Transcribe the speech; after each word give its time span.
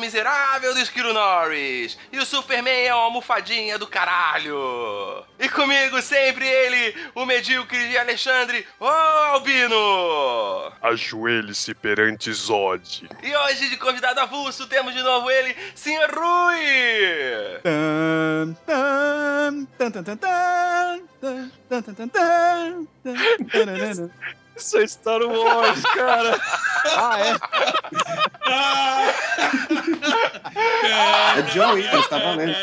miserável 0.00 0.74
do 0.74 0.80
Esquilo 0.80 1.12
Norris. 1.12 1.96
E 2.10 2.18
o 2.18 2.26
Superman 2.26 2.86
é 2.86 2.94
uma 2.94 3.04
almofadinha 3.04 3.78
do 3.78 3.86
caralho. 3.86 5.24
E 5.38 5.48
comigo 5.48 6.00
sempre 6.02 6.46
ele, 6.46 6.96
o 7.14 7.24
medíocre 7.24 7.88
de 7.88 7.96
Alexandre, 7.96 8.66
o 8.80 8.86
Albino. 8.86 10.72
Ajoelhe-se 10.82 11.74
perante 11.74 12.32
Zod. 12.32 13.08
E 13.22 13.36
hoje, 13.36 13.68
de 13.68 13.76
convidado 13.76 14.20
avulso, 14.20 14.66
temos 14.66 14.94
de 14.94 15.02
novo 15.02 15.30
ele, 15.30 15.54
Sr. 15.74 16.10
Rui. 16.12 17.60
Tan, 17.62 18.56
tan, 18.66 19.66
tan, 19.78 19.90
tan, 19.92 20.02
tan, 20.02 20.16
tan, 20.16 21.10
tan, 21.20 21.50
tan, 21.68 21.82
tan, 21.82 21.94
tan, 21.94 22.08
tan, 22.08 22.88
tan, 23.04 23.48
tararara. 23.52 24.10
Isso 24.60 24.78
é 24.78 24.86
Star 24.86 25.20
Wars, 25.22 25.82
cara. 25.82 26.38
Ah, 26.96 27.18
é? 27.18 27.34
É 31.38 31.42
John 31.52 31.72
Williams, 31.72 32.08
tá 32.08 32.18
valendo. 32.18 32.54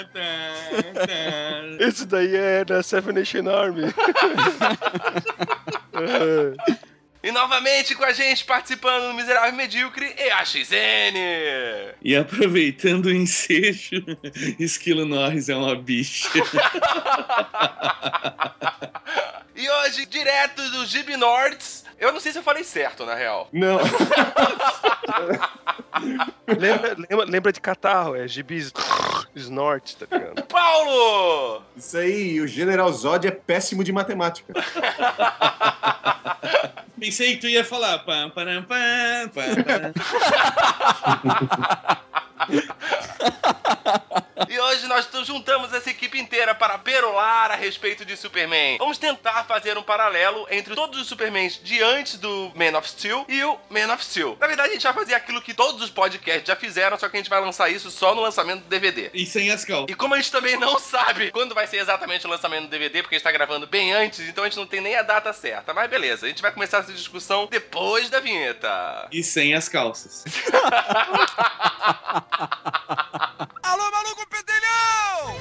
Esse 1.80 2.06
daí 2.06 2.36
é 2.36 2.64
da 2.64 2.84
Seven 2.84 3.16
Nation 3.16 3.50
Army. 3.50 3.86
E 7.24 7.32
novamente 7.32 7.94
com 7.94 8.06
a 8.06 8.14
gente 8.14 8.46
participando 8.46 9.10
do 9.10 9.14
Miserável 9.14 9.52
Medíocre 9.52 10.16
e 10.18 10.30
a 10.30 10.46
XN. 10.46 11.18
E 12.02 12.16
aproveitando 12.16 13.08
o 13.08 13.12
ensejo, 13.12 14.02
Esquilo 14.58 15.06
Norris 15.06 15.50
é 15.50 15.56
uma 15.56 15.76
bicha. 15.76 16.30
E 19.60 19.68
hoje, 19.68 20.06
direto 20.06 20.62
do 20.70 20.86
Gib 20.86 21.18
Nords, 21.18 21.77
eu 22.00 22.12
não 22.12 22.20
sei 22.20 22.32
se 22.32 22.38
eu 22.40 22.44
falei 22.44 22.64
certo, 22.64 23.06
na 23.06 23.16
real. 23.16 23.48
Não. 23.52 23.80
lembra, 26.48 26.96
lembra, 27.10 27.26
lembra 27.26 27.52
de 27.52 27.60
catarro, 27.60 28.16
é 28.16 28.28
gibis 28.28 28.72
snort, 29.36 29.96
tá 29.96 30.06
ligado? 30.18 30.44
Paulo! 30.48 31.64
Isso 31.76 31.98
aí, 31.98 32.40
o 32.42 32.48
General 32.48 32.92
Zod 32.92 33.28
é 33.28 33.32
péssimo 33.32 33.84
de 33.84 33.92
matemática. 33.92 34.54
Pensei 37.00 37.36
que 37.36 37.42
tu 37.42 37.48
ia 37.48 37.64
falar. 37.64 38.00
Pam, 38.00 38.32
pam, 38.32 38.64
pam, 38.64 39.30
pam. 39.30 39.94
Hoje 44.88 45.08
nós 45.12 45.28
juntamos 45.28 45.74
essa 45.74 45.90
equipe 45.90 46.18
inteira 46.18 46.56
para 46.56 46.78
perolar 46.78 47.52
a 47.52 47.56
respeito 47.56 48.06
de 48.06 48.16
Superman. 48.16 48.78
Vamos 48.78 48.98
tentar 48.98 49.44
fazer 49.44 49.78
um 49.78 49.84
paralelo 49.84 50.48
entre 50.50 50.76
todos 50.76 51.02
os 51.02 51.08
Supermans 51.08 51.60
de 51.62 51.84
antes 51.84 52.18
do 52.18 52.54
Man 52.56 52.78
of 52.78 52.90
Steel 52.90 53.26
e 53.28 53.44
o 53.44 53.60
Man 53.70 53.94
of 53.94 54.06
Steel. 54.06 54.38
Na 54.40 54.48
verdade, 54.48 54.70
a 54.70 54.74
gente 54.74 54.84
vai 54.84 54.94
fazer 54.94 55.14
aquilo 55.14 55.42
que 55.42 55.54
todos 55.54 55.82
os 55.82 55.90
podcasts 55.90 56.48
já 56.48 56.56
fizeram, 56.56 56.98
só 56.98 57.10
que 57.10 57.18
a 57.18 57.20
gente 57.20 57.30
vai 57.30 57.42
lançar 57.42 57.70
isso 57.70 57.92
só 57.92 58.16
no 58.16 58.22
lançamento 58.22 58.64
do 58.64 58.70
DVD. 58.70 59.10
E 59.14 59.26
sem 59.26 59.52
as 59.52 59.66
cal. 59.66 59.88
E 59.90 59.94
como 59.94 60.14
a 60.14 60.18
gente 60.18 60.32
também 60.32 60.58
não 60.58 60.80
sabe 60.80 61.32
quando 61.32 61.54
vai 61.54 61.68
ser 61.68 61.78
exatamente 61.78 62.26
o 62.26 62.30
lançamento 62.30 62.64
do 62.64 62.70
DVD, 62.70 63.02
porque 63.02 63.16
a 63.16 63.18
gente 63.18 63.26
tá 63.26 63.32
gravando 63.32 63.68
bem 63.68 63.92
antes, 63.92 64.22
então 64.22 64.46
a 64.46 64.48
gente 64.48 64.58
não 64.58 64.68
tem 64.68 64.80
nem 64.80 64.96
a 64.96 65.02
data 65.02 65.34
certa. 65.34 65.74
Mas 65.74 65.90
beleza, 65.90 66.26
a 66.26 66.30
gente 66.30 66.42
vai 66.42 66.54
começar 66.54 66.78
essa 66.78 66.94
discussão 66.94 67.46
depois 67.52 68.10
da 68.10 68.22
vinheta. 68.22 69.10
E 69.12 69.22
sem 69.22 69.54
as 69.54 69.68
calças. 69.68 70.24
Pedelhão! 74.30 75.36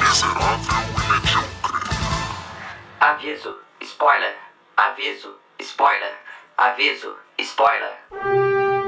Miserável 0.00 0.82
e. 1.00 1.44
Aviso, 3.00 3.58
spoiler. 3.80 4.36
Aviso, 4.76 5.38
spoiler. 5.58 6.14
Aviso, 6.56 7.16
spoiler. 7.38 8.79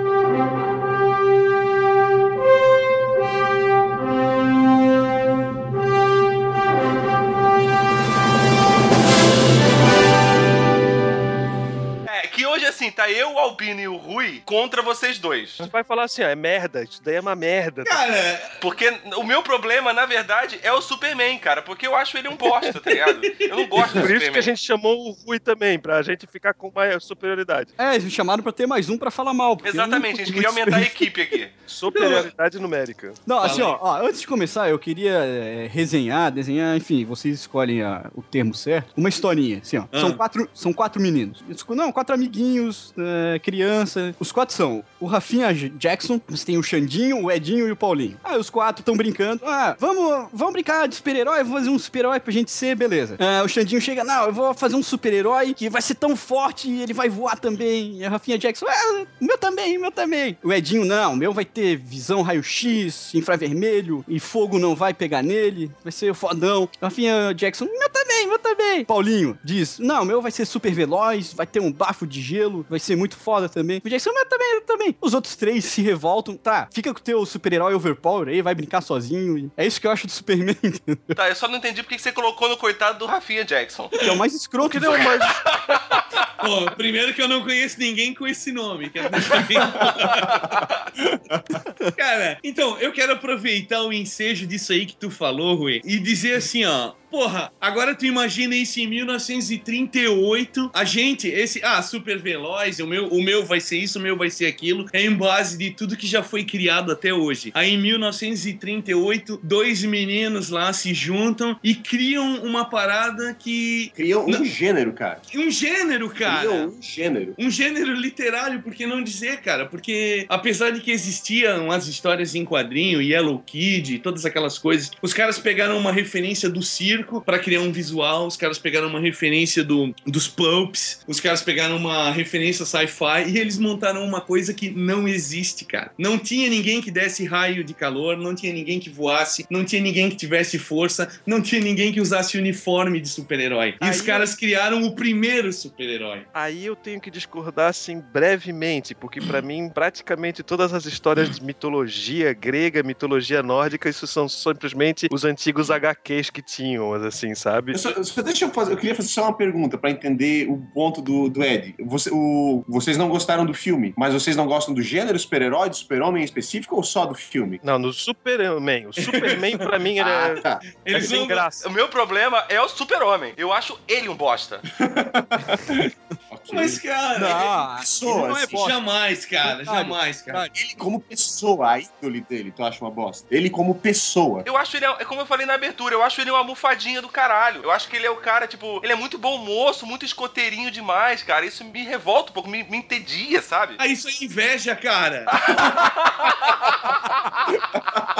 Assim, 12.82 12.90
tá 12.90 13.10
eu, 13.10 13.32
o 13.32 13.38
Albino 13.38 13.80
e 13.80 13.88
o 13.88 13.96
Rui 13.96 14.42
contra 14.44 14.82
vocês 14.82 15.18
dois. 15.18 15.56
Você 15.56 15.66
vai 15.68 15.84
falar 15.84 16.04
assim, 16.04 16.22
ó, 16.22 16.26
é 16.26 16.34
merda, 16.34 16.82
isso 16.82 17.00
daí 17.02 17.14
é 17.16 17.20
uma 17.20 17.34
merda. 17.36 17.84
Cara, 17.84 18.42
Porque 18.60 18.92
o 19.16 19.22
meu 19.22 19.42
problema, 19.42 19.92
na 19.92 20.04
verdade, 20.04 20.58
é 20.62 20.72
o 20.72 20.80
Superman, 20.80 21.38
cara. 21.38 21.62
Porque 21.62 21.86
eu 21.86 21.94
acho 21.94 22.16
ele 22.18 22.28
um 22.28 22.36
bosta, 22.36 22.80
tá 22.80 22.90
ligado? 22.90 23.20
Eu 23.38 23.56
não 23.56 23.66
gosto 23.68 23.94
do 23.94 24.00
Por 24.00 24.10
isso 24.10 24.30
que 24.32 24.38
a 24.38 24.42
gente 24.42 24.60
chamou 24.62 25.08
o 25.08 25.12
Rui 25.12 25.38
também, 25.38 25.78
pra 25.78 26.02
gente 26.02 26.26
ficar 26.26 26.54
com 26.54 26.72
mais 26.74 27.02
superioridade. 27.04 27.72
É, 27.78 27.92
eles 27.92 28.04
me 28.04 28.10
chamaram 28.10 28.42
pra 28.42 28.52
ter 28.52 28.66
mais 28.66 28.88
um 28.88 28.98
pra 28.98 29.10
falar 29.10 29.32
mal. 29.32 29.56
Exatamente, 29.64 30.20
a 30.20 30.24
gente 30.24 30.34
queria 30.34 30.48
aumentar 30.48 30.76
a 30.76 30.82
equipe 30.82 31.20
aqui. 31.22 31.48
Superioridade 31.66 32.58
numérica. 32.58 33.12
Não, 33.26 33.38
assim, 33.38 33.62
ó, 33.62 33.78
ó, 33.80 33.96
antes 34.06 34.20
de 34.20 34.26
começar, 34.26 34.68
eu 34.68 34.78
queria 34.78 35.12
é, 35.12 35.68
resenhar, 35.70 36.30
desenhar, 36.30 36.76
enfim, 36.76 37.04
vocês 37.04 37.40
escolhem 37.40 37.82
a- 37.82 38.10
o 38.14 38.22
termo 38.22 38.54
certo. 38.54 38.92
Uma 38.96 39.08
historinha, 39.08 39.58
assim, 39.58 39.78
ó. 39.78 39.84
São, 39.98 40.10
Ah. 40.10 40.14
quatro, 40.14 40.48
são 40.54 40.72
quatro 40.72 41.00
meninos. 41.00 41.42
Não, 41.70 41.90
quatro 41.92 42.14
amiguinhos, 42.14 42.71
é, 42.98 43.38
criança. 43.38 44.14
Os 44.18 44.32
quatro 44.32 44.54
são 44.54 44.84
o 45.00 45.06
Rafinha 45.06 45.52
Jackson, 45.52 46.20
você 46.28 46.46
tem 46.46 46.58
o 46.58 46.62
Xandinho, 46.62 47.24
o 47.24 47.30
Edinho 47.30 47.68
e 47.68 47.72
o 47.72 47.76
Paulinho. 47.76 48.16
Ah, 48.22 48.36
os 48.36 48.50
quatro 48.50 48.82
estão 48.82 48.96
brincando. 48.96 49.42
Ah, 49.44 49.76
vamos, 49.78 50.28
vamos 50.32 50.52
brincar 50.52 50.86
de 50.86 50.94
super-herói, 50.96 51.38
vamos 51.38 51.58
fazer 51.58 51.70
um 51.70 51.78
super-herói 51.78 52.20
pra 52.20 52.32
gente 52.32 52.50
ser, 52.50 52.74
beleza. 52.76 53.16
Ah, 53.18 53.42
o 53.44 53.48
Xandinho 53.48 53.80
chega, 53.80 54.04
não, 54.04 54.26
eu 54.26 54.32
vou 54.32 54.54
fazer 54.54 54.76
um 54.76 54.82
super-herói 54.82 55.54
que 55.54 55.68
vai 55.68 55.82
ser 55.82 55.94
tão 55.94 56.16
forte 56.16 56.68
e 56.70 56.82
ele 56.82 56.92
vai 56.92 57.08
voar 57.08 57.38
também. 57.38 57.98
E 57.98 58.04
a 58.04 58.10
Rafinha 58.10 58.38
Jackson, 58.38 58.66
ah, 58.68 59.04
meu 59.20 59.38
também, 59.38 59.78
meu 59.78 59.90
também. 59.90 60.36
O 60.42 60.52
Edinho, 60.52 60.84
não, 60.84 61.16
meu 61.16 61.32
vai 61.32 61.44
ter 61.44 61.76
visão 61.76 62.22
raio-x, 62.22 63.14
infravermelho, 63.14 64.04
e 64.08 64.20
fogo 64.20 64.58
não 64.58 64.74
vai 64.74 64.94
pegar 64.94 65.22
nele, 65.22 65.70
vai 65.82 65.92
ser 65.92 66.14
fodão. 66.14 66.68
A 66.80 66.86
Rafinha 66.86 67.32
Jackson, 67.34 67.64
meu 67.64 67.90
também, 67.90 68.26
meu 68.26 68.38
também. 68.38 68.84
Paulinho 68.84 69.38
diz, 69.42 69.78
não, 69.78 70.04
meu 70.04 70.22
vai 70.22 70.30
ser 70.30 70.44
super 70.44 70.72
veloz, 70.72 71.32
vai 71.32 71.46
ter 71.46 71.60
um 71.60 71.72
bafo 71.72 72.06
de 72.06 72.20
gelo, 72.20 72.61
vai 72.68 72.78
ser 72.78 72.96
muito 72.96 73.16
foda 73.16 73.48
também. 73.48 73.80
O 73.84 73.88
Jackson, 73.88 74.12
meu 74.12 74.26
também, 74.26 74.60
também. 74.62 74.96
Os 75.00 75.14
outros 75.14 75.36
três 75.36 75.64
se 75.64 75.82
revoltam, 75.82 76.36
tá, 76.36 76.68
fica 76.72 76.92
com 76.92 77.00
o 77.00 77.02
teu 77.02 77.24
super-herói 77.26 77.74
overpower 77.74 78.28
aí, 78.28 78.42
vai 78.42 78.54
brincar 78.54 78.80
sozinho. 78.80 79.50
É 79.56 79.66
isso 79.66 79.80
que 79.80 79.86
eu 79.86 79.90
acho 79.90 80.06
do 80.06 80.12
Superman, 80.12 80.56
entendeu? 80.62 80.96
Tá, 81.14 81.28
eu 81.28 81.36
só 81.36 81.48
não 81.48 81.56
entendi 81.56 81.82
porque 81.82 81.96
que 81.96 82.02
você 82.02 82.12
colocou 82.12 82.48
no 82.48 82.56
coitado 82.56 82.98
do 82.98 83.06
Rafinha 83.06 83.44
Jackson. 83.44 83.88
que 83.88 84.08
é 84.08 84.12
o 84.12 84.16
mais 84.16 84.34
escroto. 84.34 84.70
Que 84.70 84.80
não, 84.80 84.96
mas 84.98 85.20
Pô, 86.40 86.70
primeiro 86.72 87.14
que 87.14 87.22
eu 87.22 87.28
não 87.28 87.42
conheço 87.42 87.78
ninguém 87.78 88.14
com 88.14 88.26
esse 88.26 88.50
nome. 88.52 88.90
Quero 88.90 89.10
deixar 89.10 89.46
bem. 89.46 89.58
Cara, 91.96 92.38
então, 92.42 92.78
eu 92.78 92.92
quero 92.92 93.12
aproveitar 93.12 93.82
o 93.82 93.92
ensejo 93.92 94.46
disso 94.46 94.72
aí 94.72 94.86
que 94.86 94.96
tu 94.96 95.10
falou, 95.10 95.54
Rui, 95.54 95.80
e 95.84 95.98
dizer 95.98 96.36
assim, 96.36 96.64
ó. 96.64 96.94
Porra, 97.12 97.52
agora 97.60 97.94
tu 97.94 98.06
imagina 98.06 98.56
isso 98.56 98.80
em 98.80 98.86
1938. 98.86 100.70
A 100.72 100.82
gente, 100.82 101.28
esse. 101.28 101.62
Ah, 101.62 101.82
super 101.82 102.18
veloz, 102.18 102.78
o 102.78 102.86
meu, 102.86 103.08
o 103.08 103.22
meu 103.22 103.44
vai 103.44 103.60
ser 103.60 103.76
isso, 103.76 103.98
o 103.98 104.02
meu 104.02 104.16
vai 104.16 104.30
ser 104.30 104.46
aquilo. 104.46 104.86
É 104.94 105.02
em 105.02 105.14
base 105.14 105.58
de 105.58 105.72
tudo 105.72 105.94
que 105.94 106.06
já 106.06 106.22
foi 106.22 106.42
criado 106.42 106.90
até 106.90 107.12
hoje. 107.12 107.50
Aí 107.52 107.74
em 107.74 107.78
1938, 107.78 109.40
dois 109.42 109.84
meninos 109.84 110.48
lá 110.48 110.72
se 110.72 110.94
juntam 110.94 111.54
e 111.62 111.74
criam 111.74 112.42
uma 112.44 112.64
parada 112.64 113.36
que. 113.38 113.92
Criam 113.94 114.24
um 114.24 114.30
Não. 114.30 114.44
gênero, 114.46 114.94
cara. 114.94 115.20
Um 115.34 115.50
gênero, 115.50 116.01
cara. 116.10 116.40
Criam 116.40 116.68
um 116.68 116.82
gênero. 116.82 117.34
Um 117.38 117.50
gênero 117.50 117.92
literário, 117.94 118.60
por 118.62 118.74
que 118.74 118.86
não 118.86 119.02
dizer, 119.02 119.40
cara? 119.40 119.66
Porque 119.66 120.26
apesar 120.28 120.70
de 120.70 120.80
que 120.80 120.90
existiam 120.90 121.70
as 121.70 121.86
histórias 121.86 122.34
em 122.34 122.44
quadrinho, 122.44 123.00
Yellow 123.02 123.38
Kid, 123.40 123.98
todas 124.00 124.24
aquelas 124.24 124.58
coisas, 124.58 124.90
os 125.00 125.12
caras 125.12 125.38
pegaram 125.38 125.78
uma 125.78 125.92
referência 125.92 126.48
do 126.48 126.62
circo 126.62 127.20
pra 127.20 127.38
criar 127.38 127.60
um 127.60 127.72
visual, 127.72 128.26
os 128.26 128.36
caras 128.36 128.58
pegaram 128.58 128.88
uma 128.88 129.00
referência 129.00 129.62
do, 129.64 129.94
dos 130.06 130.28
pulps, 130.28 131.00
os 131.06 131.20
caras 131.20 131.42
pegaram 131.42 131.76
uma 131.76 132.10
referência 132.10 132.64
sci-fi 132.64 133.28
e 133.28 133.38
eles 133.38 133.58
montaram 133.58 134.04
uma 134.04 134.20
coisa 134.20 134.52
que 134.54 134.70
não 134.70 135.06
existe, 135.06 135.64
cara. 135.64 135.90
Não 135.98 136.18
tinha 136.18 136.48
ninguém 136.48 136.80
que 136.80 136.90
desse 136.90 137.24
raio 137.24 137.64
de 137.64 137.74
calor, 137.74 138.16
não 138.16 138.34
tinha 138.34 138.52
ninguém 138.52 138.78
que 138.78 138.90
voasse, 138.90 139.46
não 139.50 139.64
tinha 139.64 139.80
ninguém 139.82 140.08
que 140.10 140.16
tivesse 140.16 140.58
força, 140.58 141.08
não 141.26 141.40
tinha 141.40 141.60
ninguém 141.60 141.92
que 141.92 142.00
usasse 142.00 142.36
uniforme 142.38 143.00
de 143.00 143.08
super-herói. 143.08 143.74
E 143.80 143.88
os 143.90 144.00
Aí- 144.00 144.06
caras 144.06 144.34
criaram 144.34 144.82
o 144.84 144.94
primeiro 144.94 145.52
super-herói. 145.52 145.91
Aí 146.32 146.66
eu 146.66 146.74
tenho 146.76 147.00
que 147.00 147.10
discordar 147.10 147.68
assim 147.70 148.00
brevemente, 148.00 148.94
porque 148.94 149.20
pra 149.20 149.42
mim 149.42 149.68
praticamente 149.68 150.42
todas 150.42 150.72
as 150.72 150.84
histórias 150.86 151.30
de 151.30 151.44
mitologia 151.44 152.32
grega, 152.32 152.82
mitologia 152.82 153.42
nórdica, 153.42 153.88
isso 153.88 154.06
são 154.06 154.28
simplesmente 154.28 155.08
os 155.10 155.24
antigos 155.24 155.70
HQs 155.70 156.30
que 156.30 156.42
tinham, 156.42 156.92
assim, 156.94 157.34
sabe? 157.34 157.72
Eu 157.72 157.78
só, 157.78 158.02
só 158.02 158.22
deixa 158.22 158.44
eu 158.44 158.50
fazer, 158.50 158.72
eu 158.72 158.76
queria 158.76 158.94
fazer 158.94 159.08
só 159.08 159.22
uma 159.24 159.36
pergunta 159.36 159.76
pra 159.78 159.90
entender 159.90 160.48
o 160.48 160.58
ponto 160.74 161.00
do, 161.02 161.28
do 161.28 161.42
Ed. 161.42 161.74
Você- 161.80 162.10
o- 162.12 162.64
vocês 162.68 162.96
não 162.96 163.08
gostaram 163.08 163.44
do 163.44 163.54
filme, 163.54 163.92
mas 163.96 164.12
vocês 164.14 164.36
não 164.36 164.46
gostam 164.46 164.74
do 164.74 164.82
gênero 164.82 165.18
super-herói, 165.18 165.68
do 165.68 165.76
super-homem 165.76 166.22
em 166.22 166.24
específico 166.24 166.76
ou 166.76 166.82
só 166.82 167.06
do 167.06 167.14
filme? 167.14 167.60
Não, 167.62 167.78
no 167.78 167.92
Superman. 167.92 168.86
O 168.86 168.92
Superman 168.92 169.58
pra 169.58 169.78
mim 169.78 169.98
ele 169.98 170.10
Ah, 170.10 170.34
é, 170.36 170.40
tá. 170.40 170.60
é 170.84 170.90
Eles 170.90 171.08
sem 171.08 171.26
graça. 171.26 171.68
O 171.68 171.72
meu 171.72 171.88
problema 171.88 172.44
é 172.48 172.60
o 172.60 172.68
super-homem. 172.68 173.32
Eu 173.36 173.52
acho 173.52 173.78
ele 173.88 174.08
um 174.08 174.14
bosta. 174.16 174.60
Ok. 176.30 176.50
Mas, 176.52 176.78
cara, 176.78 177.18
Não, 177.18 177.76
pessoa, 177.78 178.28
não 178.28 178.36
é 178.36 178.42
assim, 178.42 178.52
bosta. 178.56 178.70
jamais, 178.72 179.24
cara, 179.26 179.56
Detalhe, 179.56 179.78
jamais, 179.78 180.22
cara. 180.22 180.50
Ele 180.54 180.74
como 180.76 181.00
pessoa, 181.00 181.70
a 181.72 181.80
índole 181.80 182.20
dele, 182.22 182.52
tu 182.54 182.64
acha 182.64 182.80
uma 182.84 182.90
bosta? 182.90 183.26
Ele 183.30 183.48
como 183.50 183.74
pessoa. 183.74 184.42
Eu 184.44 184.56
acho 184.56 184.76
ele, 184.76 184.84
é 184.86 185.04
como 185.04 185.20
eu 185.20 185.26
falei 185.26 185.46
na 185.46 185.54
abertura, 185.54 185.94
eu 185.94 186.02
acho 186.02 186.20
ele 186.20 186.30
uma 186.30 186.38
almofadinha 186.38 187.00
do 187.00 187.08
caralho. 187.08 187.62
Eu 187.62 187.70
acho 187.70 187.88
que 187.88 187.96
ele 187.96 188.06
é 188.06 188.10
o 188.10 188.16
cara, 188.16 188.46
tipo, 188.46 188.80
ele 188.82 188.92
é 188.92 188.96
muito 188.96 189.18
bom 189.18 189.38
moço, 189.38 189.86
muito 189.86 190.04
escoteirinho 190.04 190.70
demais, 190.70 191.22
cara. 191.22 191.46
Isso 191.46 191.64
me 191.64 191.84
revolta 191.84 192.30
um 192.30 192.34
pouco, 192.34 192.48
me, 192.48 192.62
me 192.64 192.78
entedia, 192.78 193.40
sabe? 193.42 193.76
Ah, 193.78 193.86
isso 193.86 194.08
é 194.08 194.24
inveja, 194.24 194.74
cara. 194.74 195.24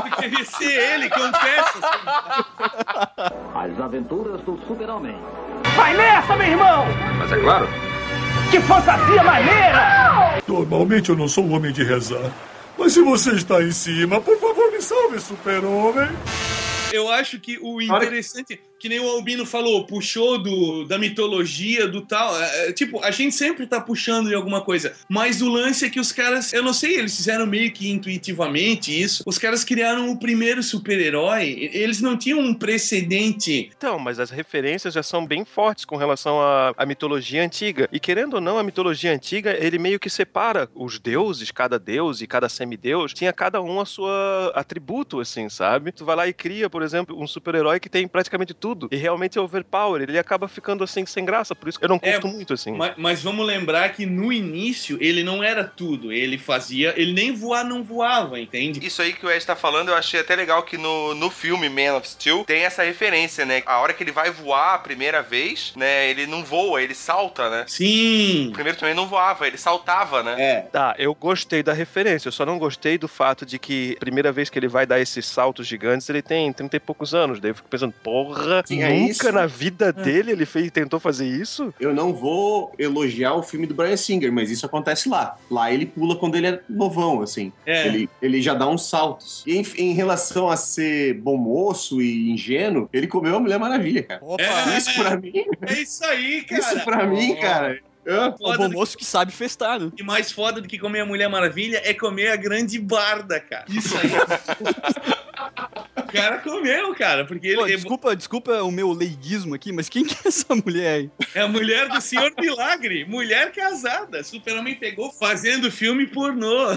Eu 0.05 0.11
queria 0.17 0.45
ser 0.45 0.73
ele, 0.95 1.11
confessa. 1.11 1.81
As 3.63 3.79
aventuras 3.79 4.41
do 4.41 4.59
Super-Homem. 4.67 5.17
Vai 5.77 5.97
nessa, 5.97 6.35
meu 6.35 6.49
irmão! 6.49 6.85
Mas 7.17 7.31
é 7.31 7.39
claro. 7.39 7.69
Que 8.51 8.59
fantasia 8.59 9.23
maneira! 9.23 10.43
Normalmente 10.49 11.11
eu 11.11 11.17
não 11.17 11.29
sou 11.29 11.45
um 11.45 11.55
homem 11.55 11.73
de 11.73 11.85
rezar. 11.85 12.33
Mas 12.77 12.93
se 12.93 13.01
você 13.03 13.31
está 13.37 13.63
em 13.63 13.71
cima, 13.71 14.21
por 14.21 14.37
favor 14.37 14.73
me 14.73 14.83
salve, 14.83 15.21
super-homem. 15.21 16.09
Eu 16.93 17.09
acho 17.09 17.39
que 17.39 17.57
o 17.63 17.81
interessante, 17.81 18.61
que 18.83 18.89
nem 18.89 18.99
o 18.99 19.09
Albino 19.09 19.47
falou, 19.47 19.85
puxou 19.85 20.43
do, 20.43 20.85
da 20.87 20.99
mitologia, 20.99 21.87
do 21.87 22.01
tal. 22.01 22.37
é, 22.43 22.67
é, 22.67 22.73
tipo, 22.73 23.01
a 23.05 23.13
gente 23.13 23.33
sempre 23.33 23.65
tá 23.65 23.81
puxando 23.81 24.27
de 24.27 24.35
alguma 24.35 24.61
coisa. 24.61 24.93
Mas 25.09 25.41
o 25.41 25.49
lance 25.49 25.85
é 25.85 25.89
que 25.89 26.01
os 26.01 26.11
caras, 26.11 26.53
eu 26.53 26.65
não 26.65 26.73
sei, 26.73 26.97
eles 26.97 27.17
fizeram 27.17 27.47
meio 27.47 27.71
que 27.71 27.89
intuitivamente 27.89 28.91
isso. 28.91 29.23
Os 29.25 29.39
caras 29.39 29.63
criaram 29.63 30.11
o 30.11 30.19
primeiro 30.19 30.65
super-herói. 30.65 31.71
Eles 31.73 32.01
não 32.01 32.17
tinham 32.17 32.41
um 32.41 32.53
precedente. 32.53 33.71
Então, 33.77 34.01
mas 34.01 34.19
as 34.19 34.31
referências 34.31 34.95
já 34.95 35.03
são 35.05 35.25
bem 35.25 35.45
fortes 35.45 35.85
com 35.85 35.97
relação 35.97 36.41
à, 36.41 36.75
à 36.77 36.85
mitologia 36.85 37.45
antiga. 37.45 37.89
E 37.93 38.01
querendo 38.01 38.35
ou 38.35 38.41
não, 38.41 38.59
a 38.59 38.65
mitologia 38.65 39.15
antiga, 39.15 39.57
ele 39.65 39.79
meio 39.79 40.01
que 40.01 40.11
separa 40.11 40.69
os 40.75 40.99
deuses, 40.99 41.53
cada 41.53 41.79
deus 41.79 42.21
e 42.21 42.27
cada 42.27 42.49
semideus, 42.49 43.15
tinha 43.15 43.33
cada 43.33 43.63
um 43.63 43.81
a 43.81 43.85
sua 43.85 44.51
atributo, 44.57 45.21
assim, 45.21 45.49
sabe? 45.49 45.93
Tu 45.93 46.05
vai 46.05 46.17
lá 46.17 46.27
e 46.27 46.33
cria, 46.33 46.69
por 46.69 46.83
exemplo, 46.83 47.17
um 47.17 47.29
super-herói 47.29 47.79
que 47.79 47.89
tem 47.89 48.09
praticamente 48.09 48.53
tudo. 48.53 48.72
E 48.91 48.97
realmente 48.97 49.39
é 49.39 49.41
overpower. 49.41 50.03
Ele 50.03 50.19
acaba 50.19 50.49
ficando 50.49 50.85
assim, 50.85 51.05
sem 51.07 51.25
graça. 51.25 51.55
Por 51.55 51.69
isso 51.69 51.79
que 51.79 51.85
eu 51.85 51.89
não 51.89 52.01
É, 52.03 52.13
curto 52.13 52.29
muito, 52.29 52.53
assim. 52.55 52.73
Mas, 52.73 52.95
mas 52.97 53.23
vamos 53.23 53.47
lembrar 53.47 53.91
que 53.91 54.07
no 54.07 54.33
início 54.33 54.97
ele 55.01 55.23
não 55.23 55.43
era 55.43 55.65
tudo. 55.65 56.13
Ele 56.13 56.39
fazia. 56.39 56.93
Ele 56.97 57.13
nem 57.13 57.33
voar 57.33 57.65
não 57.65 57.83
voava, 57.83 58.39
entende? 58.41 58.85
Isso 58.85 59.03
aí 59.03 59.13
que 59.13 59.25
o 59.27 59.31
Ed 59.31 59.45
tá 59.45 59.55
falando, 59.57 59.89
eu 59.91 59.95
achei 59.95 60.21
até 60.21 60.35
legal 60.35 60.63
que 60.63 60.77
no, 60.77 61.15
no 61.15 61.31
filme 61.31 61.69
Man 61.69 61.97
of 61.97 62.09
Steel 62.09 62.45
tem 62.45 62.63
essa 62.63 62.83
referência, 62.83 63.45
né? 63.45 63.63
A 63.67 63.79
hora 63.81 63.93
que 63.93 64.03
ele 64.03 64.13
vai 64.13 64.31
voar 64.31 64.75
a 64.75 64.79
primeira 64.79 65.23
vez, 65.23 65.73
né? 65.77 66.09
Ele 66.11 66.27
não 66.27 66.45
voa, 66.45 66.83
ele 66.83 66.95
salta, 66.95 67.49
né? 67.51 67.65
Sim. 67.69 68.49
O 68.49 68.53
primeiro 68.53 68.79
também 68.79 68.95
não 68.95 69.07
voava, 69.07 69.47
ele 69.47 69.59
saltava, 69.59 70.23
né? 70.23 70.37
É. 70.39 70.61
Tá, 70.63 70.95
eu 70.99 71.15
gostei 71.15 71.63
da 71.63 71.73
referência, 71.73 72.29
eu 72.29 72.33
só 72.33 72.45
não 72.45 72.59
gostei 72.59 72.99
do 72.99 73.09
fato 73.09 73.45
de 73.45 73.59
que, 73.59 73.97
primeira 74.01 74.33
vez 74.33 74.49
que 74.49 74.59
ele 74.59 74.69
vai 74.69 74.87
dar 74.87 75.01
esses 75.01 75.27
saltos 75.27 75.67
gigantes, 75.67 76.09
ele 76.09 76.23
tem 76.23 76.53
30 76.53 76.77
e 76.77 76.81
poucos 76.81 77.15
anos. 77.15 77.41
Daí 77.41 77.51
eu 77.51 77.55
fico 77.55 77.69
pensando, 77.69 77.93
porra, 78.03 78.62
Sim, 78.65 78.83
é 78.83 78.93
nunca 78.93 79.11
isso. 79.11 79.33
na 79.33 79.47
vida 79.47 79.93
dele 79.93 80.33
ele 80.33 80.47
fez, 80.47 80.71
tentou 80.71 80.99
fazer 81.01 81.27
isso? 81.27 81.73
Eu 81.81 81.95
não 81.95 82.13
vou 82.13 82.73
elogiar 82.79 83.35
o 83.35 83.43
filme 83.43 83.67
do 83.67 83.75
Brian 83.75 83.97
Singer, 83.97 84.33
mas 84.33 84.51
isso 84.51 84.65
acontece 84.67 85.09
lá. 85.09 85.37
Lá 85.51 85.73
ele 85.73 85.87
pula 85.87 86.17
quando 86.17 86.37
ele 86.37 86.47
é 86.49 86.61
novão, 86.69 87.23
assim. 87.23 87.53
É. 87.67 87.87
Ele, 87.87 88.09
ele 88.21 88.41
já 88.43 88.55
dá 88.55 88.67
uns 88.67 88.89
saltos. 88.89 89.43
E 89.47 89.57
em, 89.57 89.67
em 89.79 89.93
relação 89.95 90.49
a 90.49 90.57
ser 90.57 91.15
bom 91.15 91.37
moço 91.37 92.01
e 92.01 92.31
ingênuo, 92.31 92.89
ele 92.93 93.07
comeu 93.07 93.37
a 93.37 93.41
Mulher 93.41 93.59
Maravilha, 93.59 94.03
cara. 94.03 94.21
Opa! 94.25 94.43
É. 94.43 94.79
Isso 94.79 94.95
pra 94.95 95.17
mim, 95.17 95.45
É 95.63 95.73
isso 95.75 96.05
aí, 96.05 96.43
cara. 96.43 96.61
isso 96.61 96.85
pra 96.85 97.07
mim, 97.07 97.37
cara. 97.37 97.81
É 98.05 98.19
o 98.19 98.33
bom 98.57 98.69
moço 98.69 98.99
que 98.99 99.05
sabe 99.05 99.31
festar, 99.31 99.79
né? 99.79 99.93
que 99.97 100.03
mais 100.03 100.33
foda 100.33 100.61
do 100.61 100.67
que 100.67 100.77
comer 100.77 101.01
a 101.01 101.07
Mulher 101.07 101.29
Maravilha 101.29 101.81
é 101.85 101.95
comer 101.95 102.29
a 102.29 102.37
grande 102.37 102.79
barda, 102.81 103.39
cara. 103.39 103.65
Isso 103.69 103.95
aí. 103.97 104.11
O 105.97 106.03
cara 106.13 106.39
comeu, 106.39 106.95
cara, 106.95 107.25
porque 107.25 107.49
ele 107.49 107.57
Pô, 107.57 107.67
é- 107.67 107.71
desculpa, 107.77 108.17
desculpa 108.17 108.63
o 108.63 108.71
meu 108.71 108.93
leiguismo 108.93 109.55
aqui, 109.55 109.73
mas 109.73 109.89
quem 109.89 110.05
que 110.05 110.15
é 110.15 110.29
essa 110.29 110.55
mulher 110.55 110.95
aí? 110.97 111.11
é 111.35 111.41
a 111.41 111.49
mulher 111.49 111.89
do 111.89 112.01
Senhor 112.01 112.33
Milagre, 112.39 113.05
mulher 113.05 113.53
casada. 113.53 114.23
Super-Homem 114.25 114.75
pegou 114.75 115.11
fazendo 115.13 115.71
filme 115.71 116.07
pornô. 116.07 116.73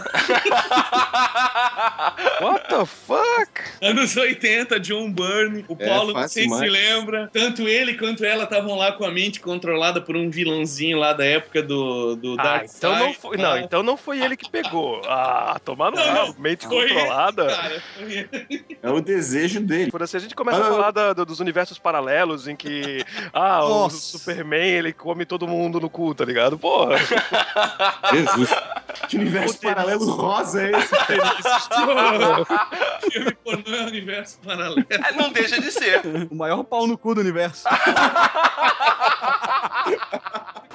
What 2.42 2.68
the 2.70 2.86
fuck? 2.86 3.62
Anos 3.82 4.16
80, 4.16 4.80
John 4.80 5.12
Byrne. 5.12 5.66
O 5.68 5.76
É, 5.80 5.88
Paulo, 5.88 6.14
não 6.14 6.22
fácil 6.22 6.34
sei 6.34 6.44
se 6.44 6.50
demais. 6.50 6.72
lembra. 6.72 7.30
Tanto 7.32 7.68
ele 7.68 7.96
quanto 7.98 8.24
ela 8.26 8.44
estavam 8.46 8.76
lá 8.76 8.92
com 8.92 9.06
a 9.06 9.12
mente 9.12 9.40
controlada 9.40 10.02
por 10.02 10.16
um 10.16 10.30
vilãozinho 10.30 10.98
lá 10.98 11.14
da 11.14 11.26
época 11.26 11.62
do, 11.62 12.16
do 12.16 12.36
Ah, 12.40 12.44
Dark 12.44 12.66
então 12.78 12.96
não 12.98 13.08
Side. 13.08 13.18
foi, 13.20 13.38
não, 13.38 13.58
então 13.58 13.84
não 13.84 13.98
foi 13.98 14.20
ele 14.22 14.36
que 14.38 14.50
pegou. 14.50 15.02
Ah, 15.06 15.60
tomar 15.64 15.92
no 15.92 15.98
Não, 15.98 16.28
não. 16.28 16.36
mente 16.40 16.66
Foi 16.68 16.78
ele, 16.78 16.94
controlada. 16.94 17.48
Cara, 17.48 17.84
foi 17.98 18.30
É 18.82 18.90
o 18.90 19.02
desejo 19.02 19.60
dele. 19.62 19.92
Por 19.92 20.02
assim, 20.04 20.18
a 20.18 20.20
gente 20.20 20.36
começa 20.36 20.58
Ah, 20.60 20.68
a 20.68 20.70
falar 20.70 20.92
da- 20.92 21.14
do- 21.14 21.26
dos 21.26 21.40
universos 21.40 21.78
paralelos 21.80 22.48
em 22.48 22.56
que, 22.56 23.04
ah, 23.34 23.64
o. 23.64 23.90
Superman, 23.90 24.68
ele 24.68 24.94
come 24.94 25.26
todo 25.26 25.48
mundo 25.48 25.80
no 25.80 25.90
cu, 25.90 26.14
tá 26.16 26.24
ligado? 26.26 26.58
Porra. 26.58 26.98
Jesus. 28.14 28.50
Que 29.10 29.18
universo 29.18 29.60
paralelo 29.60 30.10
rosa 30.12 30.62
é 30.64 30.72
esse? 30.72 30.96
filme 33.12 33.32
pornô 33.44 33.76
é 33.76 33.82
um 33.82 33.88
universo 33.88 34.40
paralelo. 34.44 34.86
É, 34.90 35.12
Não 35.14 35.30
deixa 35.32 35.60
de 35.62 35.72
ser. 35.72 36.02
O 36.32 36.36
maior 36.36 36.64
pau 36.64 36.88
no 36.88 36.98
cu 36.98 37.14
do 37.16 37.22
universo. 37.22 37.66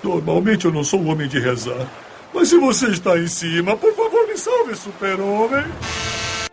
Normalmente 0.03 0.64
eu 0.64 0.73
não 0.73 0.83
sou 0.85 1.00
um 1.00 1.11
homem 1.11 1.29
de 1.29 1.38
rezar. 1.38 1.87
Mas 2.33 2.49
se 2.49 2.57
você 2.59 2.87
está 2.88 3.19
em 3.19 3.26
cima, 3.26 3.76
por 3.76 3.95
favor 3.95 4.26
me 4.26 4.37
salve, 4.37 4.75
super-homem. 4.76 5.64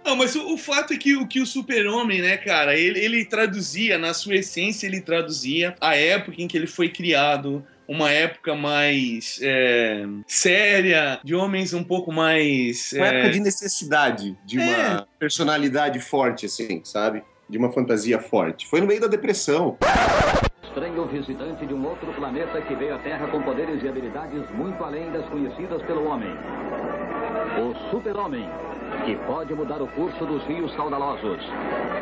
Não, 0.08 0.16
mas 0.16 0.38
o, 0.38 0.54
o 0.54 0.58
fato 0.58 0.94
é 0.94 0.98
que 0.98 1.18
o, 1.18 1.28
que 1.28 1.42
o 1.42 1.46
super-homem, 1.46 2.22
né, 2.22 2.38
cara, 2.38 2.74
ele, 2.78 2.98
ele 2.98 3.26
traduzia, 3.26 3.98
na 3.98 4.14
sua 4.14 4.36
essência, 4.36 4.88
ele 4.88 5.02
traduzia 5.02 5.76
a 5.82 5.98
época 5.98 6.42
em 6.42 6.48
que 6.48 6.56
ele 6.56 6.66
foi 6.66 6.88
criado, 6.88 7.62
uma 7.86 8.10
época 8.10 8.56
mais 8.56 9.38
é, 9.42 10.06
séria, 10.26 11.20
de 11.22 11.36
homens 11.36 11.74
um 11.74 11.84
pouco 11.84 12.10
mais... 12.10 12.94
Uma 12.94 13.06
é, 13.06 13.16
época 13.16 13.34
de 13.34 13.40
necessidade, 13.42 14.38
de 14.46 14.58
uma 14.58 15.06
personalidade 15.20 16.00
forte, 16.00 16.46
assim, 16.46 16.82
sabe? 16.86 17.22
De 17.50 17.58
uma 17.58 17.74
fantasia 17.74 18.18
forte. 18.18 18.66
Foi 18.66 18.80
no 18.80 18.88
meio 18.88 19.02
da 19.02 19.08
depressão. 19.08 19.78
Estranho 20.64 21.06
visitante 21.08 21.66
de 21.66 21.74
um 21.74 21.86
outro 21.86 22.14
planeta 22.14 22.62
que 22.62 22.76
veio 22.76 22.96
à 22.96 23.00
Terra 23.00 23.28
com 23.28 23.42
poderes 23.42 23.84
e 23.84 23.90
habilidades 23.90 24.50
muito 24.52 24.82
além 24.82 25.12
das 25.12 25.28
conhecidas 25.28 25.82
pelo 25.82 26.06
homem. 26.06 26.30
O 27.60 27.92
Super-Homem, 27.92 28.48
que 29.06 29.16
pode 29.26 29.54
mudar 29.54 29.82
o 29.82 29.88
curso 29.88 30.26
dos 30.26 30.44
rios 30.44 30.74
caudalosos, 30.76 31.40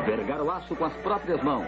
vergar 0.05 0.41
o 0.41 0.49
aço 0.51 0.75
com 0.75 0.85
as 0.85 0.93
próprias 0.97 1.41
mãos 1.43 1.67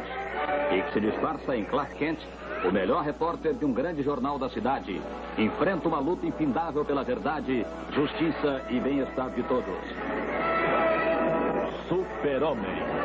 e 0.72 0.82
que 0.82 0.94
se 0.94 1.00
disfarça 1.00 1.56
em 1.56 1.66
Clark 1.66 1.96
Kent, 1.96 2.20
o 2.66 2.72
melhor 2.72 3.04
repórter 3.04 3.54
de 3.54 3.66
um 3.66 3.72
grande 3.72 4.04
jornal 4.04 4.38
da 4.40 4.50
cidade, 4.50 5.02
enfrenta 5.38 5.88
uma 5.88 6.00
luta 6.00 6.26
infindável 6.26 6.84
pela 6.84 7.04
verdade, 7.04 7.66
justiça 7.92 8.62
e 8.70 8.80
bem-estar 8.80 9.30
de 9.30 9.44
todos. 9.44 9.78
Super-Homem. 11.88 12.97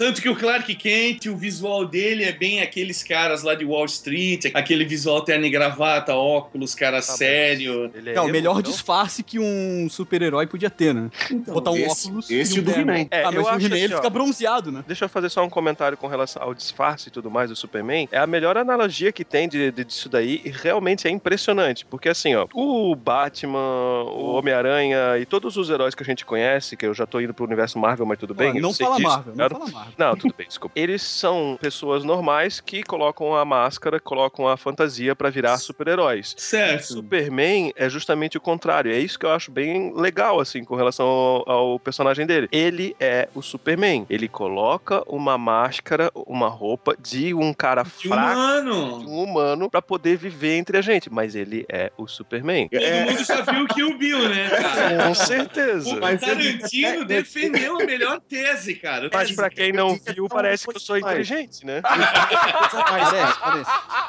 Tanto 0.00 0.22
que 0.22 0.30
o 0.30 0.34
Clark 0.34 0.74
Kent, 0.76 1.26
o 1.26 1.36
visual 1.36 1.84
dele 1.84 2.24
é 2.24 2.32
bem 2.32 2.62
aqueles 2.62 3.02
caras 3.02 3.42
lá 3.42 3.54
de 3.54 3.66
Wall 3.66 3.84
Street, 3.84 4.46
aquele 4.54 4.82
visual 4.82 5.20
terno 5.20 5.44
e 5.44 5.50
gravata, 5.50 6.14
óculos, 6.14 6.74
cara 6.74 6.96
mas 6.96 7.04
sério. 7.04 7.90
Ele 7.94 8.08
É, 8.12 8.18
o 8.18 8.24
emo, 8.24 8.32
melhor 8.32 8.54
não? 8.54 8.62
disfarce 8.62 9.22
que 9.22 9.38
um 9.38 9.88
super-herói 9.90 10.46
podia 10.46 10.70
ter, 10.70 10.94
né? 10.94 11.10
Botar 11.46 11.72
um 11.72 11.76
esse, 11.76 12.06
óculos 12.08 12.30
esse 12.30 12.56
e 12.56 12.60
um 12.60 12.62
o 12.62 12.64
do. 12.64 12.70
He-Man. 12.70 13.06
É, 13.10 13.24
ah, 13.24 13.26
mas 13.26 13.34
eu 13.34 13.42
o 13.42 13.48
acho 13.48 13.66
He-Man 13.66 13.74
assim, 13.74 13.84
ele 13.84 13.92
ó. 13.92 13.96
fica 13.98 14.08
bronzeado, 14.08 14.72
né? 14.72 14.82
Deixa 14.86 15.04
eu 15.04 15.08
fazer 15.10 15.28
só 15.28 15.44
um 15.44 15.50
comentário 15.50 15.98
com 15.98 16.06
relação 16.06 16.42
ao 16.42 16.54
disfarce 16.54 17.08
e 17.08 17.10
tudo 17.10 17.30
mais 17.30 17.50
do 17.50 17.56
Superman. 17.56 18.08
É 18.10 18.16
a 18.18 18.26
melhor 18.26 18.56
analogia 18.56 19.12
que 19.12 19.22
tem 19.22 19.50
de, 19.50 19.70
de- 19.70 19.84
disso 19.84 20.08
daí 20.08 20.40
e 20.46 20.48
realmente 20.50 21.06
é 21.08 21.10
impressionante. 21.10 21.84
Porque 21.84 22.08
assim, 22.08 22.34
ó, 22.34 22.46
o 22.54 22.96
Batman, 22.96 24.04
o 24.04 24.32
Homem-Aranha 24.36 25.18
e 25.20 25.26
todos 25.26 25.58
os 25.58 25.68
heróis 25.68 25.94
que 25.94 26.02
a 26.02 26.06
gente 26.06 26.24
conhece, 26.24 26.74
que 26.74 26.86
eu 26.86 26.94
já 26.94 27.04
tô 27.04 27.20
indo 27.20 27.34
pro 27.34 27.44
universo 27.44 27.78
Marvel, 27.78 28.06
mas 28.06 28.18
tudo 28.18 28.32
bem. 28.32 28.54
Não 28.60 28.72
sei 28.72 28.86
fala 28.86 28.96
disso, 28.96 29.08
Marvel, 29.08 29.34
não 29.36 29.48
fala 29.50 29.68
Marvel. 29.70 29.89
Não, 29.98 30.16
tudo 30.16 30.34
bem, 30.36 30.46
desculpa. 30.46 30.72
Eles 30.78 31.02
são 31.02 31.58
pessoas 31.60 32.04
normais 32.04 32.60
que 32.60 32.82
colocam 32.82 33.34
a 33.34 33.44
máscara, 33.44 34.00
colocam 34.00 34.48
a 34.48 34.56
fantasia 34.56 35.14
pra 35.14 35.30
virar 35.30 35.58
super-heróis. 35.58 36.34
Certo. 36.36 36.94
Superman 36.94 37.72
é 37.76 37.88
justamente 37.88 38.36
o 38.36 38.40
contrário. 38.40 38.92
É 38.92 38.98
isso 38.98 39.18
que 39.18 39.26
eu 39.26 39.30
acho 39.32 39.50
bem 39.50 39.92
legal, 39.94 40.40
assim, 40.40 40.64
com 40.64 40.74
relação 40.74 41.06
ao, 41.06 41.50
ao 41.50 41.78
personagem 41.80 42.26
dele. 42.26 42.48
Ele 42.52 42.96
é 43.00 43.28
o 43.34 43.42
Superman. 43.42 44.06
Ele 44.08 44.28
coloca 44.28 45.02
uma 45.06 45.36
máscara, 45.38 46.10
uma 46.14 46.48
roupa 46.48 46.96
de 47.00 47.34
um 47.34 47.52
cara 47.52 47.84
Que 47.84 48.08
fraco, 48.08 48.30
de 48.34 48.70
humano. 48.70 48.96
um 49.08 49.22
humano, 49.24 49.70
pra 49.70 49.82
poder 49.82 50.16
viver 50.16 50.56
entre 50.56 50.78
a 50.78 50.80
gente. 50.82 51.10
Mas 51.10 51.34
ele 51.34 51.64
é 51.68 51.90
o 51.96 52.06
Superman. 52.06 52.68
Todo 52.68 52.80
mundo 52.82 53.24
já 53.24 53.40
viu 53.42 53.66
que 53.66 53.82
o 53.82 53.96
Bill, 53.98 54.28
né, 54.28 54.48
cara? 54.50 55.06
Com 55.06 55.14
certeza. 55.14 55.88
O 55.90 56.00
Tarantino 56.00 57.04
defendeu 57.04 57.80
a 57.80 57.84
melhor 57.84 58.20
tese, 58.20 58.74
cara. 58.74 59.10
Mas 59.12 59.32
pra 59.32 59.50
quem 59.50 59.72
não 59.88 60.00
é 60.06 60.12
viu, 60.12 60.28
parece 60.28 60.66
que 60.66 60.76
eu 60.76 60.80
sou 60.80 60.98
inteligente, 60.98 61.64
né? 61.64 61.82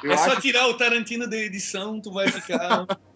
Eu 0.04 0.12
É 0.12 0.18
só 0.18 0.36
tirar 0.40 0.68
o 0.68 0.74
Tarantino 0.76 1.30
da 1.30 1.38
edição, 1.38 2.00
tu 2.00 2.12
vai 2.12 2.28
ficar. 2.28 2.86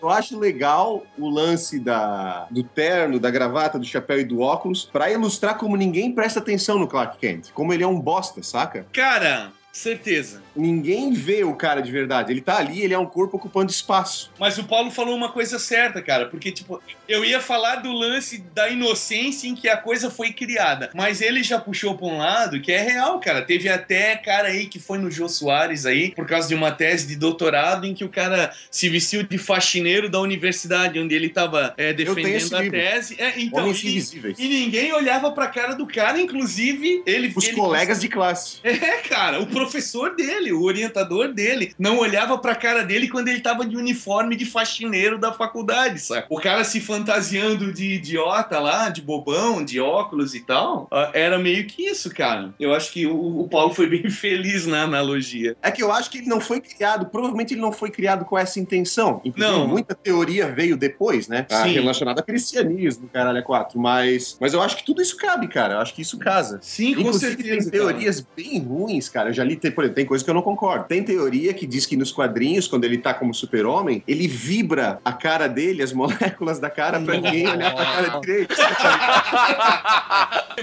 Eu 0.00 0.08
acho 0.08 0.38
legal 0.38 1.04
o 1.18 1.28
lance 1.28 1.78
da, 1.78 2.46
do 2.50 2.62
terno, 2.62 3.20
da 3.20 3.30
gravata, 3.30 3.78
do 3.78 3.84
chapéu 3.84 4.20
e 4.20 4.24
do 4.24 4.40
óculos 4.40 4.86
pra 4.86 5.10
ilustrar 5.10 5.58
como 5.58 5.76
ninguém 5.76 6.10
presta 6.12 6.40
atenção 6.40 6.78
no 6.78 6.88
Clark 6.88 7.18
Kent. 7.18 7.50
Como 7.52 7.72
ele 7.72 7.82
é 7.82 7.86
um 7.86 8.00
bosta, 8.00 8.42
saca? 8.42 8.86
Cara, 8.92 9.52
certeza. 9.70 10.42
Ninguém 10.56 11.12
vê 11.12 11.44
o 11.44 11.54
cara 11.54 11.80
de 11.80 11.90
verdade. 11.92 12.32
Ele 12.32 12.40
tá 12.40 12.58
ali, 12.58 12.80
ele 12.82 12.94
é 12.94 12.98
um 12.98 13.06
corpo 13.06 13.36
ocupando 13.36 13.70
espaço. 13.70 14.30
Mas 14.38 14.58
o 14.58 14.64
Paulo 14.64 14.90
falou 14.90 15.14
uma 15.14 15.30
coisa 15.30 15.58
certa, 15.58 16.00
cara, 16.02 16.26
porque, 16.26 16.50
tipo, 16.50 16.82
eu 17.08 17.24
ia 17.24 17.40
falar 17.40 17.76
do 17.76 17.92
lance 17.92 18.38
da 18.54 18.68
inocência 18.68 19.48
em 19.48 19.54
que 19.54 19.68
a 19.68 19.76
coisa 19.76 20.10
foi 20.10 20.32
criada, 20.32 20.90
mas 20.94 21.20
ele 21.20 21.42
já 21.42 21.58
puxou 21.60 21.96
pra 21.96 22.06
um 22.06 22.18
lado 22.18 22.60
que 22.60 22.72
é 22.72 22.80
real, 22.80 23.18
cara. 23.20 23.42
Teve 23.42 23.68
até 23.68 24.16
cara 24.16 24.48
aí 24.48 24.66
que 24.66 24.78
foi 24.78 24.98
no 24.98 25.10
Jô 25.10 25.28
Soares 25.28 25.86
aí, 25.86 26.10
por 26.12 26.26
causa 26.26 26.48
de 26.48 26.54
uma 26.54 26.70
tese 26.72 27.06
de 27.06 27.16
doutorado 27.16 27.86
em 27.86 27.94
que 27.94 28.04
o 28.04 28.08
cara 28.08 28.52
se 28.70 28.88
vestiu 28.88 29.22
de 29.22 29.38
faxineiro 29.38 30.08
da 30.08 30.20
universidade 30.20 30.98
onde 30.98 31.14
ele 31.14 31.28
tava 31.28 31.74
é, 31.76 31.92
defendendo 31.92 32.54
a 32.56 32.60
livro. 32.62 32.78
tese. 32.78 33.16
É, 33.20 33.40
então, 33.40 33.64
Homens 33.64 33.82
e, 33.82 33.88
invisíveis. 33.88 34.38
e 34.38 34.48
ninguém 34.48 34.92
olhava 34.92 35.30
pra 35.32 35.46
cara 35.48 35.74
do 35.74 35.86
cara, 35.86 36.20
inclusive 36.20 37.02
ele. 37.06 37.32
Os 37.34 37.44
ele- 37.44 37.56
colegas 37.56 38.00
de 38.00 38.08
classe. 38.08 38.58
É, 38.62 38.98
cara, 39.08 39.40
o 39.40 39.46
professor 39.46 40.14
dele, 40.14 40.45
o 40.52 40.62
orientador 40.62 41.32
dele, 41.32 41.74
não 41.78 41.98
olhava 41.98 42.38
pra 42.38 42.54
cara 42.54 42.82
dele 42.84 43.08
quando 43.08 43.28
ele 43.28 43.40
tava 43.40 43.64
de 43.66 43.76
uniforme 43.76 44.36
de 44.36 44.44
faxineiro 44.44 45.18
da 45.18 45.32
faculdade, 45.32 46.00
sabe? 46.00 46.26
O 46.28 46.40
cara 46.40 46.64
se 46.64 46.80
fantasiando 46.80 47.72
de 47.72 47.94
idiota 47.94 48.58
lá, 48.58 48.88
de 48.88 49.00
bobão, 49.02 49.64
de 49.64 49.80
óculos 49.80 50.34
e 50.34 50.40
tal, 50.40 50.88
ah, 50.90 51.10
era 51.12 51.38
meio 51.38 51.66
que 51.66 51.84
isso, 51.84 52.10
cara. 52.14 52.54
Eu 52.58 52.74
acho 52.74 52.92
que 52.92 53.06
o, 53.06 53.40
o 53.40 53.48
Paulo 53.48 53.74
foi 53.74 53.86
bem 53.86 54.08
feliz 54.10 54.66
na 54.66 54.82
analogia. 54.82 55.56
É 55.62 55.70
que 55.70 55.82
eu 55.82 55.92
acho 55.92 56.10
que 56.10 56.18
ele 56.18 56.28
não 56.28 56.40
foi 56.40 56.60
criado, 56.60 57.06
provavelmente 57.06 57.54
ele 57.54 57.60
não 57.60 57.72
foi 57.72 57.90
criado 57.90 58.24
com 58.24 58.38
essa 58.38 58.58
intenção. 58.58 59.20
Inclusive, 59.24 59.56
Não. 59.56 59.66
muita 59.68 59.94
teoria 59.94 60.48
veio 60.48 60.76
depois, 60.76 61.28
né? 61.28 61.46
Ah, 61.50 61.62
Sim. 61.64 61.72
relacionada 61.72 62.20
a 62.20 62.24
cristianismo, 62.24 63.08
caralho, 63.12 63.38
é 63.38 63.42
quatro. 63.42 63.78
Mas, 63.78 64.36
mas 64.40 64.52
eu 64.54 64.62
acho 64.62 64.76
que 64.76 64.84
tudo 64.84 65.02
isso 65.02 65.16
cabe, 65.16 65.48
cara. 65.48 65.74
Eu 65.74 65.78
acho 65.80 65.94
que 65.94 66.02
isso 66.02 66.18
casa. 66.18 66.58
Sim, 66.62 66.94
com 66.94 67.00
Inclusive, 67.00 67.32
certeza. 67.36 67.48
tem 67.48 67.80
cara. 67.80 67.92
teorias 67.92 68.26
bem 68.36 68.58
ruins, 68.60 69.08
cara. 69.08 69.30
Eu 69.30 69.32
já 69.32 69.44
li, 69.44 69.56
por 69.56 69.84
exemplo, 69.84 69.94
tem 69.94 70.06
coisa 70.06 70.24
que 70.24 70.30
eu 70.30 70.34
não 70.36 70.42
concordo. 70.42 70.84
Tem 70.84 71.02
teoria 71.02 71.52
que 71.54 71.66
diz 71.66 71.86
que 71.86 71.96
nos 71.96 72.12
quadrinhos, 72.12 72.68
quando 72.68 72.84
ele 72.84 72.98
tá 72.98 73.14
como 73.14 73.34
super-homem, 73.34 74.02
ele 74.06 74.28
vibra 74.28 75.00
a 75.04 75.12
cara 75.12 75.48
dele, 75.48 75.82
as 75.82 75.92
moléculas 75.92 76.58
da 76.58 76.68
cara, 76.68 77.00
pra 77.00 77.14
ninguém 77.14 77.48
olhar 77.48 77.74
pra 77.74 77.84
cara 77.84 78.20
direito. 78.20 78.54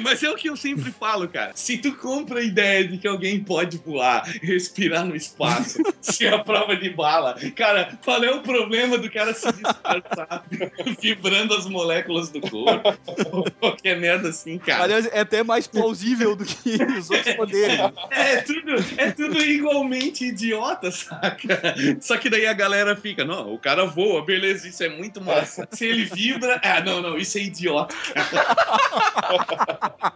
Mas 0.02 0.24
é 0.24 0.30
o 0.30 0.36
que 0.36 0.50
eu 0.50 0.56
sempre 0.56 0.92
falo, 0.92 1.28
cara. 1.28 1.52
Se 1.56 1.78
tu 1.78 1.94
compra 1.96 2.40
a 2.40 2.44
ideia 2.44 2.88
de 2.88 2.98
que 2.98 3.08
alguém 3.08 3.44
pode 3.44 3.78
voar, 3.78 4.24
respirar 4.42 5.06
no 5.06 5.16
espaço, 5.16 5.80
ser 6.02 6.34
a 6.34 6.40
prova 6.40 6.76
de 6.76 6.90
bala, 6.90 7.36
cara, 7.56 7.98
qual 8.04 8.24
é 8.24 8.32
o 8.32 8.42
problema 8.42 8.98
do 8.98 9.10
cara 9.10 9.34
se 9.34 9.52
disfarçar 9.52 10.46
vibrando 11.02 11.54
as 11.54 11.66
moléculas 11.66 12.30
do 12.30 12.42
corpo? 12.42 12.94
Qualquer 13.60 14.00
merda 14.00 14.30
assim, 14.30 14.58
cara. 14.60 14.84
Aliás, 14.84 15.06
é 15.12 15.20
até 15.20 15.44
mais 15.44 15.68
plausível 15.68 16.36
do 16.36 16.46
que 16.46 16.76
os 16.98 17.10
outros 17.10 17.36
poderes. 17.36 17.80
É 18.12 18.38
tudo, 18.38 18.76
é 18.98 19.12
tudo 19.12 19.42
igualmente 19.64 20.26
idiota, 20.26 20.92
saca? 20.92 21.76
Só 22.02 22.18
que 22.18 22.30
daí 22.30 22.46
a 22.46 22.54
galera 22.54 22.96
fica, 22.96 23.24
não, 23.24 23.54
o 23.54 23.58
cara 23.58 23.86
voa, 23.86 24.24
beleza, 24.26 24.68
isso 24.68 24.84
é 24.84 24.90
muito 24.90 25.22
massa. 25.22 25.68
Se 25.72 25.86
ele 25.86 26.06
vibra, 26.06 26.60
ah, 26.64 26.82
não, 26.82 27.02
não, 27.02 27.18
isso 27.18 27.38
é 27.38 27.42
idiota. 27.42 27.96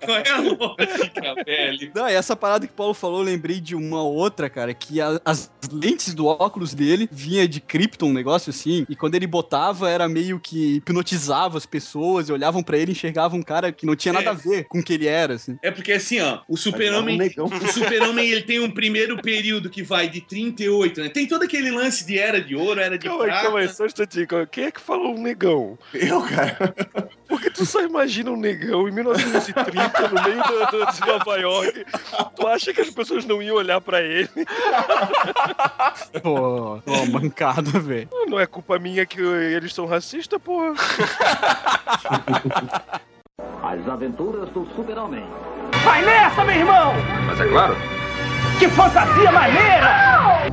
Qual 0.03 0.17
é 0.17 0.29
a 0.29 0.37
lógica, 0.39 1.43
velho? 1.45 1.91
Não, 1.95 2.09
e 2.09 2.13
essa 2.13 2.35
parada 2.35 2.67
que 2.67 2.73
o 2.73 2.75
Paulo 2.75 2.93
falou, 2.93 3.19
eu 3.19 3.25
lembrei 3.25 3.59
de 3.59 3.75
uma 3.75 4.03
outra, 4.03 4.49
cara, 4.49 4.73
que 4.73 4.99
a- 5.01 5.19
as 5.25 5.49
lentes 5.71 6.13
do 6.13 6.25
óculos 6.25 6.73
dele 6.73 7.07
vinha 7.11 7.47
de 7.47 7.59
Krypton, 7.59 8.07
um 8.09 8.13
negócio 8.13 8.49
assim, 8.49 8.85
e 8.89 8.95
quando 8.95 9.15
ele 9.15 9.27
botava 9.27 9.89
era 9.89 10.07
meio 10.07 10.39
que 10.39 10.75
hipnotizava 10.77 11.57
as 11.57 11.65
pessoas 11.65 12.29
e 12.29 12.31
olhavam 12.33 12.61
pra 12.63 12.77
ele 12.77 12.91
e 12.91 12.93
enxergavam 12.93 13.39
um 13.39 13.43
cara 13.43 13.71
que 13.71 13.85
não 13.85 13.95
tinha 13.95 14.13
nada 14.13 14.27
É. 14.27 14.29
a 14.29 14.33
ver 14.33 14.65
com 14.65 14.79
o 14.79 14.83
que 14.83 14.93
ele 14.93 15.07
era, 15.07 15.33
assim. 15.35 15.57
É 15.61 15.71
porque 15.71 15.91
assim, 15.93 16.19
ó, 16.19 16.39
o 16.47 16.53
Um 16.53 16.57
super-homem 16.57 17.17
negão. 17.17 17.45
O 17.47 17.67
Super-Homem, 17.71 18.29
ele 18.29 18.41
tem 18.41 18.59
um 18.59 18.69
primeiro 18.69 19.21
período 19.21 19.36
que 19.69 19.83
vai 19.83 20.07
de 20.09 20.21
38, 20.21 21.01
né? 21.01 21.09
Tem 21.09 21.27
todo 21.27 21.43
aquele 21.43 21.71
lance 21.71 22.05
de 22.05 22.17
era 22.17 22.41
de 22.41 22.55
ouro, 22.55 22.79
era 22.79 22.97
de 22.97 23.07
Calma 23.07 23.23
aí, 23.23 23.29
prata. 23.29 23.43
calma 23.43 23.59
aí, 23.59 23.69
só 23.69 23.83
um 23.83 23.85
instantinho. 23.85 24.27
aí. 24.31 24.47
Quem 24.47 24.63
é 24.65 24.71
que 24.71 24.79
falou 24.81 25.15
um 25.15 25.21
negão? 25.21 25.77
Eu, 25.93 26.21
cara. 26.23 26.73
Porque 27.27 27.49
tu 27.49 27.65
só 27.65 27.81
imagina 27.83 28.31
um 28.31 28.37
negão 28.37 28.87
em 28.87 28.91
1930, 28.91 30.07
no 30.07 30.23
meio 30.23 30.43
do, 30.43 30.65
do- 30.85 30.91
de 30.93 30.99
Nova 31.01 31.37
York. 31.37 31.85
Tu 32.35 32.47
acha 32.47 32.73
que 32.73 32.81
as 32.81 32.89
pessoas 32.89 33.25
não 33.25 33.41
iam 33.41 33.55
olhar 33.57 33.81
pra 33.81 34.01
ele? 34.01 34.29
Pô, 36.23 36.79
ó, 36.85 37.05
mancada, 37.11 37.79
velho. 37.79 38.07
Não 38.27 38.39
é 38.39 38.45
culpa 38.45 38.79
minha 38.79 39.05
que 39.05 39.19
eles 39.19 39.73
são 39.73 39.85
racistas, 39.85 40.41
porra. 40.41 40.73
As 43.63 43.87
aventuras 43.87 44.49
do 44.49 44.65
Super-Homem. 44.75 45.25
Vai 45.83 46.01
nessa, 46.05 46.43
meu 46.43 46.55
irmão! 46.55 46.93
Mas 47.25 47.39
é 47.39 47.47
claro, 47.47 47.75
Que 48.59 48.67
fantasia 48.69 49.31
maneira! 49.31 50.47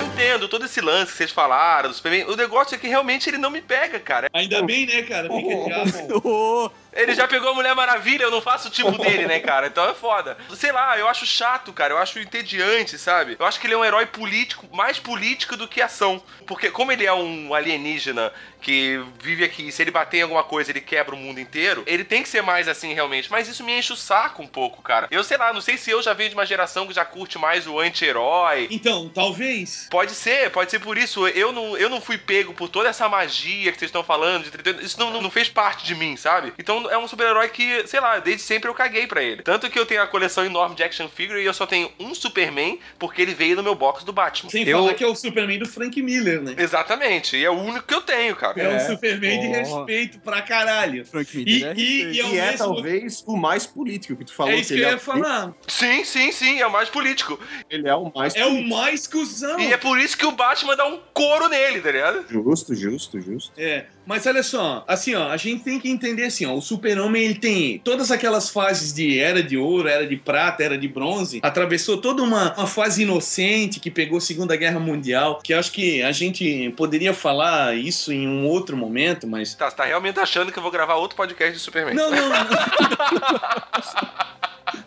Eu 0.00 0.06
entendo 0.06 0.48
todo 0.48 0.64
esse 0.64 0.80
lance 0.80 1.12
que 1.12 1.18
vocês 1.18 1.30
falaram 1.30 1.88
do 1.88 1.94
Superman. 1.94 2.24
O 2.26 2.36
negócio 2.36 2.74
é 2.74 2.78
que 2.78 2.88
realmente 2.88 3.28
ele 3.28 3.38
não 3.38 3.50
me 3.50 3.60
pega, 3.60 3.98
cara. 4.00 4.28
Ainda 4.32 4.62
bem, 4.62 4.86
né, 4.86 5.02
cara? 5.02 5.28
Fica 5.28 5.68
já. 5.68 6.14
Ô, 6.24 6.70
Ele 6.94 7.14
já 7.14 7.26
pegou 7.26 7.50
a 7.50 7.54
Mulher 7.54 7.74
Maravilha, 7.74 8.24
eu 8.24 8.30
não 8.30 8.40
faço 8.40 8.68
o 8.68 8.70
tipo 8.70 8.92
dele, 8.98 9.26
né, 9.26 9.40
cara? 9.40 9.66
Então 9.66 9.88
é 9.88 9.94
foda. 9.94 10.36
Sei 10.54 10.72
lá, 10.72 10.98
eu 10.98 11.08
acho 11.08 11.26
chato, 11.26 11.72
cara. 11.72 11.94
Eu 11.94 11.98
acho 11.98 12.18
entediante, 12.18 12.98
sabe? 12.98 13.36
Eu 13.38 13.46
acho 13.46 13.60
que 13.60 13.66
ele 13.66 13.74
é 13.74 13.76
um 13.76 13.84
herói 13.84 14.06
político, 14.06 14.68
mais 14.72 14.98
político 14.98 15.56
do 15.56 15.68
que 15.68 15.80
ação. 15.80 16.22
Porque 16.46 16.70
como 16.70 16.92
ele 16.92 17.04
é 17.04 17.12
um 17.12 17.52
alienígena 17.54 18.32
que 18.60 18.98
vive 19.20 19.44
aqui, 19.44 19.70
se 19.70 19.82
ele 19.82 19.90
bater 19.90 20.18
em 20.18 20.22
alguma 20.22 20.42
coisa, 20.42 20.70
ele 20.70 20.80
quebra 20.80 21.14
o 21.14 21.18
mundo 21.18 21.38
inteiro, 21.38 21.82
ele 21.86 22.02
tem 22.02 22.22
que 22.22 22.28
ser 22.28 22.42
mais 22.42 22.66
assim, 22.66 22.94
realmente. 22.94 23.30
Mas 23.30 23.46
isso 23.46 23.62
me 23.62 23.78
enche 23.78 23.92
o 23.92 23.96
saco 23.96 24.42
um 24.42 24.46
pouco, 24.46 24.82
cara. 24.82 25.06
Eu 25.10 25.22
sei 25.22 25.36
lá, 25.36 25.52
não 25.52 25.60
sei 25.60 25.76
se 25.76 25.90
eu 25.90 26.02
já 26.02 26.14
venho 26.14 26.30
de 26.30 26.36
uma 26.36 26.46
geração 26.46 26.86
que 26.86 26.94
já 26.94 27.04
curte 27.04 27.38
mais 27.38 27.66
o 27.66 27.78
anti-herói. 27.78 28.68
Então, 28.70 29.10
talvez. 29.14 29.86
Pode 29.90 30.12
ser, 30.12 30.50
pode 30.50 30.70
ser 30.70 30.78
por 30.78 30.96
isso. 30.96 31.28
Eu 31.28 31.52
não, 31.52 31.76
eu 31.76 31.90
não 31.90 32.00
fui 32.00 32.16
pego 32.16 32.54
por 32.54 32.68
toda 32.68 32.88
essa 32.88 33.08
magia 33.08 33.70
que 33.70 33.78
vocês 33.78 33.90
estão 33.90 34.02
falando. 34.02 34.44
De 34.44 34.50
30 34.50 34.82
Isso 34.82 34.98
não, 34.98 35.20
não 35.20 35.30
fez 35.30 35.48
parte 35.48 35.84
de 35.84 35.94
mim, 35.94 36.16
sabe? 36.16 36.54
Então 36.58 36.83
é 36.90 36.98
um 36.98 37.06
super-herói 37.08 37.48
que, 37.48 37.86
sei 37.86 38.00
lá, 38.00 38.18
desde 38.18 38.42
sempre 38.42 38.68
eu 38.68 38.74
caguei 38.74 39.06
pra 39.06 39.22
ele. 39.22 39.42
Tanto 39.42 39.68
que 39.70 39.78
eu 39.78 39.86
tenho 39.86 40.02
a 40.02 40.06
coleção 40.06 40.44
enorme 40.44 40.74
de 40.76 40.82
action 40.82 41.08
figure 41.08 41.40
e 41.40 41.44
eu 41.44 41.54
só 41.54 41.66
tenho 41.66 41.90
um 41.98 42.14
Superman 42.14 42.78
porque 42.98 43.22
ele 43.22 43.34
veio 43.34 43.56
no 43.56 43.62
meu 43.62 43.74
box 43.74 44.04
do 44.04 44.12
Batman. 44.12 44.50
Sem 44.50 44.66
Eu- 44.68 44.78
falar 44.80 44.94
que 44.94 45.04
é 45.04 45.06
o 45.06 45.14
Superman 45.14 45.58
do 45.58 45.68
Frank 45.68 46.00
Miller, 46.02 46.40
né? 46.42 46.54
Exatamente, 46.58 47.36
e 47.36 47.44
é 47.44 47.50
o 47.50 47.54
único 47.54 47.86
que 47.86 47.94
eu 47.94 48.00
tenho, 48.02 48.34
cara. 48.36 48.60
É, 48.60 48.76
um 48.76 48.80
Superman 48.80 49.40
de 49.40 49.46
Ó. 49.46 49.50
respeito 49.78 50.18
pra 50.20 50.42
caralho. 50.42 51.04
Frank 51.06 51.30
E, 51.38 51.44
Miller. 51.44 51.68
né? 51.68 51.74
e, 51.76 52.12
e, 52.16 52.20
ao 52.20 52.30
E 52.34 52.38
é 52.38 52.42
mesmo- 52.52 52.58
talvez 52.58 53.24
o 53.26 53.36
mais 53.36 53.66
político 53.66 54.16
que 54.16 54.24
tu 54.24 54.34
falou. 54.34 54.52
É 54.52 54.56
isso 54.56 54.68
que 54.68 54.74
ele 54.74 54.84
eu 54.84 54.88
é, 54.88 54.92
ia 54.92 54.98
falar. 54.98 55.52
Sim, 55.68 56.04
sim, 56.04 56.32
sim, 56.32 56.60
é 56.60 56.66
o 56.66 56.72
mais 56.72 56.88
político. 56.88 57.38
Ele 57.70 57.88
é 57.88 57.94
o 57.94 58.10
mais 58.14 58.34
É 58.34 58.44
o 58.44 58.48
político. 58.50 58.76
mais 58.76 59.06
cuzão. 59.06 59.58
E 59.60 59.72
é 59.72 59.76
por 59.76 59.98
isso 59.98 60.16
que 60.16 60.26
o 60.26 60.32
Batman 60.32 60.76
dá 60.76 60.86
um 60.86 60.98
couro 61.12 61.48
nele, 61.48 61.80
tá 61.80 61.90
ligado? 61.90 62.24
Justo, 62.28 62.74
justo, 62.74 63.20
justo. 63.20 63.52
É, 63.56 63.86
mas 64.06 64.26
olha 64.26 64.42
só, 64.42 64.84
assim, 64.86 65.14
ó, 65.14 65.28
a 65.30 65.36
gente 65.36 65.64
tem 65.64 65.78
que 65.80 65.88
entender 65.90 66.24
assim, 66.24 66.46
ó, 66.46 66.54
o 66.54 66.60
Super-Homem 66.60 67.22
ele 67.24 67.34
tem 67.34 67.78
todas 67.78 68.10
aquelas 68.10 68.50
fases 68.50 68.92
de 68.92 69.18
era 69.18 69.42
de 69.42 69.56
ouro, 69.56 69.88
era 69.88 70.06
de 70.06 70.16
prata, 70.16 70.62
era 70.62 70.76
de 70.76 70.86
bronze, 70.88 71.40
atravessou 71.42 71.96
toda 71.98 72.22
uma, 72.22 72.54
uma 72.54 72.66
fase 72.66 73.02
inocente 73.02 73.80
que 73.80 73.90
pegou 73.90 74.18
a 74.18 74.20
Segunda 74.20 74.56
Guerra 74.56 74.78
Mundial, 74.80 75.40
que 75.42 75.52
acho 75.54 75.72
que 75.72 76.02
a 76.02 76.12
gente 76.12 76.70
poderia 76.76 77.14
falar 77.14 77.76
isso 77.76 78.12
em 78.12 78.26
um 78.28 78.46
outro 78.46 78.76
momento, 78.76 79.26
mas 79.26 79.54
Tá, 79.54 79.70
você 79.70 79.76
tá 79.76 79.84
realmente 79.84 80.18
achando 80.18 80.50
que 80.52 80.58
eu 80.58 80.62
vou 80.62 80.72
gravar 80.72 80.94
outro 80.94 81.16
podcast 81.16 81.52
de 81.52 81.58
Superman? 81.60 81.94
não, 81.94 82.10
não, 82.10 82.28
não. 82.28 82.34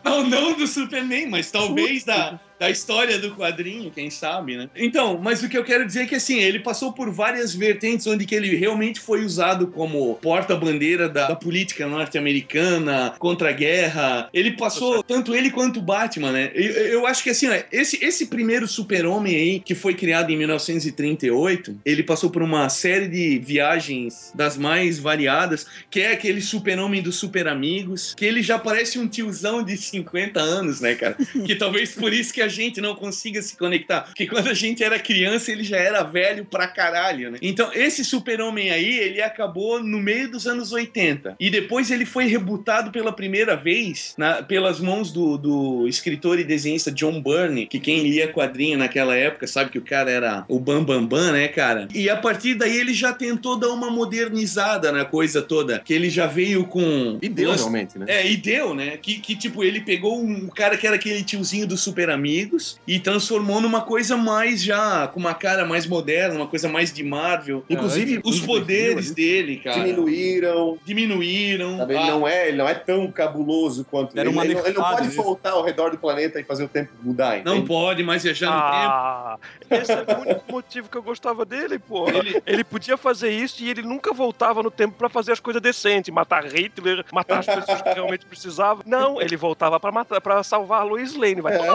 Não, 0.03 0.23
não 0.23 0.53
do 0.53 0.65
Superman, 0.67 1.27
mas 1.27 1.51
talvez 1.51 2.03
da, 2.03 2.39
da 2.59 2.69
história 2.69 3.19
do 3.19 3.35
quadrinho, 3.35 3.91
quem 3.91 4.09
sabe, 4.09 4.57
né? 4.57 4.69
Então, 4.75 5.19
mas 5.21 5.43
o 5.43 5.49
que 5.49 5.57
eu 5.57 5.63
quero 5.63 5.85
dizer 5.85 6.01
é 6.01 6.05
que 6.05 6.15
assim, 6.15 6.39
ele 6.39 6.59
passou 6.59 6.91
por 6.91 7.11
várias 7.11 7.53
vertentes 7.53 8.07
onde 8.07 8.25
que 8.25 8.35
ele 8.35 8.55
realmente 8.55 8.99
foi 8.99 9.23
usado 9.23 9.67
como 9.67 10.15
porta-bandeira 10.15 11.07
da, 11.07 11.27
da 11.27 11.35
política 11.35 11.87
norte-americana 11.87 13.13
contra 13.19 13.49
a 13.49 13.53
guerra. 13.53 14.29
Ele 14.33 14.51
passou, 14.51 15.03
tanto 15.03 15.35
ele 15.35 15.51
quanto 15.51 15.79
o 15.79 15.81
Batman, 15.81 16.31
né? 16.31 16.51
Eu, 16.53 16.71
eu 16.87 17.07
acho 17.07 17.23
que 17.23 17.29
assim, 17.29 17.47
ó, 17.47 17.53
esse, 17.71 18.03
esse 18.03 18.27
primeiro 18.27 18.67
super-homem 18.67 19.35
aí, 19.35 19.59
que 19.59 19.75
foi 19.75 19.93
criado 19.93 20.31
em 20.31 20.37
1938, 20.37 21.79
ele 21.85 22.03
passou 22.03 22.29
por 22.29 22.41
uma 22.41 22.69
série 22.69 23.07
de 23.07 23.39
viagens 23.39 24.31
das 24.33 24.57
mais 24.57 24.99
variadas, 24.99 25.67
que 25.89 26.01
é 26.01 26.11
aquele 26.11 26.41
super-homem 26.41 27.01
dos 27.01 27.17
super 27.17 27.47
amigos, 27.47 28.13
que 28.15 28.25
ele 28.25 28.41
já 28.41 28.57
parece 28.57 28.97
um 28.97 29.07
tiozão 29.07 29.63
de 29.63 29.77
50 29.77 30.39
anos, 30.39 30.81
né, 30.81 30.95
cara? 30.95 31.15
que 31.45 31.55
talvez 31.55 31.93
por 31.93 32.13
isso 32.13 32.33
que 32.33 32.41
a 32.41 32.46
gente 32.47 32.79
não 32.81 32.95
consiga 32.95 33.41
se 33.41 33.57
conectar. 33.57 34.01
Porque 34.01 34.27
quando 34.27 34.47
a 34.49 34.53
gente 34.53 34.83
era 34.83 34.99
criança, 34.99 35.51
ele 35.51 35.63
já 35.63 35.77
era 35.77 36.03
velho 36.03 36.45
pra 36.45 36.67
caralho, 36.67 37.31
né? 37.31 37.37
Então, 37.41 37.71
esse 37.73 38.03
super-homem 38.03 38.69
aí, 38.71 38.97
ele 38.99 39.21
acabou 39.21 39.81
no 39.83 39.99
meio 39.99 40.29
dos 40.31 40.47
anos 40.47 40.71
80. 40.71 41.35
E 41.39 41.49
depois 41.49 41.91
ele 41.91 42.05
foi 42.05 42.25
rebutado 42.25 42.91
pela 42.91 43.11
primeira 43.11 43.55
vez 43.55 44.13
na- 44.17 44.41
pelas 44.43 44.79
mãos 44.79 45.11
do, 45.11 45.37
do 45.37 45.87
escritor 45.87 46.39
e 46.39 46.43
desenhista 46.43 46.91
John 46.91 47.21
Byrne, 47.21 47.65
que 47.67 47.79
quem 47.79 48.03
lia 48.03 48.27
quadrinho 48.31 48.77
naquela 48.77 49.15
época 49.15 49.47
sabe 49.47 49.69
que 49.71 49.77
o 49.77 49.81
cara 49.81 50.09
era 50.11 50.45
o 50.47 50.59
Bam 50.59 50.83
Bam 50.83 51.05
Bam, 51.05 51.31
né, 51.31 51.47
cara? 51.47 51.87
E 51.93 52.09
a 52.09 52.15
partir 52.17 52.55
daí 52.55 52.77
ele 52.77 52.93
já 52.93 53.13
tentou 53.13 53.57
dar 53.57 53.69
uma 53.69 53.89
modernizada 53.89 54.91
na 54.91 55.05
coisa 55.05 55.41
toda, 55.41 55.79
que 55.79 55.93
ele 55.93 56.09
já 56.09 56.25
veio 56.27 56.65
com... 56.65 57.17
E 57.21 57.29
deu 57.29 57.51
realmente, 57.53 57.97
né? 57.97 58.05
é, 58.07 58.29
e 58.29 58.37
deu, 58.37 58.73
né? 58.75 58.97
Que, 58.97 59.19
que 59.19 59.35
tipo, 59.35 59.63
ele 59.63 59.81
pegou 59.81 60.21
um 60.21 60.47
cara 60.47 60.77
que 60.77 60.85
era 60.85 60.95
aquele 60.95 61.23
tiozinho 61.23 61.65
dos 61.67 61.81
Super 61.81 62.09
Amigos 62.41 62.79
e 62.87 62.99
transformou 62.99 63.59
numa 63.59 63.81
coisa 63.81 64.15
mais 64.15 64.61
já, 64.61 65.07
com 65.07 65.19
uma 65.19 65.33
cara 65.33 65.65
mais 65.65 65.87
moderna, 65.87 66.35
uma 66.35 66.47
coisa 66.47 66.69
mais 66.69 66.93
de 66.93 67.03
Marvel. 67.03 67.63
Inclusive, 67.69 68.21
Os 68.23 68.39
poderes 68.39 69.11
dele, 69.11 69.57
cara. 69.57 69.79
diminuíram. 69.79 70.77
Diminuíram. 70.85 71.77
Sabe? 71.77 71.93
Ele, 71.95 72.03
Ah, 72.03 72.07
não 72.11 72.27
é, 72.27 72.47
ele 72.49 72.57
não 72.57 72.67
é 72.69 72.75
tão 72.75 73.11
cabuloso 73.11 73.85
quanto. 73.89 74.17
Ele, 74.17 74.29
uma 74.29 74.45
ele, 74.45 74.53
não, 74.55 74.65
ele 74.65 74.73
não 74.77 74.83
pode 74.83 75.01
nele. 75.03 75.15
voltar 75.15 75.51
ao 75.51 75.63
redor 75.63 75.89
do 75.91 75.97
planeta 75.97 76.39
e 76.39 76.43
fazer 76.43 76.63
o 76.63 76.67
tempo 76.67 76.91
mudar, 77.01 77.43
Não 77.43 77.53
entende? 77.55 77.67
pode 77.67 78.03
mais 78.03 78.23
viajar 78.23 78.47
no 78.51 78.61
tempo. 78.61 78.93
Ah, 78.93 79.37
esse 79.71 79.91
é 79.91 80.05
o 80.17 80.21
único 80.21 80.51
motivo 80.51 80.89
que 80.89 80.97
eu 80.97 81.03
gostava 81.03 81.43
dele, 81.45 81.79
pô. 81.79 82.07
Ele- 82.09 82.41
Ele... 82.45 82.63
podia 82.63 82.97
fazer 82.97 83.29
isso 83.31 83.63
e 83.63 83.69
ele 83.69 83.81
nunca 83.81 84.13
voltava 84.13 84.61
no 84.61 84.69
tempo 84.69 84.95
pra 84.97 85.09
fazer 85.09 85.31
as 85.31 85.39
coisas 85.39 85.61
decentes, 85.61 86.13
matar 86.13 86.45
Hitler, 86.45 87.03
matar 87.11 87.39
as 87.39 87.45
pessoas 87.45 87.81
que 87.81 87.89
realmente 87.93 88.25
precisavam. 88.25 88.83
Não, 88.85 89.21
ele 89.21 89.35
voltava 89.37 89.79
pra 89.79 89.91
matar, 89.91 90.19
para 90.21 90.43
salvar 90.43 90.81
a 90.81 90.83
Lois 90.83 91.15
Lane, 91.15 91.41
vai. 91.41 91.55
É, 91.55 91.67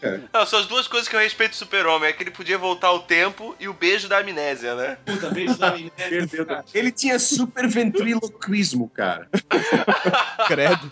lógica. 0.00 0.22
Não, 0.32 0.46
são 0.46 0.58
as 0.58 0.66
duas 0.66 0.88
coisas 0.88 1.08
que 1.08 1.14
eu 1.14 1.20
respeito 1.20 1.52
do 1.52 1.56
super-homem. 1.56 2.08
É 2.08 2.12
que 2.12 2.22
ele 2.22 2.30
podia 2.30 2.58
voltar 2.58 2.88
ao 2.88 3.00
tempo 3.00 3.54
e 3.60 3.68
o 3.68 3.74
beijo 3.74 4.08
da 4.08 4.18
amnésia, 4.18 4.74
né? 4.74 4.96
Puta, 5.04 5.30
beijo 5.30 5.56
da. 5.58 5.72
Perdeu. 5.96 6.46
Ele 6.72 6.90
tinha 6.90 7.18
super 7.18 7.68
ventriloquismo, 7.68 8.88
cara. 8.88 9.28
Credo. 10.48 10.88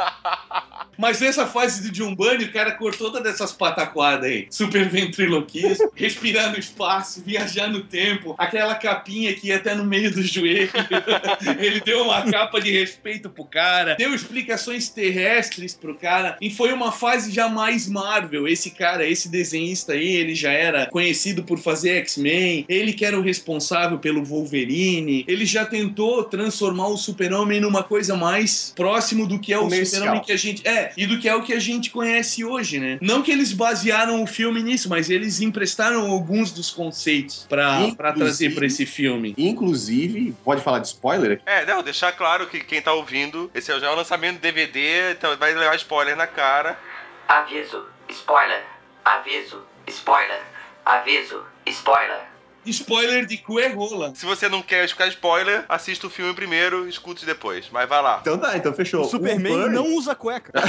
Mas 0.99 1.21
nessa 1.21 1.47
fase 1.47 1.83
do 1.83 1.93
John 1.93 2.13
Bunny, 2.13 2.47
o 2.47 2.53
cara 2.53 2.73
cortou 2.73 3.13
todas 3.13 3.33
essas 3.33 3.53
pataquadas 3.53 4.25
aí. 4.25 4.49
Super 4.51 4.89
ventriloquismo, 4.89 5.93
respirar 5.95 6.51
no 6.51 6.59
espaço, 6.59 7.23
viajar 7.25 7.69
no 7.69 7.85
tempo, 7.85 8.35
aquela 8.37 8.75
capinha 8.75 9.33
que 9.33 9.47
ia 9.47 9.57
até 9.59 9.77
no 9.77 9.85
meio 9.85 10.11
do 10.11 10.21
joelho. 10.21 10.69
Ele 11.61 11.81
deu 11.81 12.03
uma 12.03 12.29
capa 12.29 12.61
de 12.61 12.73
respeito 12.73 13.31
pro 13.31 13.45
cara, 13.45 13.95
deu 13.95 14.13
explicações 14.13 14.89
terrestres 14.89 15.73
pro 15.73 15.95
cara. 15.95 16.37
E 16.41 16.51
foi 16.51 16.73
uma 16.73 16.91
fase 16.91 17.31
já 17.31 17.49
mais 17.49 17.87
Marvel. 17.87 18.49
Esse 18.49 18.73
cara, 18.73 18.98
esse 19.07 19.29
desenhista 19.29 19.93
aí, 19.93 20.17
ele 20.17 20.35
já 20.35 20.51
era 20.53 20.87
conhecido 20.87 21.43
por 21.45 21.59
fazer 21.59 21.91
X-Men. 21.99 22.65
Ele 22.69 22.93
que 22.93 23.05
era 23.05 23.19
o 23.19 23.23
responsável 23.23 23.99
pelo 23.99 24.25
Wolverine. 24.25 25.25
Ele 25.29 25.45
já 25.45 25.65
tentou 25.65 26.25
transformar 26.25 26.89
o 26.89 26.97
Super-Homem 26.97 27.61
numa 27.61 27.83
coisa 27.83 28.17
mais 28.17 28.73
próximo 28.75 29.27
do 29.27 29.39
que 29.39 29.53
é 29.53 29.59
o. 29.59 29.69
Super-Homem 29.71 30.23
que 30.23 30.33
a 30.33 30.37
gente. 30.37 30.67
É, 30.67 30.93
e 30.97 31.07
do 31.07 31.19
que 31.19 31.29
é 31.29 31.35
o 31.35 31.43
que 31.43 31.53
a 31.53 31.61
gente 31.61 31.91
conhece 31.91 32.45
hoje, 32.45 32.79
né? 32.79 32.99
Não 33.01 33.23
que 33.23 33.31
eles 33.31 33.53
basearam 33.53 34.23
o 34.23 34.27
filme 34.27 34.63
nisso, 34.63 34.89
mas 34.89 35.11
eles 35.11 35.41
emprestaram 35.41 36.11
alguns 36.11 36.53
dos 36.53 36.71
conceitos 36.71 37.47
pra, 37.49 37.67
pra 37.97 38.11
Inclusive- 38.11 38.15
trazer 38.17 38.55
pra 38.55 38.67
esse 38.67 38.87
filme. 38.87 39.35
Inclusive, 39.37 40.35
pode 40.45 40.63
falar 40.63 40.79
de 40.79 40.89
spoiler 40.89 41.33
aqui? 41.33 41.43
É, 41.47 41.67
não, 41.67 41.83
deixar 41.83 42.13
claro 42.13 42.47
que 42.47 42.61
quem 42.61 42.81
tá 42.81 42.93
ouvindo, 42.93 43.51
esse 43.55 43.71
é 43.73 43.79
já 43.81 43.93
o 43.93 43.97
lançamento 43.97 44.37
do 44.37 44.41
DVD, 44.41 45.13
então 45.13 45.37
vai 45.37 45.55
levar 45.55 45.77
spoiler 45.77 46.17
na 46.17 46.27
cara. 46.27 46.79
Aviso, 47.27 47.85
spoiler. 48.09 48.63
Aviso, 49.09 49.65
spoiler. 49.89 50.43
Aviso, 50.85 51.47
spoiler. 51.67 52.27
Spoiler 52.71 53.25
de 53.27 53.37
cu 53.37 53.59
é 53.59 53.69
rola. 53.69 54.13
Se 54.15 54.25
você 54.27 54.49
não 54.49 54.63
quer 54.63 54.89
ficar 54.89 55.07
spoiler, 55.09 55.65
assista 55.69 56.07
o 56.07 56.11
filme 56.11 56.35
primeiro, 56.35 56.89
escute 56.89 57.25
depois. 57.27 57.67
Mas 57.73 57.89
vai 57.89 58.03
lá. 58.03 58.19
Então 58.21 58.39
tá, 58.39 58.57
então 58.57 58.73
fechou. 58.73 59.03
O 59.03 59.05
Superman 59.05 59.57
Burn- 59.57 59.75
não 59.75 59.95
usa 59.95 60.15
cueca. 60.15 60.53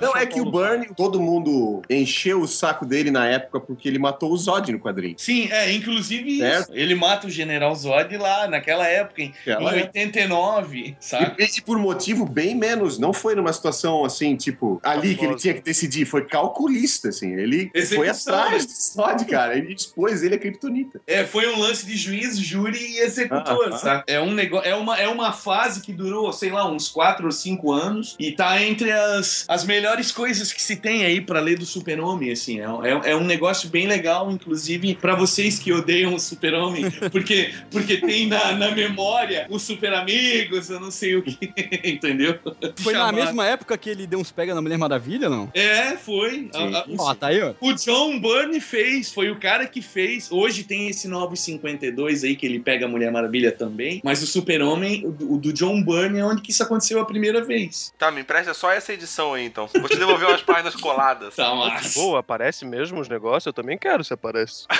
Não, 0.00 0.16
é 0.16 0.26
que 0.26 0.40
o 0.40 0.44
Burn, 0.44 0.88
todo 0.96 1.20
mundo 1.20 1.82
encheu 1.88 2.40
o 2.40 2.48
saco 2.48 2.84
dele 2.84 3.10
na 3.10 3.26
época 3.26 3.60
porque 3.60 3.88
ele 3.88 3.98
matou 3.98 4.32
o 4.32 4.36
Zod 4.36 4.70
no 4.72 4.78
quadrinho. 4.80 5.14
Sim, 5.16 5.48
é, 5.50 5.72
inclusive 5.72 6.38
Certo. 6.38 6.72
ele 6.74 6.94
mata 6.94 7.26
o 7.26 7.30
General 7.30 7.72
Zod 7.74 8.16
lá, 8.16 8.48
naquela 8.48 8.86
época, 8.86 9.22
em, 9.22 9.32
Aquela 9.42 9.74
em 9.76 9.80
época. 9.80 9.98
89, 9.98 10.96
sabe? 11.00 11.34
E, 11.38 11.58
e 11.58 11.60
por 11.62 11.78
motivo 11.78 12.24
bem 12.24 12.54
menos, 12.54 12.98
não 12.98 13.12
foi 13.12 13.34
numa 13.34 13.52
situação 13.52 14.04
assim, 14.04 14.36
tipo, 14.36 14.80
ali 14.82 15.14
que 15.14 15.24
ele 15.24 15.36
tinha 15.36 15.54
que 15.54 15.60
decidir, 15.60 16.04
foi 16.04 16.24
calculista, 16.26 17.08
assim. 17.10 17.32
Ele 17.34 17.70
foi 17.72 17.80
Execução, 18.08 18.34
atrás 18.34 18.66
né? 18.66 18.72
do 18.72 19.12
Zod, 19.18 19.24
cara. 19.26 19.56
Ele 19.56 19.71
expôs 19.74 20.22
ele 20.22 20.34
a 20.34 20.38
Kryptonita. 20.38 21.00
É, 21.06 21.24
foi 21.24 21.46
um 21.52 21.58
lance 21.58 21.86
de 21.86 21.96
juiz, 21.96 22.38
júri 22.38 22.78
e 22.78 22.98
executor, 23.00 23.68
Ah, 23.70 23.74
ah. 23.74 23.78
sabe? 23.78 24.04
É 24.06 24.20
um 24.20 24.32
negócio, 24.32 24.68
é 24.68 24.74
uma, 24.74 24.98
é 24.98 25.08
uma 25.08 25.32
fase 25.32 25.80
que 25.80 25.92
durou, 25.92 26.32
sei 26.32 26.50
lá, 26.50 26.70
uns 26.70 26.88
4 26.88 27.26
ou 27.26 27.32
5 27.32 27.72
anos 27.72 28.16
e 28.18 28.32
tá 28.32 28.60
entre 28.62 28.90
as, 28.92 29.44
as 29.48 29.64
melhores 29.64 30.10
coisas 30.12 30.52
que 30.52 30.60
se 30.62 30.76
tem 30.76 31.04
aí 31.04 31.20
pra 31.20 31.40
ler 31.40 31.58
do 31.58 31.66
Super-Homem, 31.66 32.30
assim. 32.32 32.60
É, 32.60 32.64
é, 32.64 33.10
é 33.12 33.16
um 33.16 33.24
negócio 33.24 33.68
bem 33.68 33.86
legal, 33.86 34.30
inclusive, 34.30 34.94
pra 34.94 35.14
vocês 35.14 35.58
que 35.58 35.72
odeiam 35.72 36.14
o 36.14 36.18
Super-Homem, 36.20 36.90
porque, 37.10 37.52
porque 37.70 37.96
tem 37.98 38.26
na, 38.26 38.52
na 38.52 38.70
memória 38.70 39.46
os 39.50 39.62
Super 39.62 39.92
Amigos, 39.94 40.70
eu 40.70 40.80
não 40.80 40.90
sei 40.90 41.16
o 41.16 41.22
que, 41.22 41.38
entendeu? 41.84 42.38
Foi 42.76 42.92
na 42.92 43.12
mesma 43.12 43.46
época 43.46 43.76
que 43.78 43.90
ele 43.90 44.06
deu 44.06 44.18
uns 44.18 44.30
pega 44.32 44.54
na 44.54 44.62
Mulher 44.62 44.78
Maravilha, 44.78 45.28
não? 45.28 45.50
É, 45.54 45.96
foi. 45.96 46.48
A- 46.54 46.78
a- 46.78 46.84
Ó, 46.98 47.14
tá 47.14 47.28
aí, 47.28 47.40
ó. 47.42 47.54
o 47.60 47.72
John 47.74 48.18
Byrne 48.20 48.60
fez, 48.60 49.12
foi 49.12 49.30
o 49.30 49.38
cara 49.38 49.51
que 49.66 49.80
fez. 49.82 50.30
Hoje 50.32 50.64
tem 50.64 50.88
esse 50.88 51.06
952 51.08 52.24
aí 52.24 52.34
que 52.36 52.46
ele 52.46 52.58
pega 52.60 52.86
a 52.86 52.88
Mulher 52.88 53.10
Maravilha 53.12 53.52
também. 53.52 54.00
Mas 54.04 54.22
o 54.22 54.26
Super-Homem, 54.26 55.06
o 55.06 55.10
do- 55.12 55.32
o 55.34 55.38
do 55.38 55.52
John 55.52 55.82
Byrne, 55.82 56.18
é 56.20 56.24
onde 56.24 56.40
que 56.42 56.50
isso 56.50 56.62
aconteceu 56.62 57.00
a 57.00 57.04
primeira 57.04 57.42
vez. 57.44 57.92
Tá, 57.98 58.10
me 58.10 58.20
empresta 58.22 58.52
só 58.54 58.70
essa 58.72 58.92
edição 58.92 59.34
aí, 59.34 59.44
então. 59.44 59.66
Vou 59.66 59.88
te 59.88 59.96
devolver 59.98 60.28
umas 60.28 60.42
páginas 60.42 60.74
coladas. 60.76 61.36
Tá, 61.36 61.54
mas. 61.54 61.94
boa, 61.94 62.20
aparece 62.20 62.64
mesmo 62.64 63.00
os 63.00 63.08
negócios? 63.08 63.46
Eu 63.46 63.52
também 63.52 63.76
quero 63.78 64.02
se 64.02 64.12
aparece. 64.14 64.66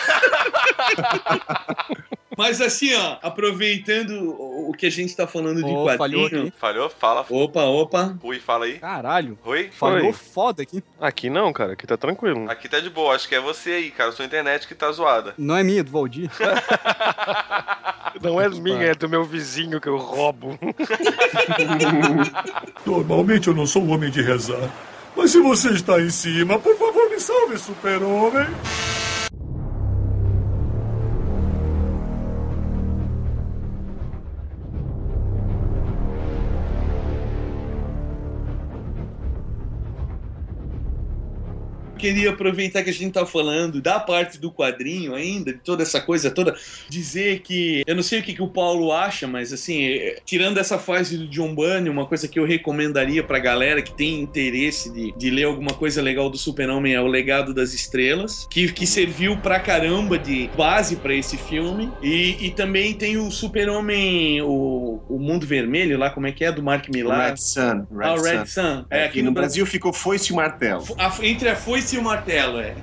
Mas 2.42 2.60
assim, 2.60 2.92
ó, 2.94 3.18
aproveitando 3.22 4.34
o 4.68 4.72
que 4.72 4.86
a 4.86 4.90
gente 4.90 5.14
tá 5.14 5.28
falando 5.28 5.62
de 5.62 5.62
falhou 5.96 6.24
quadrinho. 6.24 6.48
aqui. 6.48 6.52
Falhou? 6.58 6.90
Fala. 6.90 7.24
Opa, 7.30 7.62
opa. 7.62 8.16
Rui, 8.20 8.40
fala 8.40 8.64
aí. 8.64 8.80
Caralho. 8.80 9.38
Rui? 9.42 9.70
Falhou 9.70 10.08
Oi. 10.08 10.12
foda 10.12 10.60
aqui. 10.60 10.82
Aqui 11.00 11.30
não, 11.30 11.52
cara, 11.52 11.74
aqui 11.74 11.86
tá 11.86 11.96
tranquilo. 11.96 12.50
Aqui 12.50 12.68
tá 12.68 12.80
de 12.80 12.90
boa, 12.90 13.14
acho 13.14 13.28
que 13.28 13.36
é 13.36 13.40
você 13.40 13.70
aí, 13.70 13.90
cara. 13.92 14.10
Sua 14.10 14.24
internet 14.24 14.66
que 14.66 14.74
tá 14.74 14.90
zoada. 14.90 15.34
Não 15.38 15.56
é 15.56 15.62
minha, 15.62 15.84
do 15.84 15.92
Valdir. 15.92 16.28
Não 18.20 18.40
é 18.40 18.48
minha, 18.48 18.86
é 18.86 18.94
do 18.94 19.08
meu 19.08 19.24
vizinho 19.24 19.80
que 19.80 19.88
eu 19.88 19.96
roubo. 19.96 20.58
Normalmente 22.84 23.48
eu 23.48 23.54
não 23.54 23.66
sou 23.66 23.82
um 23.82 23.92
homem 23.92 24.10
de 24.10 24.20
rezar. 24.20 24.70
Mas 25.16 25.30
se 25.30 25.40
você 25.40 25.70
está 25.70 26.00
em 26.00 26.10
cima, 26.10 26.58
por 26.58 26.76
favor, 26.76 27.08
me 27.08 27.18
salve, 27.18 27.56
super-homem. 27.58 28.46
Queria 42.02 42.30
aproveitar 42.30 42.82
que 42.82 42.90
a 42.90 42.92
gente 42.92 43.12
tá 43.12 43.24
falando 43.24 43.80
da 43.80 44.00
parte 44.00 44.36
do 44.36 44.50
quadrinho 44.50 45.14
ainda, 45.14 45.52
de 45.52 45.60
toda 45.60 45.84
essa 45.84 46.00
coisa 46.00 46.32
toda, 46.32 46.52
dizer 46.88 47.40
que 47.42 47.84
eu 47.86 47.94
não 47.94 48.02
sei 48.02 48.18
o 48.18 48.22
que, 48.24 48.34
que 48.34 48.42
o 48.42 48.48
Paulo 48.48 48.90
acha, 48.90 49.28
mas 49.28 49.52
assim, 49.52 49.84
é, 49.84 50.18
tirando 50.26 50.58
essa 50.58 50.78
fase 50.80 51.16
do 51.16 51.28
John 51.28 51.54
Bunny, 51.54 51.88
uma 51.88 52.04
coisa 52.04 52.26
que 52.26 52.40
eu 52.40 52.44
recomendaria 52.44 53.22
pra 53.22 53.38
galera 53.38 53.80
que 53.80 53.94
tem 53.94 54.20
interesse 54.20 54.92
de, 54.92 55.12
de 55.16 55.30
ler 55.30 55.44
alguma 55.44 55.74
coisa 55.74 56.02
legal 56.02 56.28
do 56.28 56.36
Super-Homem 56.36 56.92
é 56.94 57.00
o 57.00 57.06
Legado 57.06 57.54
das 57.54 57.72
Estrelas, 57.72 58.48
que, 58.50 58.72
que 58.72 58.84
serviu 58.86 59.36
pra 59.36 59.60
caramba 59.60 60.18
de 60.18 60.50
base 60.56 60.96
pra 60.96 61.14
esse 61.14 61.36
filme. 61.36 61.88
E, 62.02 62.46
e 62.46 62.50
também 62.50 62.94
tem 62.94 63.16
o 63.16 63.30
Super-Homem, 63.30 64.42
o, 64.42 65.00
o 65.08 65.18
Mundo 65.20 65.46
Vermelho 65.46 65.96
lá, 65.96 66.10
como 66.10 66.26
é 66.26 66.32
que 66.32 66.44
é? 66.44 66.50
Do 66.50 66.62
Mark 66.64 66.88
O 66.88 66.92
Millar. 66.92 67.30
Red 67.30 67.36
Sun. 67.36 67.86
Red 67.96 68.04
ah, 68.06 68.14
o 68.14 68.22
Red 68.22 68.46
Sun. 68.46 68.46
Sun. 68.46 68.84
É, 68.90 69.04
aqui 69.04 69.22
no 69.22 69.30
Brasil 69.30 69.64
ficou 69.64 69.92
Foice 69.92 70.32
e 70.32 70.36
Martelo. 70.36 70.84
a- 70.98 71.12
entre 71.22 71.48
a 71.48 71.54
foice 71.54 71.91
e 71.96 71.98
o 71.98 72.02
martelo, 72.02 72.58
é. 72.60 72.74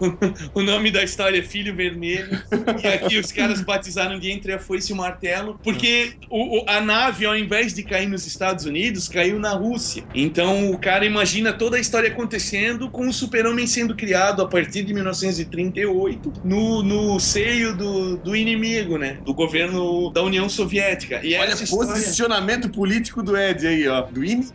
o 0.54 0.62
nome 0.62 0.90
da 0.90 1.02
história 1.02 1.38
é 1.38 1.42
Filho 1.42 1.74
Vermelho. 1.74 2.40
e 2.82 2.86
aqui 2.86 3.18
os 3.18 3.30
caras 3.32 3.60
batizaram 3.60 4.18
de 4.18 4.30
Entre 4.30 4.52
a 4.52 4.58
Foice 4.58 4.90
e 4.90 4.94
o 4.94 4.96
Martelo, 4.96 5.58
porque 5.62 6.12
o- 6.30 6.60
o- 6.60 6.64
a 6.68 6.80
nave, 6.80 7.24
ao 7.26 7.36
invés 7.36 7.72
de 7.74 7.82
cair 7.82 8.06
nos 8.08 8.26
Estados 8.26 8.64
Unidos, 8.64 9.08
caiu 9.08 9.38
na 9.38 9.52
Rússia. 9.52 10.04
Então 10.14 10.70
o 10.70 10.78
cara 10.78 11.04
imagina 11.04 11.52
toda 11.52 11.76
a 11.76 11.80
história 11.80 12.08
acontecendo 12.10 12.88
com 12.90 13.08
o 13.08 13.12
Super-Homem 13.12 13.66
sendo 13.66 13.94
criado 13.94 14.42
a 14.42 14.46
partir 14.48 14.82
de 14.82 14.92
1938 14.94 16.32
no, 16.44 16.82
no 16.82 17.18
seio 17.20 17.76
do, 17.76 18.16
do 18.16 18.36
inimigo, 18.36 18.98
né? 18.98 19.18
Do 19.24 19.34
governo 19.34 20.10
da 20.10 20.22
União 20.22 20.48
Soviética. 20.48 21.20
E 21.24 21.34
Olha 21.36 21.52
história... 21.54 21.92
posicionamento 21.92 22.68
político 22.68 23.22
do 23.22 23.36
Ed 23.36 23.66
aí, 23.66 23.86
ó. 23.88 24.02
Do 24.02 24.24
inimigo. 24.24 24.52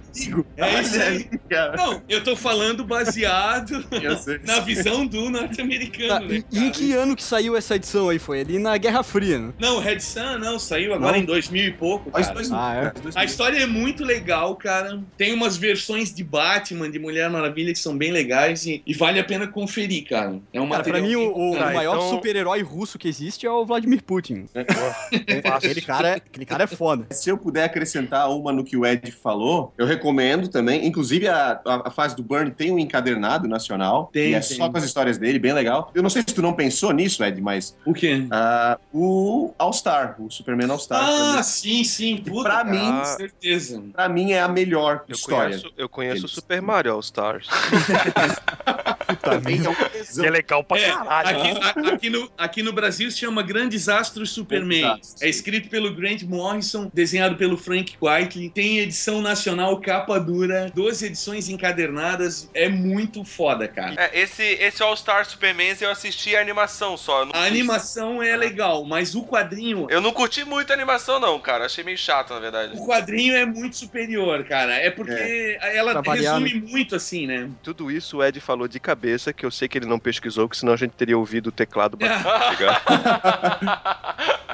É 0.57 0.81
isso 0.81 1.01
aí. 1.01 1.29
cara. 1.49 1.75
Não, 1.75 2.01
eu 2.07 2.23
tô 2.23 2.35
falando 2.35 2.83
baseado 2.83 3.83
Na 4.45 4.59
visão 4.59 5.05
do 5.05 5.23
Tá, 5.23 5.29
norte-americano, 5.29 6.27
né? 6.27 6.43
e, 6.51 6.57
e 6.59 6.63
em 6.65 6.71
que 6.71 6.93
ano 6.93 7.15
que 7.15 7.23
saiu 7.23 7.55
essa 7.55 7.75
edição 7.75 8.09
aí? 8.09 8.19
Foi 8.19 8.41
ali 8.41 8.59
na 8.59 8.77
Guerra 8.77 9.03
Fria, 9.03 9.39
né? 9.39 9.53
Não, 9.59 9.79
Red 9.79 9.99
Sun 9.99 10.37
não, 10.39 10.59
saiu 10.59 10.93
agora 10.93 11.13
Não? 11.13 11.19
em 11.23 11.25
2000 11.25 11.63
e 11.67 11.71
pouco, 11.71 12.11
cara. 12.11 12.33
dois 12.33 12.51
Ah, 12.51 12.93
é? 12.93 13.19
A 13.19 13.23
história 13.23 13.57
é 13.57 13.65
muito 13.65 14.03
legal, 14.03 14.55
cara. 14.55 14.99
Tem 15.17 15.33
umas 15.33 15.55
versões 15.57 16.13
de 16.13 16.23
Batman, 16.23 16.89
de 16.89 16.99
Mulher 16.99 17.29
Maravilha 17.29 17.71
que 17.73 17.79
são 17.79 17.97
bem 17.97 18.11
legais 18.11 18.65
e, 18.65 18.81
e 18.85 18.93
vale 18.93 19.19
a 19.19 19.23
pena 19.23 19.47
conferir, 19.47 20.07
cara. 20.07 20.39
É 20.51 20.59
um 20.61 20.69
Cara, 20.69 20.83
pra 20.83 21.01
mim, 21.01 21.15
o, 21.15 21.51
o. 21.51 21.55
Tá, 21.57 21.71
maior 21.71 21.95
então- 21.97 22.09
super-herói 22.09 22.61
russo 22.61 22.97
que 22.99 23.07
existe 23.07 23.45
é 23.45 23.51
o 23.51 23.65
Vladimir 23.65 24.03
Putin. 24.03 24.45
aquele, 25.55 25.81
cara, 25.81 26.09
é- 26.09 26.15
aquele 26.15 26.45
cara 26.45 26.63
é 26.63 26.67
foda. 26.67 27.07
Se 27.11 27.29
eu 27.29 27.37
puder 27.37 27.63
acrescentar 27.65 28.29
uma 28.29 28.51
no 28.51 28.63
que 28.63 28.75
o 28.77 28.85
Ed 28.85 29.11
falou, 29.11 29.73
eu 29.77 29.85
recomendo 29.85 30.47
também. 30.47 30.85
Inclusive, 30.85 31.27
a, 31.27 31.59
a, 31.65 31.87
a 31.87 31.91
fase 31.91 32.15
do 32.15 32.23
Burn 32.23 32.51
tem 32.51 32.71
um 32.71 32.79
encadernado 32.79 33.47
nacional. 33.47 33.92
Tem, 34.11 34.31
e 34.31 34.33
é 34.35 34.39
tem. 34.39 34.57
só 34.57 34.69
com 34.69 34.77
as 34.77 34.83
histórias 34.83 35.17
dele, 35.17 35.37
bem 35.39 35.53
legal. 35.53 35.91
Eu 35.93 36.01
não 36.01 36.09
sei 36.09 36.21
se 36.21 36.33
tu 36.33 36.41
não 36.41 36.53
pensou 36.53 36.91
nisso, 36.91 37.23
Ed, 37.23 37.39
mas 37.41 37.77
O 37.85 37.93
quê? 37.93 38.25
ah, 38.31 38.79
o 38.93 39.53
All-Star, 39.57 40.15
o 40.19 40.29
Superman 40.31 40.69
All-Star, 40.71 41.03
Ah, 41.37 41.43
sim, 41.43 41.83
sim. 41.83 42.17
Puta, 42.17 42.43
pra 42.49 42.63
mim- 42.63 43.05
certeza. 43.05 43.83
pra 43.93 44.09
mim 44.09 44.31
é 44.31 44.41
a 44.41 44.47
melhor 44.47 45.03
Eu 45.07 45.13
história. 45.15 45.57
conheço, 45.57 45.73
eu 45.77 45.89
conheço 45.89 46.25
o. 46.25 46.29
Super 46.29 46.61
Mario 46.61 46.93
All 46.93 46.99
Stars. 47.01 47.47
Também 49.21 49.63
é 49.65 49.69
um 49.69 49.75
tesão. 49.75 50.23
Que 50.23 50.27
é 50.27 50.31
legal 50.31 50.63
pra 50.63 50.79
É, 50.79 50.91
caralho. 50.91 51.29
aqui, 51.37 51.49
a- 51.89 51.93
aqui 51.93 52.09
no, 52.09 52.31
aqui 52.37 52.63
no 52.63 52.73
Brasil 52.73 53.09
se 53.11 53.17
chama 53.17 53.41
Grandes 53.43 53.87
Astros 53.89 54.31
Superman. 54.31 54.99
É 55.21 55.29
escrito 55.29 55.69
pelo 55.69 55.93
Grant 55.93 56.23
Morrison, 56.23 56.89
desenhado 56.93 57.35
pelo 57.35 57.57
Frank 57.57 57.95
Whiteley. 58.01 58.49
Tem 58.49 58.79
edição 58.79 59.21
nacional, 59.21 59.79
capa 59.79 60.19
dura, 60.19 60.71
12 60.73 61.05
edições 61.05 61.49
encadernadas. 61.49 62.49
É 62.53 62.69
muito 62.69 63.23
foda, 63.23 63.67
cara. 63.67 63.95
É, 63.97 64.19
esse, 64.21 64.43
esse 64.43 64.81
All 64.83 64.95
Star 64.95 65.25
Superman 65.25 65.75
eu 65.81 65.89
assisti 65.89 66.35
a 66.35 66.41
animação 66.41 66.97
só. 66.97 67.27
A 67.33 67.43
animação 67.45 68.21
é 68.21 68.35
legal, 68.35 68.83
mas 68.85 69.15
o 69.15 69.23
quadrinho. 69.23 69.87
Eu 69.89 70.01
não 70.01 70.11
curti 70.11 70.43
muito 70.43 70.71
a 70.71 70.73
animação, 70.73 71.19
não, 71.19 71.39
cara. 71.39 71.65
Achei 71.65 71.83
meio 71.83 71.97
chato, 71.97 72.33
na 72.33 72.39
verdade. 72.39 72.73
O 72.77 72.85
quadrinho 72.85 73.35
é 73.35 73.45
muito 73.45 73.75
superior, 73.77 74.43
cara. 74.43 74.73
É 74.75 74.89
porque 74.89 75.57
ela 75.61 75.93
Pra 75.93 76.01
variar, 76.01 76.39
resume 76.39 76.61
muito 76.61 76.95
assim, 76.95 77.25
né? 77.27 77.49
Tudo 77.61 77.89
isso 77.91 78.17
o 78.17 78.23
Ed 78.23 78.39
falou 78.39 78.67
de 78.67 78.79
cabeça, 78.93 79.33
que 79.33 79.43
eu 79.45 79.49
sei 79.49 79.67
que 79.67 79.77
ele 79.77 79.87
não 79.87 79.97
pesquisou, 79.97 80.47
que 80.47 80.55
senão 80.55 80.73
a 80.73 80.77
gente 80.77 80.91
teria 80.91 81.17
ouvido 81.17 81.47
o 81.47 81.51
teclado 81.51 81.97
bater. 81.97 82.23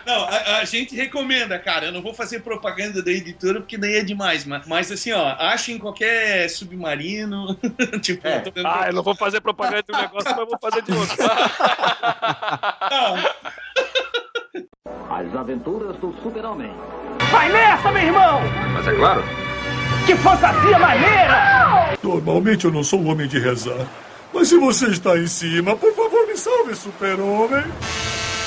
Não, 0.05 0.23
a, 0.23 0.57
a 0.59 0.65
gente 0.65 0.95
recomenda, 0.95 1.59
cara. 1.59 1.87
Eu 1.87 1.91
não 1.91 2.01
vou 2.01 2.13
fazer 2.13 2.39
propaganda 2.39 3.03
da 3.03 3.11
editora 3.11 3.59
porque 3.59 3.77
daí 3.77 3.97
é 3.97 4.03
demais, 4.03 4.45
mas, 4.45 4.65
mas 4.65 4.91
assim, 4.91 5.11
ó, 5.11 5.35
achem 5.37 5.77
qualquer 5.77 6.49
submarino. 6.49 7.55
tipo, 8.01 8.25
É. 8.25 8.43
eu 8.55 8.67
Ah, 8.67 8.85
eu 8.87 8.93
não 8.93 9.03
vou 9.03 9.13
fazer 9.15 9.41
propaganda 9.41 9.83
de 9.83 9.93
um 9.93 10.01
negócio, 10.01 10.35
mas 10.35 10.47
vou 10.47 10.57
fazer 10.59 10.81
de 10.81 10.91
outro. 10.93 11.15
Não, 12.89 13.17
As 15.11 15.35
aventuras 15.35 15.97
do 15.97 16.15
Super-Homem. 16.23 16.71
Vai 17.31 17.51
nessa, 17.51 17.91
meu 17.91 18.03
irmão! 18.03 18.41
Mas 18.73 18.87
é 18.87 18.95
claro. 18.95 19.23
Que 20.05 20.15
fantasia 20.15 20.79
maneira! 20.79 21.97
Normalmente 22.01 22.65
eu 22.65 22.71
não 22.71 22.83
sou 22.83 22.99
um 23.01 23.09
homem 23.11 23.27
de 23.27 23.37
rezar. 23.39 23.85
Mas 24.39 24.47
se 24.47 24.57
você 24.57 24.85
está 24.85 25.17
em 25.17 25.27
cima, 25.27 25.75
por 25.75 25.93
favor 25.93 26.25
me 26.25 26.37
salve, 26.37 26.73
super-homem. 26.73 27.61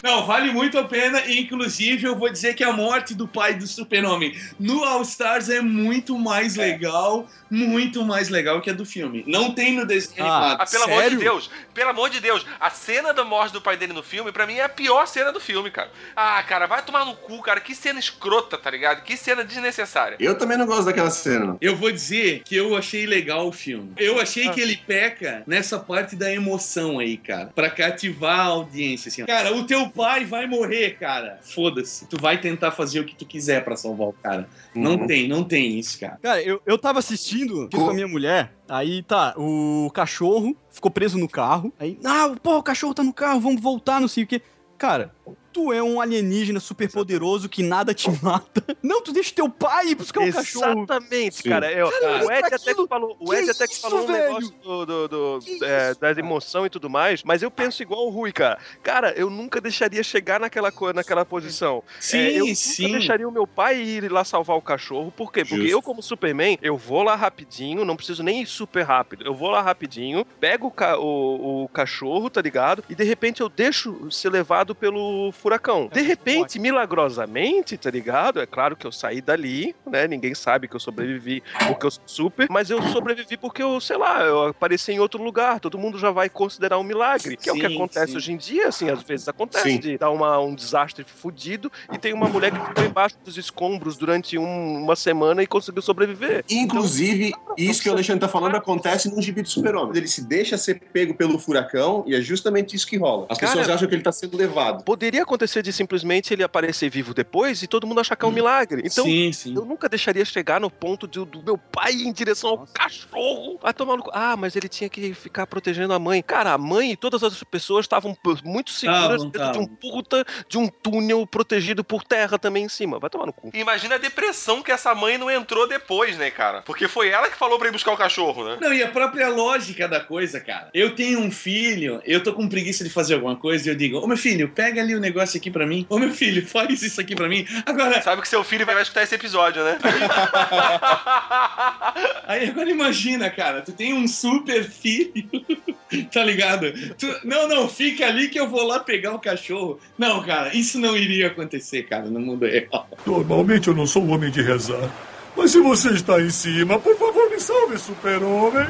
Não, 0.02 0.26
vale 0.26 0.50
muito 0.52 0.78
a 0.78 0.84
pena. 0.84 1.20
E, 1.26 1.40
inclusive, 1.40 2.06
eu 2.06 2.16
vou 2.16 2.28
dizer 2.30 2.54
que 2.54 2.64
a 2.64 2.72
morte 2.72 3.14
do 3.14 3.28
pai 3.28 3.54
do 3.54 3.66
Super-Homem 3.66 4.36
no 4.58 4.82
All 4.84 5.02
Stars 5.02 5.48
é 5.48 5.60
muito 5.60 6.18
mais 6.18 6.56
legal, 6.56 7.26
muito 7.50 8.04
mais 8.04 8.28
legal 8.28 8.60
que 8.60 8.70
a 8.70 8.72
do 8.72 8.84
filme. 8.84 9.22
Não 9.26 9.52
tem 9.54 9.74
no 9.74 9.86
desenho 9.86 10.24
Ah, 10.24 10.36
animado. 10.38 10.60
Ah, 10.62 10.66
pelo 10.66 10.84
amor 10.84 10.96
de 10.96 11.02
Sério? 11.02 11.18
Deus, 11.20 11.50
pelo 11.74 11.90
amor 11.90 12.10
de 12.10 12.20
Deus, 12.20 12.46
a 12.58 12.70
cena 12.70 13.12
da 13.12 13.24
morte 13.24 13.52
do 13.52 13.60
pai 13.60 13.76
dele 13.76 13.92
no 13.92 14.02
filme, 14.02 14.32
pra 14.32 14.46
mim, 14.46 14.54
é 14.54 14.64
a 14.64 14.68
pior 14.68 15.06
cena 15.06 15.30
do 15.32 15.38
filme, 15.40 15.70
cara. 15.70 15.90
Ah, 16.16 16.42
cara, 16.42 16.66
vai 16.66 16.82
tomar 16.82 17.04
no 17.04 17.14
cu, 17.14 17.40
cara. 17.42 17.60
Que 17.60 17.74
cena 17.74 17.98
escrota, 18.00 18.58
tá 18.58 18.70
ligado? 18.70 19.02
Que 19.02 19.16
cena 19.16 19.44
desnecessária. 19.44 20.16
Eu 20.18 20.36
também 20.36 20.56
não 20.58 20.66
gosto 20.66 20.86
daquela 20.86 21.10
cena. 21.10 21.56
Eu 21.60 21.76
vou 21.76 21.92
dizer 21.92 22.42
que 22.44 22.56
eu 22.56 22.76
achei 22.76 23.06
legal 23.06 23.46
o 23.46 23.52
filme. 23.52 23.92
Eu 23.96 24.20
achei 24.20 24.48
que 24.50 24.60
ele 24.60 24.76
peca 24.76 25.42
nessa 25.46 25.78
parte 25.78 26.16
da 26.16 26.32
emoção 26.32 26.98
aí, 26.98 27.16
cara. 27.16 27.52
Pra 27.54 27.70
cativar 27.70 28.40
a 28.40 28.44
audiência, 28.44 29.08
assim. 29.08 29.22
ó. 29.22 29.26
Cara, 29.26 29.54
o 29.54 29.64
teu 29.64 29.91
pai 29.94 30.24
vai 30.24 30.46
morrer, 30.46 30.96
cara. 30.98 31.38
Foda-se. 31.42 32.06
Tu 32.06 32.16
vai 32.20 32.40
tentar 32.40 32.70
fazer 32.72 33.00
o 33.00 33.04
que 33.04 33.14
tu 33.14 33.24
quiser 33.26 33.64
pra 33.64 33.76
salvar 33.76 34.08
o 34.08 34.12
cara. 34.12 34.48
Não 34.74 34.92
Uhum. 34.96 35.06
tem, 35.06 35.28
não 35.28 35.44
tem 35.44 35.78
isso, 35.78 35.98
cara. 36.00 36.18
Cara, 36.22 36.42
eu, 36.42 36.60
eu 36.66 36.78
tava 36.78 36.98
assistindo 36.98 37.68
Co- 37.72 37.84
com 37.84 37.90
a 37.90 37.94
minha 37.94 38.08
mulher, 38.08 38.52
aí 38.68 39.02
tá, 39.02 39.34
o 39.36 39.90
cachorro 39.94 40.56
ficou 40.70 40.90
preso 40.90 41.18
no 41.18 41.28
carro, 41.28 41.72
aí, 41.78 41.98
ah, 42.04 42.34
pô, 42.42 42.58
o 42.58 42.62
cachorro 42.62 42.94
tá 42.94 43.02
no 43.02 43.12
carro, 43.12 43.40
vamos 43.40 43.60
voltar, 43.60 44.00
não 44.00 44.08
sei 44.08 44.24
o 44.24 44.26
quê. 44.26 44.40
Cara, 44.78 45.14
tu 45.52 45.72
é 45.72 45.82
um 45.82 46.00
alienígena 46.00 46.58
super 46.60 46.90
poderoso 46.90 47.48
que 47.48 47.62
nada 47.62 47.92
te 47.94 48.10
mata. 48.22 48.64
Não, 48.82 49.02
tu 49.02 49.12
deixa 49.12 49.32
teu 49.34 49.48
pai 49.48 49.88
ir 49.88 49.94
buscar 49.94 50.20
o 50.26 50.32
cachorro. 50.32 50.78
Exatamente, 50.84 51.42
cara. 51.42 51.70
Eu- 51.70 51.90
Cara, 51.90 52.24
o 52.26 52.32
Ed 52.32 52.44
até 52.46 52.56
aquilo- 52.56 52.82
que 52.84 52.88
falou, 52.88 53.16
o 53.20 53.30
que 53.30 53.36
Ed 53.36 53.50
até 53.50 53.66
que 53.66 53.72
isso, 53.74 53.82
falou 53.82 54.02
um 54.04 54.06
velho? 54.06 54.24
negócio 54.24 54.54
do, 54.62 54.86
do- 54.86 55.08
do- 55.08 55.38
Que 55.44 55.64
é, 55.64 55.90
isso, 55.90 56.00
das 56.00 56.18
emoção 56.18 56.66
e 56.66 56.70
tudo 56.70 56.88
mais, 56.90 57.22
mas 57.22 57.42
eu 57.42 57.50
penso 57.50 57.82
igual 57.82 58.06
o 58.06 58.10
Rui, 58.10 58.32
cara. 58.32 58.58
Cara, 58.82 59.12
eu 59.12 59.28
nunca 59.30 59.60
deixaria 59.60 60.02
chegar 60.02 60.40
naquela, 60.40 60.72
naquela 60.94 61.24
posição. 61.24 61.82
Sim, 62.00 62.18
É, 62.18 62.40
eu 62.40 62.46
sim. 62.54 62.84
nunca 62.84 62.98
deixaria 62.98 63.28
o 63.28 63.32
meu 63.32 63.46
pai 63.46 63.80
ir 63.80 64.10
lá 64.10 64.24
salvar 64.24 64.56
o 64.56 64.62
cachorro. 64.62 65.12
Por 65.16 65.32
quê? 65.32 65.40
Porque 65.44 65.56
Justo. 65.56 65.70
eu, 65.70 65.82
como 65.82 66.02
Superman, 66.02 66.58
eu 66.62 66.76
vou 66.76 67.02
lá 67.02 67.14
rapidinho, 67.14 67.84
não 67.84 67.96
preciso 67.96 68.22
nem 68.22 68.42
ir 68.42 68.46
super 68.46 68.82
rápido. 68.82 69.24
Eu 69.24 69.34
vou 69.34 69.50
lá 69.50 69.60
rapidinho, 69.60 70.24
pego 70.40 70.68
o, 70.68 70.70
ca- 70.70 70.98
o- 70.98 71.64
o 71.64 71.68
cachorro, 71.68 72.30
tá 72.30 72.40
ligado? 72.40 72.82
E 72.88 72.94
de 72.94 73.04
repente 73.04 73.40
eu 73.40 73.48
deixo 73.48 74.10
ser 74.10 74.30
levado 74.30 74.74
pelo 74.74 75.30
furacão. 75.42 75.88
De 75.92 76.00
repente, 76.00 76.58
milagrosamente, 76.58 77.76
tá 77.76 77.90
ligado? 77.90 78.40
É 78.40 78.46
claro 78.46 78.76
que 78.76 78.86
eu 78.86 78.92
saí 78.92 79.20
dali, 79.20 79.74
né? 79.86 80.06
Ninguém 80.06 80.34
sabe 80.34 80.68
que 80.68 80.76
eu 80.76 80.80
sobrevivi 80.80 81.42
porque 81.66 81.86
eu 81.86 81.90
sou 81.90 82.02
super, 82.06 82.46
mas 82.50 82.70
eu 82.70 82.80
sobrevivi 82.84 83.36
porque 83.36 83.62
eu, 83.62 83.80
sei 83.80 83.96
lá, 83.96 84.22
eu 84.22 84.46
apareci 84.48 84.92
em 84.92 85.00
outro 85.00 85.22
lugar. 85.22 85.58
Todo 85.60 85.76
mundo 85.78 85.98
já 85.98 86.10
vai 86.10 86.28
considerar 86.28 86.78
um 86.78 86.82
milagre. 86.84 87.36
Que 87.36 87.48
é 87.48 87.52
o 87.52 87.56
que 87.56 87.66
Sim, 87.68 87.74
acontece 87.74 88.12
sim. 88.12 88.16
hoje 88.16 88.32
em 88.32 88.36
dia, 88.36 88.68
assim, 88.68 88.88
às 88.88 89.02
vezes 89.02 89.28
acontece 89.28 89.70
Sim. 89.70 89.78
de 89.78 89.98
dar 89.98 90.10
uma, 90.10 90.38
um 90.38 90.54
desastre 90.54 91.04
fudido 91.04 91.70
e 91.92 91.98
tem 91.98 92.12
uma 92.12 92.28
mulher 92.28 92.52
que 92.52 92.64
ficou 92.68 92.84
embaixo 92.84 93.16
dos 93.24 93.36
escombros 93.36 93.96
durante 93.96 94.38
um- 94.38 94.82
uma 94.82 94.94
semana 94.96 95.42
e 95.42 95.46
conseguiu 95.46 95.82
sobreviver. 95.82 96.44
Inclusive, 96.48 97.32
isso 97.56 97.82
que 97.82 97.88
o 97.88 97.92
Alexandre 97.92 98.20
tá 98.20 98.28
falando 98.28 98.56
acontece 98.56 99.14
no 99.14 99.20
gibi 99.20 99.42
do 99.42 99.48
Super-Homem. 99.48 99.96
Ele 99.96 100.06
se 100.08 100.22
deixa 100.26 100.56
ser 100.56 100.80
pego 100.92 101.14
pelo 101.14 101.38
furacão 101.38 102.04
e 102.06 102.14
é 102.14 102.20
justamente 102.20 102.74
isso 102.76 102.86
que 102.86 102.96
rola. 102.96 103.26
As 103.28 103.38
Cara, 103.38 103.52
pessoas 103.52 103.68
acham 103.74 103.88
que 103.88 103.94
ele 103.94 104.02
tá 104.02 104.12
sendo 104.12 104.36
levado. 104.36 104.84
Poderia 104.84 105.24
acontecer 105.32 105.62
de 105.62 105.72
simplesmente 105.72 106.32
ele 106.34 106.42
aparecer 106.42 106.90
vivo 106.90 107.14
depois 107.14 107.62
e 107.62 107.66
todo 107.66 107.86
mundo 107.86 108.00
achar 108.00 108.14
que 108.16 108.24
é 108.24 108.28
um 108.28 108.32
milagre. 108.32 108.82
Então, 108.84 109.04
sim, 109.04 109.32
sim. 109.32 109.54
eu 109.56 109.64
nunca 109.64 109.88
deixaria 109.88 110.24
chegar 110.24 110.60
no 110.60 110.70
ponto 110.70 111.08
de- 111.08 111.24
do 111.24 111.42
meu 111.42 111.56
pai 111.56 111.92
ir 111.92 112.06
em 112.06 112.12
direção 112.12 112.50
ao 112.50 112.66
cachorro. 112.72 113.58
Vai 113.62 113.72
tomar 113.72 113.96
no 113.96 114.02
cu. 114.02 114.10
Ah, 114.12 114.36
mas 114.36 114.54
ele 114.56 114.68
tinha 114.68 114.88
que 114.90 115.14
ficar 115.14 115.46
protegendo 115.46 115.92
a 115.94 115.98
mãe. 115.98 116.22
Cara, 116.22 116.52
a 116.52 116.58
mãe 116.58 116.92
e 116.92 116.96
todas 116.96 117.22
as 117.22 117.42
pessoas 117.44 117.84
estavam 117.84 118.16
muito 118.44 118.70
seguras 118.70 119.24
dentro 119.24 119.52
de 119.52 119.58
um 119.58 119.66
puta 119.66 120.24
de 120.48 120.58
um 120.58 120.68
túnel 120.68 121.26
protegido 121.26 121.82
por 121.82 122.04
terra 122.04 122.38
também 122.38 122.64
em 122.64 122.68
cima. 122.68 122.98
Vai 122.98 123.08
tomar 123.08 123.26
no 123.26 123.32
cu. 123.32 123.50
Imagina 123.54 123.94
a 123.94 123.98
depressão 123.98 124.62
que 124.62 124.70
essa 124.70 124.94
mãe 124.94 125.16
não 125.16 125.30
entrou 125.30 125.66
depois, 125.66 126.16
né, 126.18 126.30
cara? 126.30 126.62
Porque 126.62 126.86
foi 126.88 127.08
ela 127.08 127.28
que 127.28 127.36
falou 127.36 127.58
pra 127.58 127.68
ir 127.68 127.72
buscar 127.72 127.92
o 127.92 127.96
cachorro, 127.96 128.44
né? 128.44 128.58
Não, 128.60 128.72
e 128.72 128.82
a 128.82 128.88
própria 128.88 129.28
lógica 129.28 129.88
da 129.88 130.00
coisa, 130.00 130.40
cara. 130.40 130.68
Eu 130.74 130.94
tenho 130.94 131.20
um 131.20 131.30
filho, 131.30 132.02
eu 132.04 132.22
tô 132.22 132.32
com 132.34 132.48
preguiça 132.48 132.84
de 132.84 132.90
fazer 132.90 133.14
alguma 133.14 133.36
coisa 133.36 133.68
e 133.68 133.72
eu 133.72 133.76
digo, 133.76 133.98
ô 133.98 134.06
meu 134.06 134.16
filho, 134.16 134.48
pega 134.50 134.80
ali 134.80 134.94
o 134.94 135.00
negócio 135.00 135.21
aqui 135.22 135.50
pra 135.50 135.66
mim. 135.66 135.86
Ô 135.88 135.98
meu 135.98 136.10
filho, 136.12 136.44
faz 136.46 136.82
isso 136.82 137.00
aqui 137.00 137.14
pra 137.14 137.28
mim. 137.28 137.46
Agora, 137.66 138.00
Sabe 138.02 138.22
que 138.22 138.28
seu 138.28 138.42
filho 138.44 138.66
vai 138.66 138.80
escutar 138.82 139.02
esse 139.02 139.14
episódio, 139.14 139.62
né? 139.64 139.78
aí 142.26 142.48
agora 142.48 142.70
imagina, 142.70 143.30
cara, 143.30 143.60
tu 143.62 143.72
tem 143.72 143.92
um 143.92 144.06
super 144.08 144.64
filho, 144.64 145.24
tá 146.12 146.24
ligado? 146.24 146.72
Tu- 146.96 147.20
não, 147.24 147.48
não, 147.48 147.68
fica 147.68 148.06
ali 148.06 148.28
que 148.28 148.38
eu 148.38 148.48
vou 148.48 148.66
lá 148.66 148.80
pegar 148.80 149.12
o 149.14 149.18
cachorro. 149.18 149.78
Não, 149.98 150.22
cara, 150.22 150.54
isso 150.56 150.78
não 150.78 150.96
iria 150.96 151.28
acontecer, 151.28 151.84
cara, 151.84 152.04
no 152.06 152.20
mundo 152.20 152.46
real. 152.46 152.88
Normalmente 153.06 153.68
eu 153.68 153.74
não 153.74 153.86
sou 153.86 154.02
um 154.02 154.12
homem 154.12 154.30
de 154.30 154.42
rezar. 154.42 154.90
Mas 155.36 155.50
se 155.52 155.60
você 155.60 155.90
está 155.90 156.20
em 156.20 156.30
cima, 156.30 156.78
por 156.78 156.96
favor, 156.96 157.30
me 157.30 157.40
salve, 157.40 157.78
super-homem. 157.78 158.66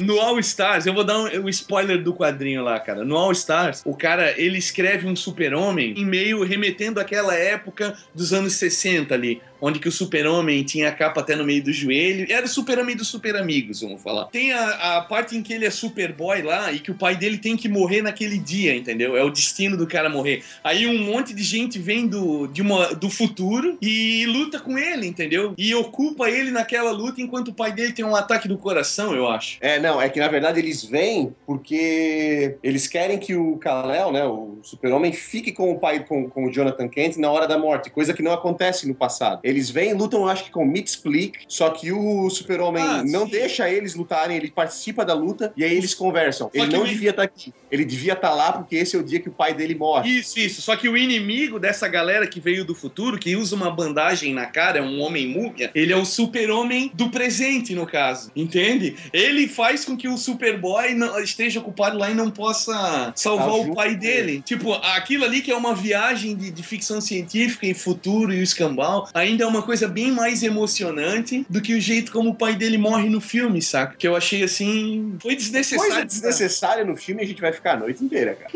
No 0.00 0.18
All 0.18 0.38
Stars, 0.38 0.86
eu 0.86 0.94
vou 0.94 1.04
dar 1.04 1.18
um, 1.18 1.44
um 1.44 1.48
spoiler 1.48 2.02
do 2.02 2.14
quadrinho 2.14 2.62
lá, 2.62 2.78
cara. 2.80 3.04
No 3.04 3.16
All 3.16 3.32
Stars, 3.32 3.82
o 3.84 3.94
cara, 3.94 4.32
ele 4.40 4.58
escreve 4.58 5.06
um 5.06 5.14
super-homem 5.14 5.94
em 5.96 6.04
meio 6.04 6.42
remetendo 6.42 6.98
àquela 6.98 7.34
época 7.34 7.96
dos 8.14 8.32
anos 8.32 8.54
60 8.54 9.14
ali, 9.14 9.40
onde 9.62 9.78
que 9.78 9.88
o 9.88 9.92
super-homem 9.92 10.64
tinha 10.64 10.88
a 10.88 10.92
capa 10.92 11.20
até 11.20 11.36
no 11.36 11.44
meio 11.44 11.62
do 11.62 11.72
joelho. 11.72 12.26
Era 12.28 12.44
o 12.44 12.48
super-homem 12.48 12.96
dos 12.96 13.06
super-amigos, 13.06 13.80
vamos 13.80 14.02
falar. 14.02 14.24
Tem 14.26 14.52
a, 14.52 14.96
a 14.96 15.00
parte 15.02 15.36
em 15.36 15.42
que 15.42 15.52
ele 15.52 15.64
é 15.64 15.70
superboy 15.70 16.42
lá 16.42 16.72
e 16.72 16.80
que 16.80 16.90
o 16.90 16.94
pai 16.96 17.14
dele 17.16 17.38
tem 17.38 17.56
que 17.56 17.68
morrer 17.68 18.02
naquele 18.02 18.38
dia, 18.38 18.74
entendeu? 18.74 19.16
É 19.16 19.22
o 19.22 19.30
destino 19.30 19.76
do 19.76 19.86
cara 19.86 20.08
morrer. 20.08 20.42
Aí 20.64 20.84
um 20.86 20.98
monte 21.04 21.32
de 21.32 21.44
gente 21.44 21.78
vem 21.78 22.08
do, 22.08 22.48
de 22.48 22.60
uma, 22.60 22.92
do 22.94 23.08
futuro 23.08 23.78
e 23.80 24.26
luta 24.26 24.58
com 24.58 24.76
ele, 24.76 25.06
entendeu? 25.06 25.54
E 25.56 25.72
ocupa 25.76 26.28
ele 26.28 26.50
naquela 26.50 26.90
luta 26.90 27.20
enquanto 27.20 27.48
o 27.48 27.54
pai 27.54 27.70
dele 27.70 27.92
tem 27.92 28.04
um 28.04 28.16
ataque 28.16 28.48
do 28.48 28.58
coração, 28.58 29.14
eu 29.14 29.28
acho. 29.28 29.58
É, 29.60 29.78
não, 29.78 30.02
é 30.02 30.08
que 30.08 30.18
na 30.18 30.26
verdade 30.26 30.58
eles 30.58 30.84
vêm 30.84 31.32
porque 31.46 32.56
eles 32.64 32.88
querem 32.88 33.16
que 33.16 33.36
o 33.36 33.56
Kal-El, 33.58 34.10
né, 34.10 34.24
o 34.24 34.58
super-homem, 34.62 35.12
fique 35.12 35.52
com 35.52 35.70
o 35.70 35.78
pai, 35.78 36.04
com, 36.04 36.28
com 36.28 36.46
o 36.46 36.50
Jonathan 36.50 36.88
Kent 36.88 37.16
na 37.16 37.30
hora 37.30 37.46
da 37.46 37.56
morte, 37.56 37.90
coisa 37.90 38.12
que 38.12 38.22
não 38.22 38.32
acontece 38.32 38.88
no 38.88 38.94
passado. 38.94 39.40
Eles 39.52 39.68
vêm, 39.70 39.92
lutam, 39.92 40.26
acho 40.26 40.44
que 40.44 40.50
com 40.50 40.64
Mid-Split, 40.64 41.34
só 41.46 41.68
que 41.70 41.92
o 41.92 42.28
super-homem 42.30 42.82
Ah, 42.82 43.02
não 43.04 43.26
sim. 43.26 43.32
deixa 43.32 43.68
eles 43.68 43.94
lutarem, 43.94 44.36
ele 44.36 44.50
participa 44.50 45.04
da 45.04 45.12
luta 45.14 45.52
e 45.56 45.62
aí 45.62 45.74
eles 45.76 45.94
conversam. 45.94 46.50
Só 46.54 46.62
ele 46.64 46.74
não 46.74 46.84
devia 46.84 47.10
estar 47.10 47.22
aqui, 47.22 47.52
ele 47.70 47.84
devia 47.84 48.14
estar 48.14 48.32
lá 48.34 48.50
porque 48.52 48.76
esse 48.76 48.96
é 48.96 48.98
o 48.98 49.02
dia 49.02 49.20
que 49.20 49.28
o 49.28 49.32
pai 49.32 49.52
dele 49.52 49.74
morre. 49.74 50.08
Isso, 50.18 50.38
isso. 50.38 50.62
Só 50.62 50.74
que 50.74 50.88
o 50.88 50.96
inimigo 50.96 51.58
dessa 51.58 51.86
galera 51.86 52.26
que 52.26 52.40
veio 52.40 52.64
do 52.64 52.74
futuro, 52.74 53.18
que 53.18 53.36
usa 53.36 53.54
uma 53.54 53.70
bandagem 53.70 54.32
na 54.32 54.46
cara, 54.46 54.78
é 54.78 54.82
um 54.82 55.00
homem 55.00 55.26
múmia, 55.28 55.70
ele 55.74 55.92
é 55.92 55.96
o 55.96 56.04
super-homem 56.04 56.90
do 56.94 57.10
presente, 57.10 57.74
no 57.74 57.86
caso. 57.86 58.30
Entende? 58.34 58.96
Ele 59.12 59.46
faz 59.48 59.84
com 59.84 59.96
que 59.96 60.08
o 60.08 60.16
Superboy 60.16 60.94
não- 60.94 61.18
esteja 61.20 61.60
ocupado 61.60 61.98
lá 61.98 62.10
e 62.10 62.14
não 62.14 62.30
possa 62.30 63.12
salvar 63.14 63.42
Tá 63.48 63.52
o 63.54 63.74
pai 63.74 63.92
com 63.94 63.98
dele. 64.00 64.42
Tipo, 64.44 64.72
aquilo 64.74 65.24
ali 65.24 65.40
que 65.42 65.50
é 65.50 65.56
uma 65.56 65.74
viagem 65.74 66.34
de, 66.34 66.50
de 66.50 66.62
ficção 66.62 67.00
científica 67.00 67.66
em 67.66 67.74
futuro 67.74 68.32
e 68.32 68.38
o 68.40 68.42
escambau, 68.42 69.08
ainda 69.12 69.41
é 69.42 69.46
uma 69.46 69.62
coisa 69.62 69.86
bem 69.88 70.10
mais 70.12 70.42
emocionante 70.42 71.44
do 71.48 71.60
que 71.60 71.74
o 71.74 71.80
jeito 71.80 72.10
como 72.12 72.30
o 72.30 72.34
pai 72.34 72.54
dele 72.54 72.78
morre 72.78 73.08
no 73.08 73.20
filme, 73.20 73.60
saca? 73.62 73.94
Que 73.96 74.06
eu 74.06 74.14
achei 74.16 74.42
assim. 74.42 75.16
Foi 75.20 75.34
desnecessário. 75.36 75.92
Coisa 75.92 76.04
desnecessária 76.06 76.84
no 76.84 76.96
filme 76.96 77.22
a 77.22 77.26
gente 77.26 77.40
vai 77.40 77.52
ficar 77.52 77.72
a 77.74 77.76
noite 77.76 78.04
inteira, 78.04 78.34
cara. 78.36 78.52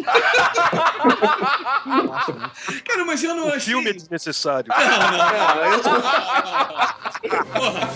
Cara, 2.85 3.05
mas 3.05 3.22
eu 3.22 3.35
não 3.35 3.46
O 3.46 3.49
achei. 3.49 3.61
filme 3.72 3.90
é 3.90 3.92
desnecessário. 3.92 4.68
Não, 4.68 4.79
não. 5.11 5.57
Não, 5.57 5.72
eu 5.72 5.81
tô- 5.81 5.90
Porra. 7.59 7.90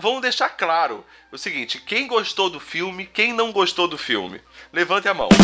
Vamos, 0.00 0.22
deixar 0.22 0.48
claro 0.50 1.04
o 1.32 1.38
seguinte: 1.38 1.80
quem 1.80 2.06
gostou 2.06 2.48
do 2.50 2.58
filme, 2.60 3.06
quem 3.06 3.32
não 3.32 3.52
gostou 3.52 3.86
do 3.88 3.98
filme, 3.98 4.40
levante 4.72 5.08
a 5.08 5.14
mão. 5.14 5.28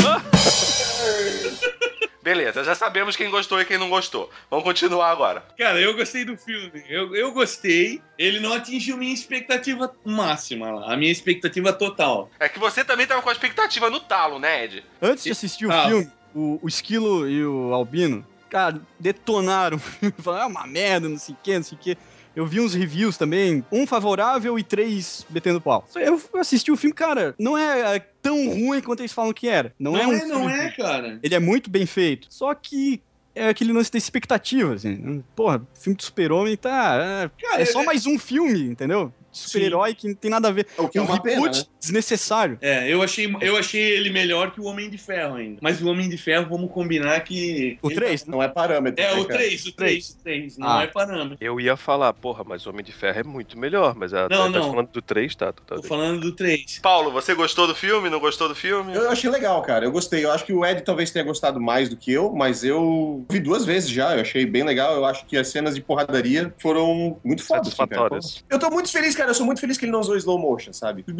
Beleza, 2.23 2.65
já 2.65 2.75
sabemos 2.75 3.17
quem 3.17 3.29
gostou 3.29 3.61
e 3.61 3.67
quem 3.67 3.77
não 3.77 3.91
gostou. 3.91 4.31
Vamos 4.51 4.65
continuar 4.65 5.11
agora. 5.11 5.45
Cara, 5.59 5.79
eu 5.79 5.95
gostei 5.95 6.25
do 6.25 6.39
filme. 6.39 6.83
Eu, 6.89 7.15
eu 7.15 7.33
gostei. 7.33 8.01
Ele 8.19 8.41
não 8.41 8.55
atingiu 8.55 8.97
minha 8.97 9.13
expectativa 9.13 9.95
máxima 10.03 10.71
lá. 10.73 10.95
A 10.95 10.97
minha 10.97 11.13
expectativa 11.13 11.71
total. 11.71 12.31
É 12.41 12.49
que 12.49 12.59
você 12.59 12.83
também 12.83 13.07
tava 13.07 13.21
com 13.21 13.29
a 13.29 13.33
expectativa 13.33 13.91
no 13.91 14.01
talo, 14.01 14.39
né, 14.39 14.65
Ed? 14.65 14.83
Antes 15.03 15.25
de 15.25 15.33
assistir 15.33 15.67
o 15.67 15.71
Ah. 15.73 15.87
filme, 15.87 16.11
o, 16.35 16.59
o 16.63 16.67
Esquilo 16.69 17.29
e 17.29 17.45
o 17.45 17.75
Albino, 17.75 18.27
cara, 18.49 18.81
detonaram. 18.99 19.79
Falaram, 20.23 20.45
é 20.45 20.47
uma 20.47 20.67
merda, 20.67 21.11
não 21.11 21.19
sei 21.19 21.35
o 21.35 21.39
que, 21.43 21.57
não 21.57 21.63
sei 21.63 21.77
o 21.77 21.81
que. 21.81 21.99
Eu 22.37 22.47
vi 22.47 22.61
uns 22.61 22.75
reviews 22.75 23.17
também, 23.17 23.65
um 23.71 23.87
favorável 23.87 24.59
e 24.59 24.63
três 24.65 25.25
metendo 25.31 25.61
pau. 25.61 25.87
Eu 25.95 26.21
assisti 26.41 26.73
o 26.73 26.77
filme, 26.77 26.95
cara, 26.95 27.35
não 27.39 27.57
é, 27.57 27.97
é 27.97 27.99
tão 28.21 28.49
ruim 28.49 28.81
quanto 28.81 29.01
eles 29.01 29.13
falam 29.13 29.33
que 29.33 29.49
era. 29.49 29.73
Não, 29.79 29.93
Não, 29.93 30.01
é 30.01 30.07
um 30.07 30.13
é, 30.13 30.25
não 30.27 30.51
é, 30.51 30.71
cara. 30.71 31.19
Ele 31.23 31.35
é 31.35 31.39
muito 31.39 31.71
bem 31.71 31.87
feito. 31.87 32.27
Só 32.31 32.53
que 32.55 33.01
é 33.35 33.49
aquele 33.49 33.73
lance 33.73 33.91
da 33.91 33.99
expectativa, 33.99 34.75
assim. 34.75 35.23
Porra, 35.35 35.63
filme 35.75 35.97
do 35.97 36.03
super-homem 36.03 36.57
tá... 36.57 36.97
É, 37.01 37.31
Cara, 37.43 37.63
é 37.63 37.65
só 37.65 37.83
é- 37.83 37.85
mais 37.87 38.07
um 38.07 38.19
filme, 38.19 38.61
entendeu? 38.63 39.13
Super-herói 39.39 39.95
que 39.95 40.09
não 40.09 40.15
tem 40.15 40.31
nada 40.31 40.49
a 40.49 40.53
ver. 40.53 40.67
O 40.79 40.89
que 40.89 40.99
é 40.99 41.03
um 41.03 41.05
uma 41.07 41.21
pena, 41.21 41.37
reboot 41.37 41.59
né? 41.59 41.65
desnecessário. 41.81 42.59
É, 42.61 42.93
eu 42.93 43.03
achei, 43.03 43.33
eu 43.41 43.57
achei 43.57 43.81
ele 43.81 44.11
melhor 44.11 44.51
que 44.53 44.61
o 44.61 44.65
Homem 44.65 44.89
de 44.91 44.99
Ferro 44.99 45.37
ainda. 45.37 45.59
Mas 45.61 45.81
o 45.83 45.89
Homem 45.89 46.09
de 46.09 46.17
Ferro, 46.17 46.47
vamos 46.51 46.71
combinar 46.71 47.21
que. 47.21 47.79
O 47.83 47.91
3, 47.91 48.25
né? 48.27 48.33
Não 48.33 48.43
é 48.43 48.49
parâmetro. 48.49 49.03
É, 49.03 49.15
né, 49.15 49.21
o 49.21 49.25
cara? 49.27 49.41
3, 49.41 49.67
o 49.67 49.73
3, 49.73 50.11
o 50.11 50.23
3. 50.23 50.59
Não 50.59 50.69
Ah. 50.69 50.83
é 50.83 50.87
parâmetro. 50.87 51.39
Eu 51.41 51.61
ia 51.61 51.77
falar, 51.77 52.13
porra, 52.13 52.45
mas 52.47 52.67
Homem 52.67 52.85
de 52.85 52.93
Ferro 52.93 53.21
é 53.21 53.23
muito 53.23 53.59
melhor, 53.59 53.95
mas 53.95 54.13
a, 54.15 54.29
Não, 54.29 54.51
tá 54.53 54.59
não. 54.59 54.71
falando 54.71 54.89
do 54.91 55.03
3, 55.03 55.35
tá? 55.35 55.53
tá, 55.53 55.63
Tô 55.77 55.81
tá. 55.83 55.89
falando 55.89 56.21
do 56.21 56.33
3. 56.33 56.79
Paulo, 56.83 57.11
você 57.11 57.35
gostou 57.35 57.67
do 57.67 57.75
filme? 57.75 58.09
Não 58.11 58.21
gostou 58.21 58.49
do 58.49 58.55
filme? 58.55 58.95
Eu 58.95 59.11
achei 59.11 59.31
legal, 59.31 59.61
cara. 59.63 59.85
Eu 59.85 59.93
gostei. 59.93 60.25
Eu 60.25 60.31
acho 60.33 60.45
que 60.45 60.53
o 60.53 60.65
Ed 60.65 60.83
talvez 60.83 61.11
tenha 61.11 61.25
gostado 61.25 61.61
mais 61.61 61.89
do 61.89 61.97
que 61.97 62.13
eu, 62.13 62.33
mas 62.33 62.65
eu 62.65 63.25
vi 63.31 63.41
duas 63.41 63.65
vezes 63.65 63.91
já. 63.91 64.15
Eu 64.15 64.21
achei 64.23 64.47
bem 64.47 64.63
legal. 64.65 64.95
Eu 64.95 65.05
acho 65.05 65.25
que 65.27 65.37
as 65.37 65.49
cenas 65.49 65.75
de 65.75 65.81
porradaria 65.81 66.53
foram 66.61 67.19
muito 67.25 67.43
fodas. 67.43 67.69
assim. 67.69 67.77
Satisfatórias. 67.77 68.45
Eu 68.51 68.59
tô 68.59 68.71
muito 68.71 68.91
feliz, 68.91 69.15
cara. 69.15 69.24
Eu 69.31 69.35
sou 69.35 69.47
muito 69.47 69.61
feliz 69.61 69.77
que 69.79 69.85
ele 69.85 69.93
não 69.93 70.01
usou 70.01 70.17
slow 70.17 70.39
motion, 70.39 70.73
sabe? 70.73 71.05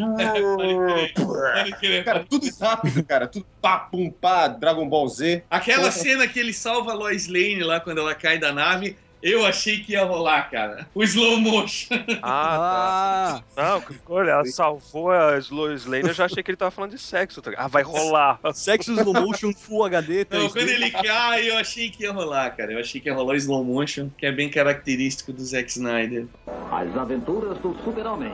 Crer. 1.79 2.03
Cara, 2.03 2.25
tudo 2.29 2.47
rápido, 2.59 3.03
cara. 3.03 3.27
Tudo 3.27 3.45
pá, 3.61 3.79
pum, 3.79 4.09
pá, 4.09 4.47
Dragon 4.47 4.87
Ball 4.87 5.07
Z. 5.07 5.43
Aquela 5.49 5.91
cena 5.91 6.27
que 6.27 6.39
ele 6.39 6.53
salva 6.53 6.91
a 6.91 6.95
Lois 6.95 7.27
Lane 7.27 7.63
lá 7.63 7.79
quando 7.79 7.99
ela 7.99 8.15
cai 8.15 8.37
da 8.37 8.51
nave, 8.51 8.97
eu 9.21 9.45
achei 9.45 9.79
que 9.79 9.93
ia 9.93 10.03
rolar, 10.03 10.49
cara. 10.49 10.87
O 10.93 11.03
slow 11.03 11.37
motion. 11.39 11.95
Ah, 12.21 13.41
Ah, 13.41 13.41
tá. 13.55 13.63
Não, 13.79 13.83
olha, 14.15 14.31
ela 14.31 14.45
salvou 14.45 15.11
a 15.11 15.39
Lois 15.49 15.85
Lane, 15.85 16.07
eu 16.09 16.13
já 16.13 16.25
achei 16.25 16.41
que 16.43 16.51
ele 16.51 16.57
tava 16.57 16.71
falando 16.71 16.91
de 16.91 16.99
sexo. 16.99 17.41
tá 17.41 17.49
ligado? 17.51 17.65
Ah, 17.65 17.67
vai 17.67 17.83
rolar. 17.83 18.39
Sexo 18.53 18.91
Slow 18.93 19.13
Motion 19.13 19.53
Full 19.53 19.83
HD 19.85 20.25
3D. 20.25 20.39
Não, 20.43 20.49
quando 20.49 20.69
ele 20.69 20.91
cai, 20.91 21.49
eu 21.49 21.57
achei 21.57 21.89
que 21.89 22.03
ia 22.03 22.11
rolar, 22.11 22.49
cara. 22.55 22.71
Eu 22.73 22.79
achei 22.79 22.99
que 23.01 23.09
ia 23.09 23.13
rolar 23.15 23.33
o 23.33 23.37
slow 23.37 23.63
motion, 23.63 24.09
que 24.17 24.25
é 24.25 24.31
bem 24.31 24.49
característico 24.49 25.31
do 25.33 25.43
Zack 25.43 25.69
Snyder. 25.71 26.25
As 26.71 26.95
aventuras 26.95 27.57
do 27.59 27.75
super-homem. 27.83 28.31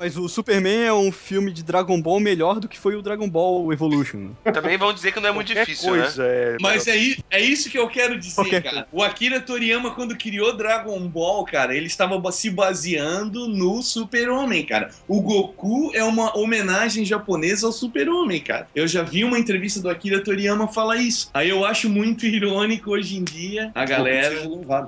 Mas 0.00 0.16
o 0.16 0.28
Superman 0.28 0.82
é 0.84 0.92
um 0.92 1.12
filme 1.12 1.52
de 1.52 1.62
Dragon 1.62 2.00
Ball 2.00 2.18
melhor 2.18 2.58
do 2.58 2.68
que 2.68 2.78
foi 2.78 2.96
o 2.96 3.02
Dragon 3.02 3.28
Ball 3.28 3.72
Evolution. 3.72 4.30
Também 4.52 4.76
vão 4.76 4.92
dizer 4.92 5.12
que 5.12 5.20
não 5.20 5.28
é 5.28 5.32
muito 5.32 5.48
Qualquer 5.52 5.64
difícil, 5.66 5.94
né? 5.94 6.02
coisa, 6.02 6.24
é, 6.24 6.56
Mas 6.60 6.88
é, 6.88 6.96
é 7.30 7.40
isso 7.40 7.70
que 7.70 7.78
eu 7.78 7.88
quero 7.88 8.18
dizer, 8.18 8.34
Qualquer 8.34 8.62
cara. 8.62 8.88
O 8.90 9.00
Akira 9.02 9.40
Toriyama, 9.40 9.94
quando 9.94 10.16
criou 10.22 10.56
Dragon 10.56 11.00
Ball, 11.08 11.44
cara, 11.44 11.76
ele 11.76 11.86
estava 11.86 12.20
se 12.32 12.50
baseando 12.50 13.48
no 13.48 13.82
Super-Homem, 13.82 14.64
cara. 14.64 14.90
O 15.06 15.20
Goku 15.20 15.92
é 15.94 16.02
uma 16.02 16.36
homenagem 16.36 17.04
japonesa 17.04 17.66
ao 17.66 17.72
Super-Homem, 17.72 18.40
cara. 18.40 18.66
Eu 18.74 18.88
já 18.88 19.02
vi 19.02 19.24
uma 19.24 19.38
entrevista 19.38 19.80
do 19.80 19.88
Akira 19.88 20.22
Toriyama 20.22 20.68
falar 20.68 20.96
isso. 20.96 21.30
Aí 21.32 21.48
eu 21.48 21.64
acho 21.64 21.88
muito 21.88 22.24
irônico 22.26 22.90
hoje 22.90 23.16
em 23.16 23.24
dia 23.24 23.70
a 23.74 23.84
galera 23.84 24.36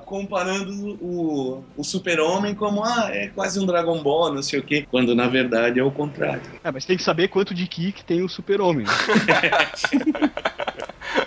comparando 0.05 0.97
o, 1.01 1.63
o 1.77 1.83
Super-Homem 1.83 2.53
como, 2.53 2.83
ah, 2.83 3.09
é 3.11 3.27
quase 3.27 3.59
um 3.59 3.65
Dragon 3.65 4.01
Ball, 4.01 4.33
não 4.33 4.43
sei 4.43 4.59
o 4.59 4.63
quê. 4.63 4.85
Quando 4.89 5.05
quando 5.05 5.13
na 5.13 5.27
verdade 5.27 5.79
é 5.79 5.83
o 5.83 5.91
contrário. 5.91 6.41
É, 6.63 6.71
mas 6.71 6.83
tem 6.83 6.97
que 6.97 7.03
saber 7.03 7.27
quanto 7.27 7.53
de 7.53 7.67
Ki 7.67 7.91
que 7.91 8.03
tem 8.03 8.23
o 8.23 8.29
super-homem. 8.29 8.87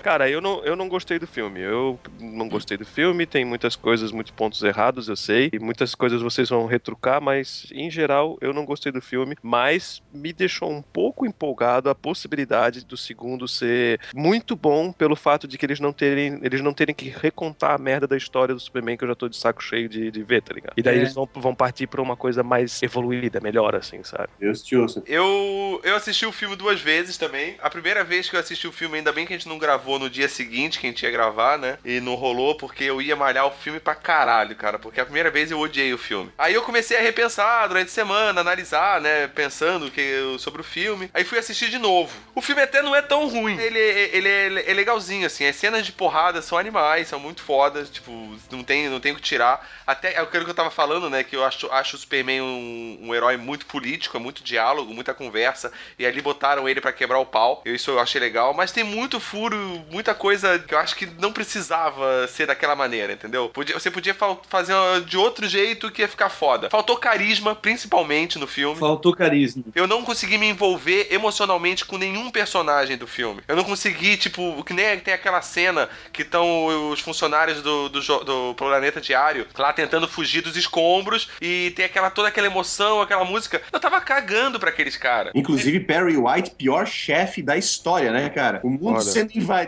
Cara, 0.09 0.31
eu 0.31 0.41
não, 0.41 0.65
eu 0.65 0.75
não 0.75 0.89
gostei 0.89 1.19
do 1.19 1.27
filme. 1.27 1.61
Eu 1.61 2.01
não 2.19 2.49
gostei 2.49 2.79
do 2.79 2.87
filme, 2.87 3.27
tem 3.27 3.45
muitas 3.45 3.77
coisas, 3.77 4.11
muitos 4.11 4.33
pontos 4.33 4.63
errados, 4.63 5.07
eu 5.07 5.17
sei. 5.17 5.51
E 5.53 5.59
muitas 5.59 5.95
coisas 5.95 6.23
vocês 6.23 6.49
vão 6.49 6.65
retrucar, 6.65 7.21
mas 7.21 7.67
em 7.75 7.91
geral 7.91 8.39
eu 8.41 8.55
não 8.55 8.65
gostei 8.65 8.91
do 8.91 9.03
filme. 9.03 9.37
Mas 9.43 10.01
me 10.11 10.33
deixou 10.33 10.71
um 10.73 10.81
pouco 10.81 11.27
empolgado 11.27 11.91
a 11.91 11.95
possibilidade 11.95 12.87
do 12.87 12.97
segundo 12.97 13.47
ser 13.47 14.01
muito 14.15 14.57
bom 14.57 14.91
pelo 14.93 15.15
fato 15.15 15.47
de 15.47 15.59
que 15.59 15.67
eles 15.67 15.79
não 15.79 15.93
terem, 15.93 16.41
eles 16.43 16.63
não 16.63 16.73
terem 16.73 16.95
que 16.95 17.11
recontar 17.11 17.73
a 17.75 17.79
merda 17.79 18.07
da 18.07 18.17
história 18.17 18.55
do 18.55 18.61
Superman 18.61 18.97
que 18.97 19.05
eu 19.05 19.09
já 19.09 19.15
tô 19.15 19.29
de 19.29 19.37
saco 19.37 19.63
cheio 19.63 19.91
de, 19.91 20.11
de 20.11 20.23
ver, 20.23 20.41
tá 20.41 20.55
ligado? 20.55 20.73
E 20.75 20.83
daí 20.83 20.95
É. 20.97 20.99
eles 21.01 21.13
vão, 21.13 21.29
vão 21.35 21.55
partir 21.55 21.87
pra 21.87 22.01
uma 22.01 22.17
coisa 22.17 22.43
mais 22.43 22.83
evoluída, 22.83 23.41
melhor, 23.41 23.77
assim, 23.77 24.03
sabe? 24.03 24.31
Te 24.65 24.75
ouça. 24.75 25.03
Eu, 25.07 25.83
eu 25.85 25.95
assisti 25.95 26.25
o 26.25 26.33
filme 26.33 26.57
duas 26.57 26.81
vezes 26.81 27.19
também. 27.19 27.57
A 27.61 27.69
primeira 27.69 28.03
vez 28.03 28.31
que 28.31 28.37
eu 28.37 28.41
assisti 28.41 28.67
o 28.67 28.73
filme, 28.73 28.97
ainda 28.97 29.13
bem 29.13 29.27
que 29.27 29.35
a 29.35 29.37
gente 29.37 29.47
não 29.47 29.59
gravou 29.59 29.98
no 29.99 30.11
dia 30.11 30.29
seguinte, 30.29 30.79
que 30.79 30.87
a 30.87 30.91
gente 30.91 31.03
ia 31.03 31.11
gravar, 31.11 31.59
né? 31.59 31.79
E 31.85 32.01
não 32.01 32.15
rolou, 32.15 32.57
porque 32.57 32.85
eu 32.85 33.01
ia 33.01 33.17
malhar 33.17 33.47
o 33.47 33.51
filme 33.51 33.81
pra 33.81 33.95
caralho, 33.95 34.55
cara. 34.57 34.79
Porque 34.79 35.01
a 35.01 35.05
primeira 35.05 35.31
vez 35.31 35.51
eu 35.51 35.59
odiei 35.59 35.93
o 35.93 35.99
filme. 35.99 36.33
Aí 36.39 36.55
eu 36.55 36.63
comecei 36.63 36.97
a 36.97 37.01
repensar 37.01 37.67
durante 37.69 37.89
a 37.89 37.93
semana, 37.93 38.41
analisar, 38.41 39.01
né? 39.01 39.29
Pensando 39.29 39.91
que, 39.91 40.37
sobre 40.39 40.61
o 40.61 40.65
filme. 40.65 41.11
Aí 41.13 41.25
fui 41.25 41.39
assistir 41.39 41.71
de 41.71 41.79
novo. 41.79 42.13
O 42.35 42.41
filme 42.41 42.63
até 42.63 42.83
não 42.83 42.95
é 42.95 43.03
tão 43.03 43.29
ruim. 43.29 43.59
Ele, 43.59 43.79
ele, 43.79 44.29
é, 44.29 44.71
é 44.71 44.75
legalzinho, 44.75 45.27
assim. 45.27 45.47
As 45.47 45.57
cenas 45.57 45.85
de 45.85 45.93
porrada 45.93 46.41
são 46.43 46.59
animais, 46.59 47.09
são 47.09 47.19
muito 47.19 47.43
fodas. 47.43 47.91
Tipo, 47.91 48.11
não 48.51 48.63
tem, 48.63 48.89
não 48.89 49.01
tem 49.01 49.13
o 49.13 49.17
que 49.17 49.23
tirar. 49.23 49.67
Até 49.87 50.15
é 50.15 50.21
aquilo 50.21 50.45
que 50.45 50.51
eu 50.51 50.55
tava 50.55 50.71
falando, 50.71 51.11
né? 51.11 51.25
Que 51.25 51.37
eu 51.37 51.45
acho, 51.45 51.71
acho 51.73 51.97
o 51.97 51.99
Superman 51.99 52.41
um, 52.43 52.99
um 53.03 53.15
herói 53.15 53.37
muito 53.37 53.67
político, 53.67 54.17
é 54.17 54.21
muito 54.21 54.43
diálogo, 54.43 54.95
muita 54.95 55.15
conversa. 55.15 55.73
E 55.99 56.07
ali 56.07 56.21
botaram 56.21 56.69
ele 56.69 56.81
pra 56.81 56.93
quebrar 56.93 57.19
o 57.19 57.27
pau. 57.27 57.63
Eu, 57.65 57.75
isso 57.75 57.91
eu 57.91 58.01
achei 58.01 58.21
legal. 58.21 58.55
Mas 58.55 58.73
tem 58.73 58.85
muito 58.85 59.19
furo, 59.21 59.78
muita 59.91 60.15
coisa 60.15 60.59
que 60.59 60.75
eu 60.75 60.79
acho 60.79 60.97
que 60.97 61.07
não 61.19 61.33
precisava 61.33 62.27
ser 62.29 62.47
daquela 62.47 62.75
maneira, 62.77 63.13
entendeu? 63.13 63.49
Podia- 63.49 63.79
você 63.79 63.91
podia 63.91 64.15
fa- 64.15 64.37
fazer 64.49 64.75
de 65.07 65.17
outro 65.17 65.47
jeito 65.49 65.91
que 65.91 66.03
ia 66.03 66.09
ficar 66.09 66.29
foda. 66.29 66.71
Faltou 66.71 66.97
carisma, 66.97 67.55
principalmente 67.55 68.39
no 68.39 68.47
filme. 68.47 68.79
Faltou 68.79 69.15
carisma. 69.15 69.63
Eu 69.75 69.87
não 69.87 70.03
consegui 70.05 70.39
me 70.39 70.47
envolver 70.49 71.09
emocionalmente 71.11 71.85
com 71.85 71.97
nenhum 71.99 72.31
personagem 72.31 72.97
do 72.97 73.07
filme. 73.07 73.43
Eu 73.47 73.57
não 73.57 73.65
consegui, 73.65 74.17
tipo, 74.17 74.63
que 74.65 74.73
nem 74.73 74.99
tem 75.01 75.15
aquela 75.15 75.41
cena 75.43 75.89
que 76.13 76.23
estão 76.23 76.91
os 76.91 77.01
funcionários 77.01 77.63
do, 77.63 77.89
do, 77.89 78.01
do 78.25 78.55
Planeta 78.55 79.01
Diário 79.01 79.47
lá 79.57 79.73
tentando 79.73 80.09
fugir 80.09 80.41
dos 80.43 80.57
escombros 80.57 81.29
e 81.41 81.73
tem 81.77 81.85
aquela 81.85 82.11
toda 82.11 82.29
aquela 82.29 82.47
emoção, 82.47 83.01
aquela 83.01 83.25
música. 83.25 83.61
Eu 83.73 83.81
tava 83.81 84.01
cagando 84.01 84.59
pra 84.59 84.71
aqueles 84.71 84.97
caras. 84.97 85.33
Inclusive, 85.35 85.81
Perry 85.81 86.17
White, 86.17 86.51
pior 86.53 86.87
chefe 86.87 87.43
da 87.43 87.57
história, 87.57 88.11
né, 88.11 88.29
cara? 88.29 88.61
O 88.63 88.71
mundo 88.71 88.95
Olha. 88.95 89.01
sendo 89.01 89.33
invadido, 89.35 89.68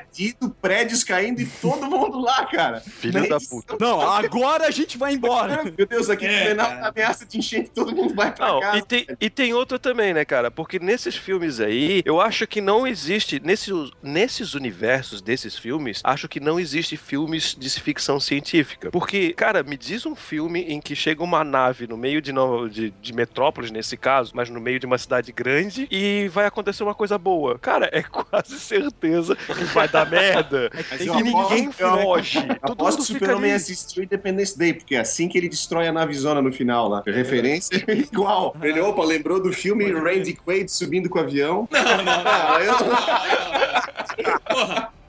prédios 0.61 1.05
caindo 1.05 1.41
e 1.41 1.47
todo 1.47 1.87
mundo 1.89 2.21
lá, 2.21 2.47
cara. 2.47 2.81
Filho 2.81 3.21
Não 3.21 3.29
da 3.29 3.39
puta. 3.39 3.77
Não, 3.81 4.01
agora 4.01 4.67
a 4.67 4.71
gente 4.71 4.97
vai 4.99 5.15
embora. 5.15 5.63
Meu 5.77 5.87
Deus, 5.87 6.09
aqui 6.11 6.27
É, 6.27 6.55
cara. 6.55 6.81
tá 6.81 6.89
ameaça 6.89 7.25
de 7.27 7.39
enchente, 7.39 7.71
todo 7.71 7.95
mundo 7.95 8.15
vai 8.15 8.33
pra 8.33 8.47
Não, 8.47 8.61
casa. 8.61 8.79
e 8.79 8.83
tem, 8.83 9.07
e 9.21 9.31
tem 9.31 9.55
outra 9.55 9.79
também, 9.79 10.13
né, 10.15 10.25
cara? 10.25 10.51
Porque 10.51 10.79
nesses 10.79 11.17
filmes 11.17 11.61
aí, 11.61 12.03
eu 12.05 12.21
acho 12.21 12.47
que 12.47 12.61
não 12.61 12.87
existe. 12.87 13.41
Nesses, 13.43 13.73
nesses 14.03 14.55
universos 14.55 15.21
desses 15.23 15.57
filmes, 15.57 16.01
acho 16.05 16.29
que 16.29 16.41
não 16.41 16.59
existe 16.59 16.97
filmes 16.97 17.55
de 17.59 17.71
ficção 17.81 18.19
científica. 18.21 18.91
Porque, 18.91 19.33
cara, 19.33 19.63
me 19.63 19.77
diz 19.77 20.07
um 20.07 20.15
filme 20.15 20.61
em 20.63 20.81
que 20.81 20.95
chega 20.95 21.23
uma 21.23 21.45
nave 21.45 21.87
no 21.87 21.97
meio 21.97 22.21
de, 22.21 22.33
Nova, 22.33 22.69
de, 22.69 22.91
de 22.91 23.13
Metrópolis, 23.13 23.71
nesse 23.71 23.97
caso, 23.97 24.33
mas 24.35 24.49
no 24.51 24.61
meio 24.61 24.79
de 24.79 24.87
uma 24.87 24.99
cidade 24.99 25.33
grande, 25.33 25.87
e 25.91 26.29
vai 26.29 26.47
acontecer 26.47 26.83
uma 26.83 26.95
coisa 26.95 27.17
boa. 27.19 27.59
Cara, 27.59 27.89
é 27.93 28.03
quase 28.05 28.59
certeza 28.59 29.37
que 29.37 29.65
vai 29.65 29.89
dar 29.91 30.09
merda. 30.09 30.71
E 30.99 30.99
que 30.99 31.23
ninguém 31.23 31.67
eu 31.67 31.73
foge. 31.73 32.41
Todo 32.41 32.73
Aposto 32.73 32.99
mundo 32.99 33.07
que 33.07 33.13
o 33.13 33.19
Super-Homem 33.19 33.53
assistiu 33.53 34.03
Independence 34.03 34.59
Day, 34.59 34.75
porque 34.75 34.95
é 34.95 35.01
assim 35.01 35.29
que 35.29 35.37
ele 35.39 35.49
destrói 35.49 35.89
a 35.89 35.93
navezona 35.93 36.41
no 36.41 36.53
final 36.53 36.89
lá. 36.89 37.03
A 37.07 37.11
referência 37.11 37.83
é 37.87 37.93
igual. 38.13 38.57
Ele, 38.63 38.81
opa, 38.81 39.05
lembrou 39.05 39.43
do 39.43 39.53
filme 39.53 39.91
Randy 39.91 40.35
Quaid 40.35 40.71
subindo 40.71 41.09
com 41.09 41.19
o 41.19 41.23
avião? 41.23 41.69
Não, 41.71 41.83
não, 41.83 42.25
não. 42.25 42.61
Eu... 42.61 42.75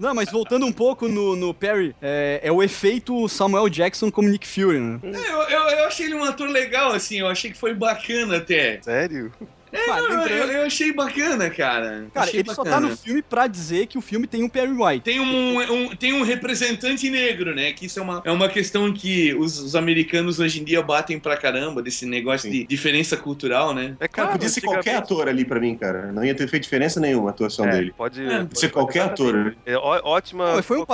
Não, 0.02 0.15
mas 0.15 0.32
voltando 0.32 0.65
um 0.65 0.72
pouco 0.72 1.08
no, 1.08 1.36
no 1.36 1.54
Perry, 1.54 1.96
é, 2.02 2.39
é 2.44 2.52
o 2.52 2.63
efeito 2.63 3.30
Samuel 3.30 3.70
Jackson 3.70 4.10
como 4.10 4.28
Nick 4.30 4.48
Fury, 4.48 4.80
né? 4.80 5.00
Eu, 5.04 5.41
eu, 5.44 5.60
eu 5.78 5.86
achei 5.86 6.08
ele 6.08 6.15
um 6.15 6.24
ator 6.24 6.50
legal, 6.50 6.91
assim, 6.91 7.20
eu 7.20 7.28
achei 7.28 7.52
que 7.52 7.58
foi 7.58 7.76
bacana 7.76 8.38
até. 8.38 8.82
Sério? 8.82 9.32
Mas, 9.72 9.98
Eu, 9.98 10.10
lembrando- 10.10 10.30
eu- 10.30 10.52
eu 10.52 10.66
achei 10.66 10.92
bacana, 10.94 11.50
cara. 11.50 12.08
Cara, 12.14 12.26
Achei 12.28 12.40
ele 12.42 12.50
só 12.54 12.64
tá 12.64 12.72
bacana. 12.72 12.90
no 12.90 12.98
filme 12.98 13.22
pra 13.22 13.48
dizer 13.48 13.88
que 13.88 13.98
o 13.98 14.02
filme 14.02 14.28
tem 14.28 14.44
um 14.44 14.50
Perry 14.50 14.72
White. 14.72 15.04
Tem 15.04 15.20
um, 15.20 15.60
um- 15.60 15.96
tem 15.96 16.14
um 16.14 16.24
representante 16.24 17.10
negro, 17.10 17.56
né? 17.56 17.72
Que 17.72 17.86
isso 17.86 18.00
é 18.00 18.02
uma, 18.02 18.22
é 18.26 18.32
uma 18.32 18.50
questão 18.50 18.92
que 18.92 19.34
os, 19.36 19.60
os 19.60 19.76
americanos 19.76 20.40
hoje 20.40 20.60
em 20.62 20.64
dia 20.64 20.82
batem 20.82 21.20
pra 21.20 21.38
caramba, 21.38 21.82
desse 21.82 22.06
negócio 22.06 22.50
de 22.52 22.66
diferença 22.66 23.16
cultural, 23.16 23.74
né? 23.74 23.96
É 24.00 24.08
Cara, 24.08 24.34
podia 24.34 24.50
ser 24.50 24.62
qualquer 24.62 24.96
ator 24.96 25.28
ali 25.30 25.46
pra 25.46 25.60
mim, 25.60 25.76
cara. 25.76 26.12
Não 26.12 26.24
ia 26.24 26.36
ter 26.36 26.48
feito 26.48 26.64
diferença 26.64 27.00
nenhuma 27.00 27.30
a 27.30 27.32
atuação 27.32 27.66
É, 27.66 27.72
dele. 27.72 27.94
Pode, 27.98 28.22
É, 28.26 28.40
pode 28.40 28.60
ser 28.60 28.70
qualquer 28.70 29.02
ator. 29.02 29.56
É, 29.66 29.76
ó- 29.78 30.02
ótima 30.04 30.48
Não, 30.48 30.56
mas 30.58 30.66
foi, 30.66 30.78
um, 30.78 30.82
do, 30.82 30.86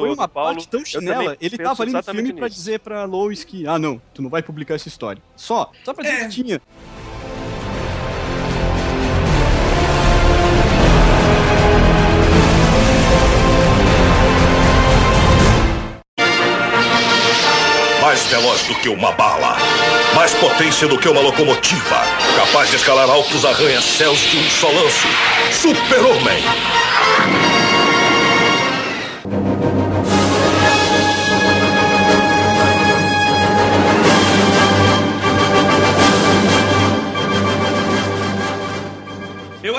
foi 0.00 0.08
uma 0.10 0.26
do 0.26 0.28
Paulo. 0.32 0.54
parte 0.54 0.68
tão 0.68 0.84
chinela. 0.84 1.36
Ele 1.40 1.58
tava 1.58 1.82
ali 1.82 1.92
no 1.92 2.02
filme 2.02 2.32
pra 2.32 2.46
nisso. 2.46 2.58
dizer 2.58 2.78
pra 2.80 3.04
Lois 3.04 3.42
que, 3.44 3.66
ah, 3.66 3.78
não, 3.78 4.00
tu 4.14 4.22
não 4.22 4.30
vai 4.30 4.42
publicar 4.42 4.74
essa 4.74 4.88
história. 4.88 5.20
Só. 5.34 5.70
Só 5.84 5.92
pra 5.92 6.04
dizer 6.04 6.16
É. 6.16 6.24
que 6.24 6.30
tinha. 6.30 6.60
Veloz 18.30 18.62
do 18.62 18.74
que 18.76 18.88
uma 18.88 19.10
bala. 19.12 19.56
Mais 20.14 20.32
potência 20.34 20.86
do 20.86 20.96
que 20.96 21.08
uma 21.08 21.20
locomotiva. 21.20 22.04
Capaz 22.36 22.70
de 22.70 22.76
escalar 22.76 23.10
altos 23.10 23.44
arranha-céus 23.44 24.20
de 24.20 24.38
um 24.38 24.50
só 24.50 24.68
lance. 24.68 25.08
Super-Homem. 25.50 26.69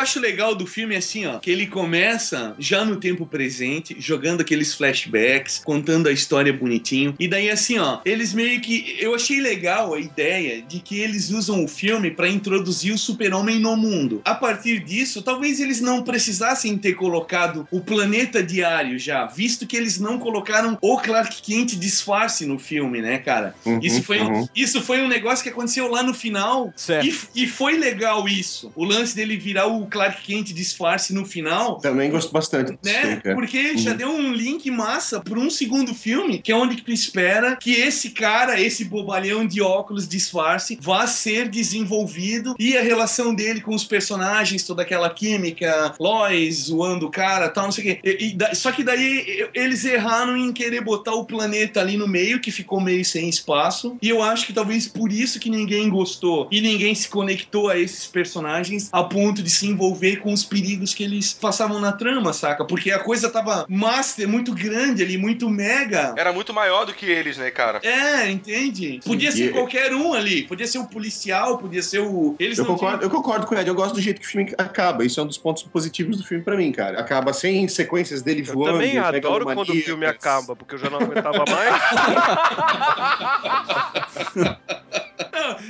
Acho 0.01 0.19
legal 0.19 0.55
do 0.55 0.65
filme 0.65 0.95
assim, 0.95 1.25
ó, 1.25 1.39
que 1.39 1.49
ele 1.49 1.67
começa 1.67 2.55
já 2.59 2.83
no 2.83 2.97
tempo 2.97 3.25
presente, 3.25 3.95
jogando 3.99 4.41
aqueles 4.41 4.73
flashbacks, 4.73 5.61
contando 5.63 6.07
a 6.07 6.11
história 6.11 6.51
bonitinho. 6.51 7.15
E 7.19 7.27
daí 7.27 7.49
assim, 7.49 7.77
ó, 7.77 7.99
eles 8.03 8.33
meio 8.33 8.59
que 8.61 8.97
eu 8.99 9.15
achei 9.15 9.39
legal 9.39 9.93
a 9.93 9.99
ideia 9.99 10.61
de 10.61 10.79
que 10.79 10.99
eles 10.99 11.29
usam 11.29 11.63
o 11.63 11.67
filme 11.67 12.11
pra 12.11 12.27
introduzir 12.27 12.93
o 12.93 12.97
Super-Homem 12.97 13.59
no 13.59 13.75
mundo. 13.77 14.21
A 14.25 14.35
partir 14.35 14.79
disso, 14.83 15.21
talvez 15.21 15.59
eles 15.59 15.79
não 15.81 16.03
precisassem 16.03 16.77
ter 16.77 16.93
colocado 16.93 17.67
o 17.71 17.79
planeta 17.79 18.41
diário 18.43 18.97
já, 18.97 19.25
visto 19.25 19.65
que 19.67 19.77
eles 19.77 19.99
não 19.99 20.17
colocaram 20.17 20.77
o 20.81 20.97
Clark 20.97 21.41
Kent 21.41 21.75
disfarce 21.75 22.45
no 22.45 22.57
filme, 22.57 23.01
né, 23.01 23.17
cara? 23.19 23.55
Uhum, 23.65 23.79
Isso 23.81 24.03
foi 24.03 24.21
um, 24.21 24.31
uhum. 24.31 24.47
isso 24.55 24.81
foi 24.81 25.01
um 25.01 25.07
negócio 25.07 25.43
que 25.43 25.49
aconteceu 25.49 25.87
lá 25.89 26.03
no 26.03 26.13
final 26.13 26.73
Certo. 26.75 27.05
e, 27.05 27.43
e 27.43 27.47
foi 27.47 27.77
legal 27.77 28.27
isso. 28.27 28.71
O 28.75 28.83
lance 28.83 29.15
dele 29.15 29.37
virar 29.37 29.67
o 29.67 29.85
Clark 29.91 30.23
Kent 30.23 30.53
disfarce 30.53 31.13
no 31.13 31.25
final. 31.25 31.77
Também 31.79 32.09
gosto 32.09 32.31
bastante 32.31 32.71
Né? 32.83 33.17
cara. 33.23 33.35
Porque 33.35 33.77
já 33.77 33.91
Uhum. 33.91 33.97
deu 33.97 34.09
um 34.09 34.33
link 34.33 34.71
massa 34.71 35.19
pra 35.19 35.37
um 35.37 35.49
segundo 35.49 35.93
filme, 35.93 36.39
que 36.39 36.51
é 36.51 36.55
onde 36.55 36.81
tu 36.81 36.91
espera 36.91 37.55
que 37.57 37.71
esse 37.73 38.11
cara, 38.11 38.59
esse 38.59 38.85
bobalhão 38.85 39.45
de 39.45 39.61
óculos 39.61 40.07
disfarce, 40.07 40.77
vá 40.81 41.05
ser 41.05 41.49
desenvolvido 41.49 42.55
e 42.59 42.77
a 42.77 42.81
relação 42.81 43.33
dele 43.35 43.61
com 43.61 43.73
os 43.75 43.83
personagens, 43.83 44.63
toda 44.63 44.81
aquela 44.81 45.09
química, 45.09 45.93
Lois 45.99 46.65
zoando 46.65 47.07
o 47.07 47.11
cara, 47.11 47.49
tal, 47.49 47.65
não 47.65 47.71
sei 47.71 47.83
o 47.83 47.87
quê. 47.87 47.99
E- 48.03 48.37
e 48.51 48.55
só 48.55 48.71
que 48.71 48.83
daí 48.83 49.47
eles 49.53 49.83
erraram 49.83 50.37
em 50.37 50.51
querer 50.53 50.81
botar 50.81 51.13
o 51.13 51.25
planeta 51.25 51.79
ali 51.81 51.97
no 51.97 52.07
meio, 52.07 52.39
que 52.39 52.51
ficou 52.51 52.79
meio 52.79 53.03
sem 53.03 53.27
espaço. 53.27 53.97
E 54.01 54.09
eu 54.09 54.21
acho 54.21 54.45
que 54.45 54.53
talvez 54.53 54.87
por 54.87 55.11
isso 55.11 55.39
que 55.39 55.49
ninguém 55.49 55.89
gostou 55.89 56.47
e 56.51 56.61
ninguém 56.61 56.93
se 56.95 57.09
conectou 57.09 57.69
a 57.69 57.77
esses 57.77 58.05
personagens 58.07 58.89
a 58.91 59.03
ponto 59.03 59.41
de 59.43 59.49
se 59.49 59.67
envolver 59.67 59.80
com 60.21 60.31
os 60.31 60.45
perigos 60.45 60.93
que 60.93 61.03
eles 61.03 61.33
passavam 61.33 61.79
na 61.79 61.91
trama, 61.91 62.33
saca? 62.33 62.63
Porque 62.63 62.91
a 62.91 62.99
coisa 62.99 63.29
tava 63.29 63.65
master, 63.67 64.27
muito 64.27 64.53
grande 64.53 65.01
ali, 65.01 65.17
muito 65.17 65.49
mega. 65.49 66.13
Era 66.17 66.31
muito 66.31 66.53
maior 66.53 66.85
do 66.85 66.93
que 66.93 67.05
eles, 67.05 67.37
né, 67.37 67.49
cara? 67.49 67.79
É, 67.83 68.29
entende? 68.29 68.99
Podia 69.03 69.31
Sim, 69.31 69.37
ser 69.37 69.45
e- 69.45 69.49
qualquer 69.53 69.93
um 69.93 70.13
ali. 70.13 70.43
Podia 70.43 70.67
ser 70.67 70.77
o 70.77 70.85
policial, 70.85 71.57
podia 71.57 71.81
ser 71.81 71.99
o. 71.99 72.35
Eles 72.39 72.57
Eu 72.59 72.65
não 72.65 72.73
concordo, 72.73 72.99
tinham- 72.99 73.09
eu 73.11 73.15
concordo 73.15 73.47
com 73.47 73.55
o 73.55 73.57
Ed, 73.57 73.67
eu 73.67 73.75
gosto 73.75 73.95
do 73.95 74.01
jeito 74.01 74.21
que 74.21 74.27
o 74.27 74.29
filme 74.29 74.53
acaba. 74.57 75.03
Isso 75.03 75.19
é 75.19 75.23
um 75.23 75.27
dos 75.27 75.37
pontos 75.37 75.63
positivos 75.63 76.17
do 76.17 76.23
filme 76.23 76.43
pra 76.43 76.55
mim, 76.55 76.71
cara. 76.71 76.99
Acaba 76.99 77.33
sem 77.33 77.67
sequências 77.67 78.21
dele 78.21 78.43
Eu 78.47 78.53
voando. 78.53 78.73
também 78.73 78.97
adoro 78.99 79.45
quando 79.45 79.69
o 79.71 79.75
filme 79.75 80.05
acaba, 80.05 80.55
porque 80.55 80.75
eu 80.75 80.79
já 80.79 80.89
não 80.89 80.99
aguentava 80.99 81.43
mais. 81.47 81.81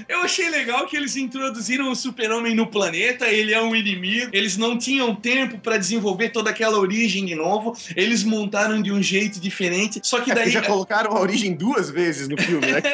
Eu 0.07 0.19
achei 0.21 0.49
legal 0.49 0.85
que 0.87 0.95
eles 0.95 1.15
introduziram 1.15 1.91
o 1.91 1.95
super-homem 1.95 2.55
no 2.55 2.67
planeta, 2.67 3.27
ele 3.27 3.53
é 3.53 3.61
um 3.61 3.75
inimigo, 3.75 4.29
eles 4.33 4.57
não 4.57 4.77
tinham 4.77 5.15
tempo 5.15 5.57
pra 5.59 5.77
desenvolver 5.77 6.29
toda 6.29 6.49
aquela 6.49 6.77
origem 6.77 7.25
de 7.25 7.35
novo, 7.35 7.75
eles 7.95 8.23
montaram 8.23 8.81
de 8.81 8.91
um 8.91 9.01
jeito 9.01 9.39
diferente, 9.39 9.99
só 10.03 10.19
que 10.21 10.31
É, 10.31 10.35
daí... 10.35 10.43
porque 10.45 10.59
já 10.59 10.61
colocaram 10.61 11.11
a 11.15 11.19
origem 11.19 11.53
duas 11.53 11.89
vezes 11.89 12.27
no 12.27 12.37
filme, 12.37 12.65
né? 12.67 12.81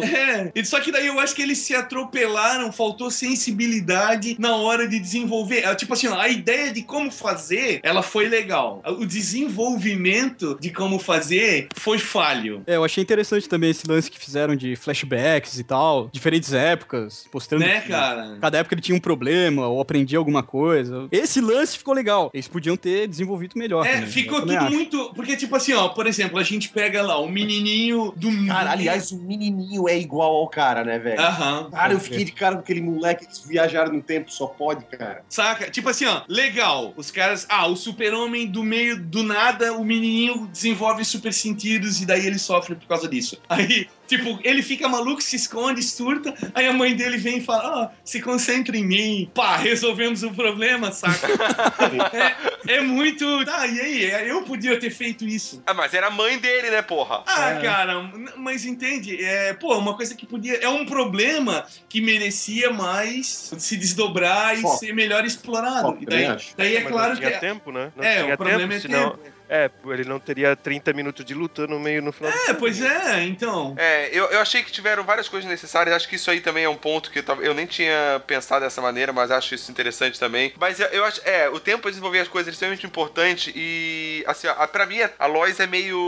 É, 0.00 0.52
é. 0.58 0.64
Só 0.64 0.80
que 0.80 0.92
daí 0.92 1.06
eu 1.06 1.18
acho 1.18 1.34
que 1.34 1.42
eles 1.42 1.58
se 1.58 1.74
atropelaram, 1.74 2.72
faltou 2.72 3.10
sensibilidade 3.10 4.36
na 4.38 4.54
hora 4.56 4.86
de 4.88 4.98
desenvolver. 4.98 5.64
É, 5.64 5.74
Tipo 5.74 5.94
assim, 5.94 6.08
ó, 6.08 6.18
a 6.18 6.28
ideia 6.28 6.72
de 6.72 6.82
como 6.82 7.10
fazer, 7.10 7.80
ela 7.82 8.02
foi 8.02 8.28
legal. 8.28 8.82
O 8.98 9.06
desenvolvimento 9.06 10.56
de 10.60 10.70
como 10.70 10.98
fazer 10.98 11.68
foi 11.76 11.98
falho. 11.98 12.62
É, 12.66 12.76
eu 12.76 12.84
achei 12.84 13.02
interessante 13.02 13.48
também 13.48 13.70
esse 13.70 13.86
lance 13.86 14.10
que 14.10 14.18
fizeram 14.18 14.56
de 14.56 14.76
flashbacks 14.76 15.58
e 15.58 15.64
tal, 15.64 16.08
diferentes 16.12 16.39
épocas, 16.52 17.26
mostrando 17.32 17.62
Né, 17.62 17.80
que 17.80 17.88
cara? 17.88 18.38
cada 18.40 18.58
época 18.58 18.74
ele 18.74 18.82
tinha 18.82 18.96
um 18.96 19.00
problema 19.00 19.66
ou 19.68 19.80
aprendia 19.80 20.18
alguma 20.18 20.42
coisa. 20.42 21.08
Esse 21.12 21.40
lance 21.40 21.76
ficou 21.78 21.94
legal. 21.94 22.30
Eles 22.32 22.48
podiam 22.48 22.76
ter 22.76 23.06
desenvolvido 23.08 23.58
melhor. 23.58 23.86
É, 23.86 23.94
também, 23.94 24.06
ficou 24.08 24.40
tudo 24.40 24.56
acho. 24.56 24.70
muito. 24.70 25.12
Porque, 25.14 25.36
tipo 25.36 25.54
assim, 25.56 25.72
ó, 25.72 25.88
por 25.88 26.06
exemplo, 26.06 26.38
a 26.38 26.42
gente 26.42 26.68
pega 26.68 27.02
lá 27.02 27.18
o 27.18 27.28
menininho 27.28 28.12
do. 28.16 28.30
Cara, 28.46 28.70
aliás, 28.72 29.10
o 29.12 29.18
menininho 29.22 29.88
é 29.88 29.98
igual 29.98 30.34
ao 30.36 30.48
cara, 30.48 30.84
né, 30.84 30.98
velho? 30.98 31.20
Aham. 31.20 31.70
Cara, 31.70 31.92
eu 31.92 32.00
fiquei 32.00 32.24
de 32.24 32.32
cara 32.32 32.54
com 32.56 32.60
aquele 32.60 32.80
moleque, 32.80 33.24
eles 33.24 33.42
viajaram 33.46 33.92
no 33.92 34.02
tempo, 34.02 34.32
só 34.32 34.46
pode, 34.46 34.84
cara. 34.86 35.22
Saca? 35.28 35.70
Tipo 35.70 35.88
assim, 35.88 36.06
ó, 36.06 36.22
legal. 36.28 36.92
Os 36.96 37.10
caras. 37.10 37.46
Ah, 37.48 37.66
o 37.66 37.76
super-homem 37.76 38.46
do 38.46 38.62
meio 38.62 39.00
do 39.00 39.22
nada, 39.22 39.72
o 39.74 39.84
menininho 39.84 40.46
desenvolve 40.46 41.04
super 41.04 41.32
sentidos 41.32 42.00
e 42.00 42.06
daí 42.06 42.26
ele 42.26 42.38
sofre 42.38 42.74
por 42.74 42.86
causa 42.86 43.08
disso. 43.08 43.38
Aí, 43.48 43.88
tipo, 44.10 44.38
ele 44.44 44.62
fica 44.62 44.86
maluco, 44.88 45.22
se 45.22 45.36
esconde, 45.36 45.82
surta. 45.82 46.34
Aí 46.54 46.66
a 46.66 46.72
mãe 46.72 46.94
dele 46.94 47.16
vem 47.16 47.38
e 47.38 47.40
fala: 47.44 47.84
Ah, 47.84 47.90
se 48.04 48.20
concentra 48.20 48.76
em 48.76 48.84
mim. 48.84 49.30
Pá, 49.34 49.56
resolvemos 49.56 50.22
o 50.22 50.30
problema, 50.32 50.92
saca? 50.92 51.26
é, 52.66 52.74
é 52.76 52.80
muito. 52.82 53.44
Tá, 53.44 53.66
e 53.66 53.80
aí? 53.80 54.28
Eu 54.28 54.42
podia 54.42 54.78
ter 54.78 54.90
feito 54.90 55.24
isso. 55.24 55.62
Ah, 55.66 55.72
mas 55.74 55.94
era 55.94 56.08
a 56.08 56.10
mãe 56.10 56.38
dele, 56.38 56.70
né, 56.70 56.82
porra? 56.82 57.22
Ah, 57.26 57.50
É. 57.52 57.60
cara, 57.62 58.10
mas 58.36 58.64
entende? 58.64 59.22
É, 59.24 59.54
pô, 59.54 59.76
uma 59.78 59.94
coisa 59.96 60.14
que 60.14 60.26
podia. 60.26 60.56
É 60.56 60.68
um 60.68 60.84
problema 60.84 61.64
que 61.88 62.00
merecia 62.00 62.70
mais 62.70 63.52
se 63.58 63.76
desdobrar 63.76 64.58
e 64.58 64.62
Foco. 64.62 64.78
ser 64.78 64.92
melhor 64.94 65.24
explorado. 65.24 65.82
Foco, 65.88 66.02
e 66.02 66.06
daí, 66.06 66.26
daí 66.56 66.76
é 66.76 66.80
Mas 66.80 66.92
claro 66.92 67.08
não 67.10 67.16
que. 67.16 67.26
tinha 67.26 67.36
é- 67.36 67.38
tempo, 67.40 67.72
né? 67.72 67.92
Não 67.96 68.04
É, 68.04 68.22
tinha 68.22 68.34
o 68.34 68.36
problema 68.38 68.74
é 68.74 68.80
senão- 68.80 69.10
tempo. 69.10 69.39
É, 69.52 69.68
ele 69.86 70.04
não 70.04 70.20
teria 70.20 70.54
30 70.54 70.92
minutos 70.92 71.24
de 71.24 71.34
luta 71.34 71.66
no 71.66 71.80
meio 71.80 72.00
no 72.00 72.12
final. 72.12 72.30
do 72.30 72.38
É, 72.38 72.54
pois 72.54 72.80
é, 72.80 73.24
então. 73.24 73.74
É, 73.76 74.08
eu, 74.12 74.26
eu 74.26 74.38
achei 74.38 74.62
que 74.62 74.70
tiveram 74.70 75.02
várias 75.02 75.28
coisas 75.28 75.50
necessárias. 75.50 75.96
Acho 75.96 76.08
que 76.08 76.14
isso 76.14 76.30
aí 76.30 76.40
também 76.40 76.62
é 76.62 76.68
um 76.68 76.76
ponto 76.76 77.10
que 77.10 77.18
eu, 77.18 77.42
eu 77.42 77.52
nem 77.52 77.66
tinha 77.66 78.22
pensado 78.28 78.64
dessa 78.64 78.80
maneira, 78.80 79.12
mas 79.12 79.32
acho 79.32 79.52
isso 79.52 79.68
interessante 79.68 80.20
também. 80.20 80.52
Mas 80.56 80.78
eu, 80.78 80.86
eu 80.86 81.04
acho, 81.04 81.20
é, 81.24 81.48
o 81.48 81.58
tempo 81.58 81.82
pra 81.82 81.90
desenvolver 81.90 82.20
as 82.20 82.28
coisas 82.28 82.46
é 82.46 82.52
extremamente 82.52 82.86
importante 82.86 83.52
e, 83.56 84.22
assim, 84.24 84.46
ó, 84.46 84.66
pra 84.68 84.86
mim, 84.86 84.98
a 85.18 85.26
Lois 85.26 85.58
é 85.58 85.66
meio 85.66 85.98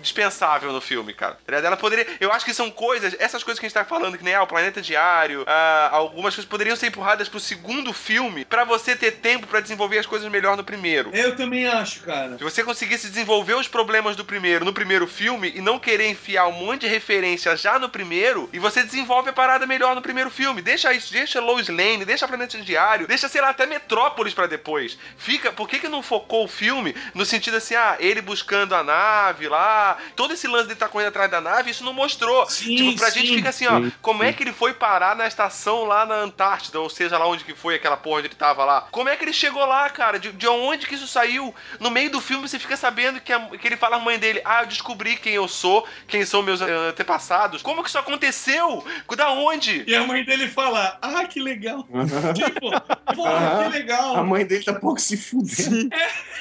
dispensável 0.00 0.72
no 0.72 0.80
filme, 0.80 1.12
cara. 1.12 1.38
Tá? 1.46 1.56
Ela 1.56 1.76
poderia. 1.76 2.06
Eu 2.20 2.32
acho 2.32 2.44
que 2.44 2.54
são 2.54 2.70
coisas, 2.70 3.14
essas 3.18 3.42
coisas 3.42 3.58
que 3.58 3.66
a 3.66 3.68
gente 3.68 3.74
tá 3.74 3.84
falando, 3.84 4.16
que 4.16 4.24
nem 4.24 4.34
ah, 4.34 4.42
o 4.42 4.46
Planeta 4.46 4.80
Diário, 4.80 5.44
ah, 5.46 5.88
algumas 5.92 6.34
coisas 6.34 6.48
poderiam 6.48 6.76
ser 6.76 6.88
empurradas 6.88 7.28
pro 7.28 7.40
segundo 7.40 7.92
filme 7.92 8.44
pra 8.44 8.64
você 8.64 8.94
ter 8.96 9.12
tempo 9.12 9.46
pra 9.46 9.60
desenvolver 9.60 9.98
as 9.98 10.06
coisas 10.06 10.30
melhor 10.30 10.56
no 10.56 10.64
primeiro. 10.64 11.10
Eu 11.14 11.36
também 11.36 11.66
acho, 11.66 12.00
cara. 12.00 12.36
Se 12.38 12.44
você 12.44 12.62
conseguisse 12.62 13.08
desenvolver 13.08 13.54
os 13.54 13.68
problemas 13.68 14.16
do 14.16 14.24
primeiro 14.24 14.64
no 14.64 14.72
primeiro 14.72 15.06
filme 15.06 15.52
e 15.54 15.60
não 15.60 15.78
querer 15.78 16.08
enfiar 16.08 16.46
um 16.46 16.52
monte 16.52 16.82
de 16.82 16.88
referência 16.88 17.56
já 17.56 17.78
no 17.78 17.88
primeiro, 17.88 18.48
e 18.52 18.58
você 18.58 18.82
desenvolve 18.82 19.30
a 19.30 19.32
parada 19.32 19.66
melhor 19.66 19.94
no 19.94 20.02
primeiro 20.02 20.30
filme. 20.30 20.62
Deixa 20.62 20.92
isso, 20.92 21.12
deixa 21.12 21.40
Lois 21.40 21.68
Lane, 21.68 22.04
deixa 22.04 22.28
Planeta 22.28 22.58
Diário, 22.58 23.06
deixa, 23.06 23.28
sei 23.28 23.40
lá, 23.40 23.50
até 23.50 23.66
Metrópolis 23.66 24.34
pra 24.34 24.46
depois. 24.46 24.98
Fica, 25.16 25.52
por 25.52 25.68
que 25.68 25.78
que 25.78 25.88
não 25.88 26.02
focou 26.02 26.44
o 26.44 26.48
filme 26.48 26.94
no 27.14 27.24
sentido 27.24 27.56
assim, 27.56 27.74
ah, 27.74 27.96
ele 27.98 28.20
buscando 28.20 28.74
a 28.74 28.82
nave 28.82 29.48
lá, 29.48 29.79
todo 30.16 30.32
esse 30.34 30.46
lance 30.46 30.66
de 30.66 30.72
estar 30.74 30.88
correndo 30.88 31.08
atrás 31.08 31.30
da 31.30 31.40
nave, 31.40 31.70
isso 31.70 31.84
não 31.84 31.92
mostrou. 31.92 32.46
Sim, 32.48 32.76
tipo, 32.76 32.96
pra 32.98 33.10
sim, 33.10 33.20
gente 33.20 33.34
fica 33.36 33.48
assim, 33.50 33.66
ó, 33.66 33.80
sim, 33.80 33.92
como 34.02 34.22
é 34.22 34.32
que 34.32 34.42
ele 34.42 34.52
foi 34.52 34.72
parar 34.74 35.14
na 35.16 35.26
estação 35.26 35.84
lá 35.84 36.04
na 36.06 36.14
Antártida, 36.16 36.80
ou 36.80 36.88
seja, 36.90 37.16
lá 37.18 37.26
onde 37.26 37.44
que 37.44 37.54
foi 37.54 37.74
aquela 37.76 37.96
porra 37.96 38.18
onde 38.18 38.28
ele 38.28 38.34
tava 38.34 38.64
lá? 38.64 38.86
Como 38.90 39.08
é 39.08 39.16
que 39.16 39.24
ele 39.24 39.32
chegou 39.32 39.64
lá, 39.64 39.88
cara? 39.90 40.18
De, 40.18 40.32
de 40.32 40.46
onde 40.48 40.86
que 40.86 40.94
isso 40.94 41.06
saiu? 41.06 41.54
No 41.78 41.90
meio 41.90 42.10
do 42.10 42.20
filme 42.20 42.48
você 42.48 42.58
fica 42.58 42.76
sabendo 42.76 43.20
que, 43.20 43.32
a- 43.32 43.40
que 43.60 43.66
ele 43.68 43.76
fala 43.76 43.96
à 43.96 43.98
mãe 44.00 44.18
dele, 44.18 44.40
ah, 44.44 44.62
eu 44.62 44.66
descobri 44.66 45.16
quem 45.16 45.32
eu 45.34 45.46
sou, 45.48 45.86
quem 46.08 46.24
são 46.24 46.42
meus 46.42 46.60
eh, 46.60 46.70
antepassados. 46.88 47.62
Como 47.62 47.82
que 47.82 47.88
isso 47.88 47.98
aconteceu? 47.98 48.84
Da 49.16 49.30
onde? 49.30 49.84
E 49.86 49.94
a 49.94 50.04
mãe 50.06 50.24
dele 50.24 50.48
fala: 50.48 50.98
Ah, 51.02 51.24
que 51.26 51.40
legal. 51.40 51.86
tipo, 52.34 52.70
porra, 53.14 53.30
Aham. 53.36 53.62
que 53.70 53.78
legal. 53.78 54.16
A 54.16 54.22
mãe 54.22 54.46
dele 54.46 54.64
tá 54.64 54.72
pouco 54.74 55.00
se 55.00 55.16
fudendo. 55.16 55.90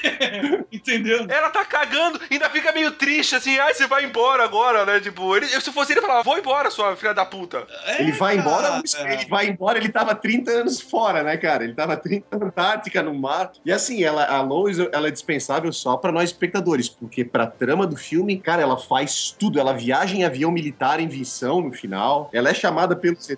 Entendeu? 0.72 1.26
Ela 1.30 1.50
tá 1.50 1.66
cagando, 1.66 2.20
ainda 2.30 2.50
fica 2.50 2.72
meio 2.72 2.92
triste, 2.92 3.29
assim, 3.36 3.58
ai, 3.58 3.74
você 3.74 3.88
vai 3.88 4.06
embora 4.06 4.44
agora, 4.44 4.86
né? 4.86 5.00
Tipo, 5.00 5.36
ele, 5.36 5.48
se 5.48 5.72
fosse 5.72 5.94
ele, 5.94 6.02
falava, 6.02 6.24
vou 6.24 6.38
embora, 6.38 6.70
sua 6.72 6.96
filha 6.96 7.14
da 7.14 7.26
puta. 7.26 7.66
É, 7.86 8.02
Ele 8.02 8.12
vai 8.12 8.38
embora, 8.38 8.82
cara. 8.92 9.14
ele 9.14 9.26
vai 9.28 9.48
embora, 9.48 9.78
ele 9.78 9.90
tava 9.90 10.14
30 10.16 10.52
anos 10.52 10.80
fora, 10.82 11.24
né, 11.24 11.38
cara? 11.38 11.64
Ele 11.64 11.74
tava 11.74 11.96
30 11.98 12.38
na 12.38 12.46
Antártica, 12.48 13.02
no 13.04 13.14
mar. 13.14 13.52
E 13.66 13.72
assim, 13.72 14.04
ela, 14.04 14.26
a 14.26 14.42
Lois, 14.42 14.78
ela 14.80 15.08
é 15.08 15.12
dispensável 15.12 15.72
só 15.74 15.98
pra 15.98 16.12
nós 16.12 16.30
espectadores, 16.30 16.90
porque 16.90 17.24
pra 17.26 17.48
trama 17.48 17.86
do 17.88 17.96
filme, 17.96 18.38
cara, 18.40 18.62
ela 18.62 18.78
faz 18.78 19.36
tudo. 19.38 19.60
Ela 19.60 19.74
viaja 19.74 20.16
em 20.16 20.24
avião 20.24 20.52
militar 20.52 21.00
em 21.00 21.08
Visão 21.08 21.62
no 21.62 21.72
final. 21.72 22.30
Ela 22.34 22.50
é 22.50 22.54
chamada 22.54 22.96
pelos 22.96 23.30
É, 23.30 23.36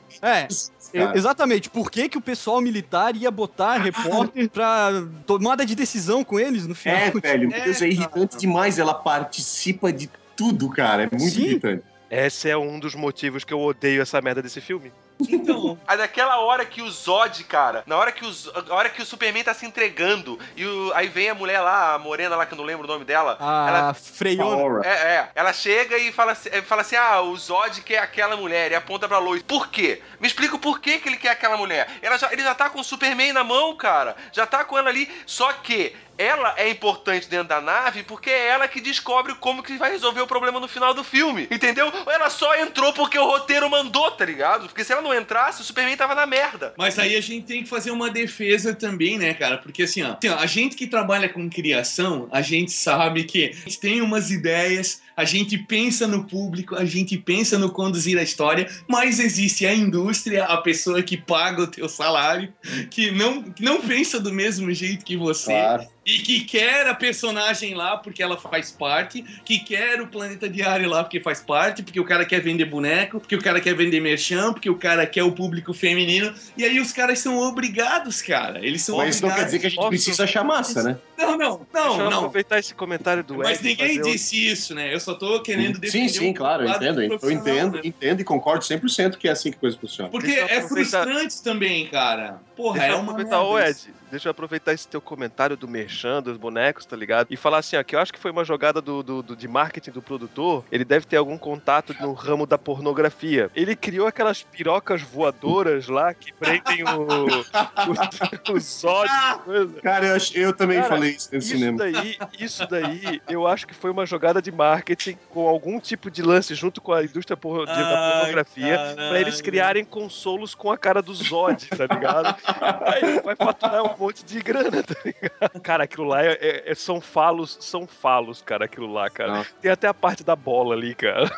Cara. 0.91 1.15
E- 1.15 1.17
Exatamente. 1.17 1.69
Por 1.69 1.89
que, 1.89 2.09
que 2.09 2.17
o 2.17 2.21
pessoal 2.21 2.59
militar 2.59 3.15
ia 3.15 3.31
botar 3.31 3.77
repórter 3.81 4.49
pra 4.49 4.89
tomada 5.25 5.65
de 5.65 5.73
decisão 5.73 6.21
com 6.23 6.37
eles 6.39 6.67
no 6.67 6.75
final? 6.75 6.97
É, 6.99 7.11
velho, 7.11 7.53
É, 7.53 7.61
Deus, 7.61 7.81
é 7.81 7.87
irritante 7.87 8.37
demais. 8.37 8.77
Ela 8.77 8.93
participa 8.93 9.80
de 9.89 10.09
tudo, 10.35 10.69
cara. 10.69 11.03
É 11.03 11.09
muito 11.09 11.33
Sim. 11.33 11.43
irritante. 11.43 11.83
Esse 12.09 12.49
é 12.49 12.57
um 12.57 12.77
dos 12.77 12.93
motivos 12.93 13.45
que 13.45 13.53
eu 13.53 13.61
odeio 13.61 14.01
essa 14.01 14.19
merda 14.21 14.41
desse 14.41 14.59
filme. 14.59 14.91
Então, 15.29 15.77
Aí 15.87 15.97
naquela 15.97 16.39
hora 16.39 16.65
que 16.65 16.81
o 16.81 16.89
Zod, 16.91 17.41
cara, 17.45 17.83
na 17.85 17.95
hora 17.95 18.11
que 18.11 18.25
o, 18.25 18.33
Z- 18.33 18.51
a 18.69 18.73
hora 18.73 18.89
que 18.89 19.01
o 19.01 19.05
Superman 19.05 19.43
tá 19.45 19.53
se 19.53 19.65
entregando, 19.65 20.37
e 20.57 20.65
o- 20.65 20.91
aí 20.93 21.07
vem 21.07 21.29
a 21.29 21.35
mulher 21.35 21.61
lá, 21.61 21.93
a 21.93 21.99
morena 21.99 22.35
lá, 22.35 22.45
que 22.45 22.53
eu 22.53 22.57
não 22.57 22.65
lembro 22.65 22.83
o 22.85 22.87
nome 22.87 23.05
dela. 23.05 23.37
A 23.39 23.65
ela, 23.69 23.93
Freiona. 23.93 24.61
Aura. 24.61 24.81
é, 24.85 24.89
é, 24.89 25.29
ela 25.35 25.53
chega 25.53 25.97
e 25.97 26.11
fala, 26.11 26.31
assim- 26.33 26.49
fala 26.63 26.81
assim: 26.81 26.95
ah, 26.97 27.21
o 27.21 27.37
Zod 27.37 27.81
quer 27.83 27.99
aquela 27.99 28.35
mulher, 28.35 28.71
e 28.71 28.75
aponta 28.75 29.07
pra 29.07 29.19
Lois. 29.19 29.41
Por 29.43 29.69
quê? 29.69 30.01
Me 30.19 30.27
explica 30.27 30.55
o 30.55 30.59
porquê 30.59 30.97
que 30.97 31.07
ele 31.07 31.17
quer 31.17 31.29
aquela 31.29 31.55
mulher. 31.55 31.87
Ela 32.01 32.17
já, 32.17 32.33
ele 32.33 32.41
já 32.43 32.53
tá 32.55 32.69
com 32.69 32.81
o 32.81 32.83
Superman 32.83 33.31
na 33.31 33.43
mão, 33.43 33.73
cara. 33.77 34.17
Já 34.33 34.45
tá 34.45 34.65
com 34.65 34.77
ela 34.77 34.89
ali. 34.89 35.07
Só 35.25 35.53
que 35.53 35.95
ela 36.17 36.53
é 36.57 36.69
importante 36.69 37.27
dentro 37.29 37.47
da 37.47 37.61
nave 37.61 38.03
porque 38.03 38.29
é 38.29 38.47
ela 38.47 38.67
que 38.67 38.81
descobre 38.81 39.33
como 39.35 39.63
que 39.63 39.77
vai 39.77 39.91
resolver 39.91 40.21
o 40.21 40.27
problema 40.27 40.59
no 40.59 40.67
final 40.67 40.93
do 40.93 41.03
filme. 41.03 41.47
Entendeu? 41.49 41.91
Ela 42.07 42.29
só 42.29 42.55
entrou 42.55 42.93
porque 42.93 43.17
o 43.17 43.25
roteiro 43.25 43.69
mandou, 43.69 44.11
tá 44.11 44.25
ligado? 44.25 44.67
Porque 44.67 44.83
se 44.83 44.91
ela 44.91 45.01
não 45.01 45.13
entrasse, 45.13 45.61
o 45.61 45.65
Superman 45.65 45.97
tava 45.97 46.15
na 46.15 46.25
merda. 46.25 46.73
Mas 46.77 46.99
aí 46.99 47.15
a 47.15 47.21
gente 47.21 47.45
tem 47.45 47.63
que 47.63 47.69
fazer 47.69 47.91
uma 47.91 48.09
defesa 48.09 48.73
também, 48.73 49.17
né, 49.17 49.33
cara? 49.33 49.57
Porque 49.57 49.83
assim, 49.83 50.03
ó, 50.03 50.13
assim, 50.13 50.29
ó, 50.29 50.37
a 50.37 50.45
gente 50.45 50.75
que 50.75 50.87
trabalha 50.87 51.29
com 51.29 51.49
criação, 51.49 52.27
a 52.31 52.41
gente 52.41 52.71
sabe 52.71 53.23
que 53.23 53.45
a 53.45 53.69
gente 53.69 53.79
tem 53.79 54.01
umas 54.01 54.31
ideias, 54.31 55.01
a 55.21 55.25
gente 55.25 55.57
pensa 55.57 56.07
no 56.07 56.23
público, 56.25 56.75
a 56.75 56.83
gente 56.83 57.15
pensa 57.17 57.57
no 57.59 57.69
conduzir 57.71 58.17
a 58.17 58.23
história, 58.23 58.67
mas 58.87 59.19
existe 59.19 59.65
a 59.67 59.73
indústria, 59.73 60.45
a 60.45 60.57
pessoa 60.57 61.03
que 61.03 61.15
paga 61.15 61.61
o 61.61 61.67
teu 61.67 61.87
salário, 61.87 62.51
que 62.89 63.11
não, 63.11 63.43
que 63.43 63.63
não 63.63 63.81
pensa 63.81 64.19
do 64.19 64.33
mesmo 64.33 64.71
jeito 64.73 65.05
que 65.05 65.15
você. 65.15 65.51
Claro. 65.51 65.87
E 66.03 66.17
que 66.17 66.39
quer 66.45 66.87
a 66.87 66.95
personagem 66.95 67.75
lá 67.75 67.95
porque 67.95 68.23
ela 68.23 68.35
faz 68.35 68.71
parte, 68.71 69.23
que 69.45 69.59
quer 69.59 70.01
o 70.01 70.07
Planeta 70.07 70.49
Diário 70.49 70.89
lá 70.89 71.03
porque 71.03 71.19
faz 71.21 71.41
parte, 71.41 71.83
porque 71.83 71.99
o 71.99 72.03
cara 72.03 72.25
quer 72.25 72.41
vender 72.41 72.65
boneco, 72.65 73.19
porque 73.19 73.35
o 73.35 73.41
cara 73.41 73.61
quer 73.61 73.75
vender 73.75 73.99
merchan, 74.01 74.51
porque 74.51 74.67
o 74.67 74.75
cara 74.79 75.05
quer 75.05 75.21
o 75.21 75.31
público 75.31 75.75
feminino. 75.75 76.33
E 76.57 76.63
aí 76.63 76.79
os 76.79 76.91
caras 76.91 77.19
são 77.19 77.37
obrigados, 77.37 78.19
cara. 78.19 78.65
Eles 78.65 78.81
são 78.81 78.97
Mas 78.97 79.15
isso 79.15 79.21
não 79.21 79.29
quer 79.29 79.41
obrigados. 79.43 79.45
dizer 79.51 79.59
que 79.59 79.67
a 79.67 79.69
gente 79.69 79.77
Posso- 79.77 79.89
precisa 79.89 80.23
achar 80.23 80.43
massa, 80.43 80.81
né? 80.81 80.97
Não, 81.25 81.37
não, 81.37 81.67
Deixa 81.71 81.87
eu 81.89 81.97
não, 81.97 82.09
não. 82.09 82.17
aproveitar 82.19 82.59
esse 82.59 82.73
comentário 82.73 83.23
do 83.23 83.37
Mas 83.37 83.59
Ed 83.59 83.69
ninguém 83.69 84.01
disse 84.01 84.47
isso, 84.47 84.75
né? 84.75 84.93
Eu 84.93 84.99
só 84.99 85.13
tô 85.13 85.41
querendo 85.41 85.79
defender 85.79 86.09
Sim, 86.09 86.19
sim, 86.19 86.33
claro, 86.33 86.63
eu 86.63 86.69
lado 86.69 86.83
entendo. 86.83 87.19
Eu 87.21 87.31
entendo, 87.31 87.75
né? 87.75 87.81
entendo 87.83 88.21
e 88.21 88.23
concordo 88.23 88.63
100% 88.63 89.17
que 89.17 89.27
é 89.27 89.31
assim 89.31 89.51
que 89.51 89.57
a 89.57 89.59
coisa 89.59 89.77
funciona. 89.77 90.09
Porque 90.09 90.31
é 90.31 90.61
frustrante 90.61 91.41
também, 91.43 91.87
cara. 91.87 92.41
Porra, 92.61 92.79
Deixa 92.79 92.87
é 92.87 92.95
eu 92.95 92.99
uma 92.99 93.11
aproveitar, 93.11 93.41
ô 93.41 93.53
merda 93.55 93.69
Ed, 93.71 93.93
deixa 94.11 94.27
eu 94.27 94.31
aproveitar 94.31 94.73
esse 94.73 94.87
teu 94.87 95.01
comentário 95.01 95.55
do 95.57 95.67
Merchan, 95.67 96.21
dos 96.21 96.37
bonecos, 96.37 96.85
tá 96.85 96.95
ligado? 96.95 97.27
E 97.29 97.37
falar 97.37 97.57
assim, 97.59 97.75
ó, 97.77 97.83
que 97.83 97.95
eu 97.95 97.99
acho 97.99 98.11
que 98.13 98.19
foi 98.19 98.29
uma 98.31 98.43
jogada 98.43 98.81
do, 98.81 99.01
do- 99.01 99.23
do- 99.23 99.35
de 99.35 99.47
marketing 99.47 99.91
do 99.91 100.01
produtor. 100.01 100.63
Ele 100.71 100.83
deve 100.85 101.05
ter 101.05 101.17
algum 101.17 101.37
contato 101.37 101.95
no 101.99 102.13
ramo 102.13 102.45
da 102.45 102.57
pornografia. 102.57 103.49
Ele 103.55 103.75
criou 103.75 104.07
aquelas 104.07 104.43
pirocas 104.43 105.01
voadoras 105.01 105.87
lá 105.87 106.13
que 106.13 106.31
prendem 106.33 106.83
o, 106.83 107.01
o- 107.01 107.41
os 108.53 108.83
olhos. 108.83 109.11
coisa. 109.45 109.81
Cara, 109.81 110.05
eu, 110.07 110.17
eu 110.35 110.53
também 110.53 110.77
Cara, 110.77 110.89
falei 110.89 111.11
isso 111.11 111.29
no 111.31 111.37
Isso 111.39 111.47
cinema. 111.47 111.77
daí, 111.77 112.17
isso 112.39 112.67
daí, 112.67 113.21
eu 113.29 113.47
acho 113.47 113.65
que 113.67 113.73
foi 113.73 113.89
uma 113.91 114.05
jogada 114.05 114.41
de 114.41 114.51
marketing 114.51 115.17
com 115.29 115.47
algum 115.47 115.79
tipo 115.79 116.11
de 116.11 116.21
lance 116.21 116.53
junto 116.55 116.81
com 116.81 116.93
a 116.93 117.03
indústria 117.03 117.37
porno- 117.37 117.65
de- 117.65 117.71
da 117.71 118.11
pornografia 118.19 118.77
caralho. 118.77 118.95
pra 118.95 119.19
eles 119.19 119.41
criarem 119.41 119.85
consolos 119.85 120.53
com 120.53 120.71
a 120.71 120.77
cara 120.77 121.01
do 121.01 121.13
Zod, 121.13 121.67
tá 121.69 121.85
ligado? 121.87 122.35
Aí 122.85 123.19
vai 123.21 123.35
faturar 123.35 123.83
um 123.83 123.97
monte 123.97 124.23
de 124.25 124.39
grana, 124.41 124.83
tá 124.83 124.95
ligado? 125.05 125.61
Cara, 125.61 125.83
aquilo 125.83 126.05
lá 126.05 126.23
é, 126.23 126.31
é- 126.33 126.71
é- 126.71 126.75
são 126.75 126.99
falos, 127.01 127.57
são 127.61 127.87
falos, 127.87 128.41
cara, 128.41 128.65
aquilo 128.65 128.91
lá, 128.91 129.09
cara. 129.09 129.33
Não. 129.33 129.45
Tem 129.61 129.71
até 129.71 129.87
a 129.87 129.93
parte 129.93 130.23
da 130.23 130.35
bola 130.35 130.75
ali, 130.75 130.93
cara. 130.95 131.29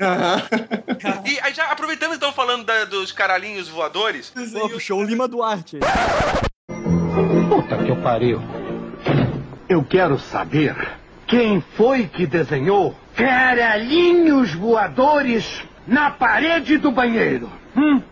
Aham. 0.00 0.42
E 1.24 1.40
aí, 1.40 1.54
já 1.54 1.70
aproveitando 1.70 2.14
então 2.14 2.32
falando 2.32 2.64
da- 2.64 2.84
dos 2.84 3.12
caralhinhos 3.12 3.68
voadores, 3.68 4.32
Pô, 4.52 4.68
puxou 4.68 5.00
o 5.00 5.04
Lima 5.04 5.28
Duarte. 5.28 5.78
Puta 7.48 7.76
que 7.78 7.88
eu 7.90 7.96
pariu. 8.02 8.40
Eu 9.68 9.84
quero 9.84 10.18
saber 10.18 10.74
quem 11.26 11.60
foi 11.76 12.06
que 12.06 12.26
desenhou 12.26 12.94
caralhinhos 13.16 14.54
voadores 14.54 15.62
na 15.86 16.10
parede 16.10 16.76
do 16.78 16.90
banheiro. 16.90 17.50
Hum? 17.76 18.02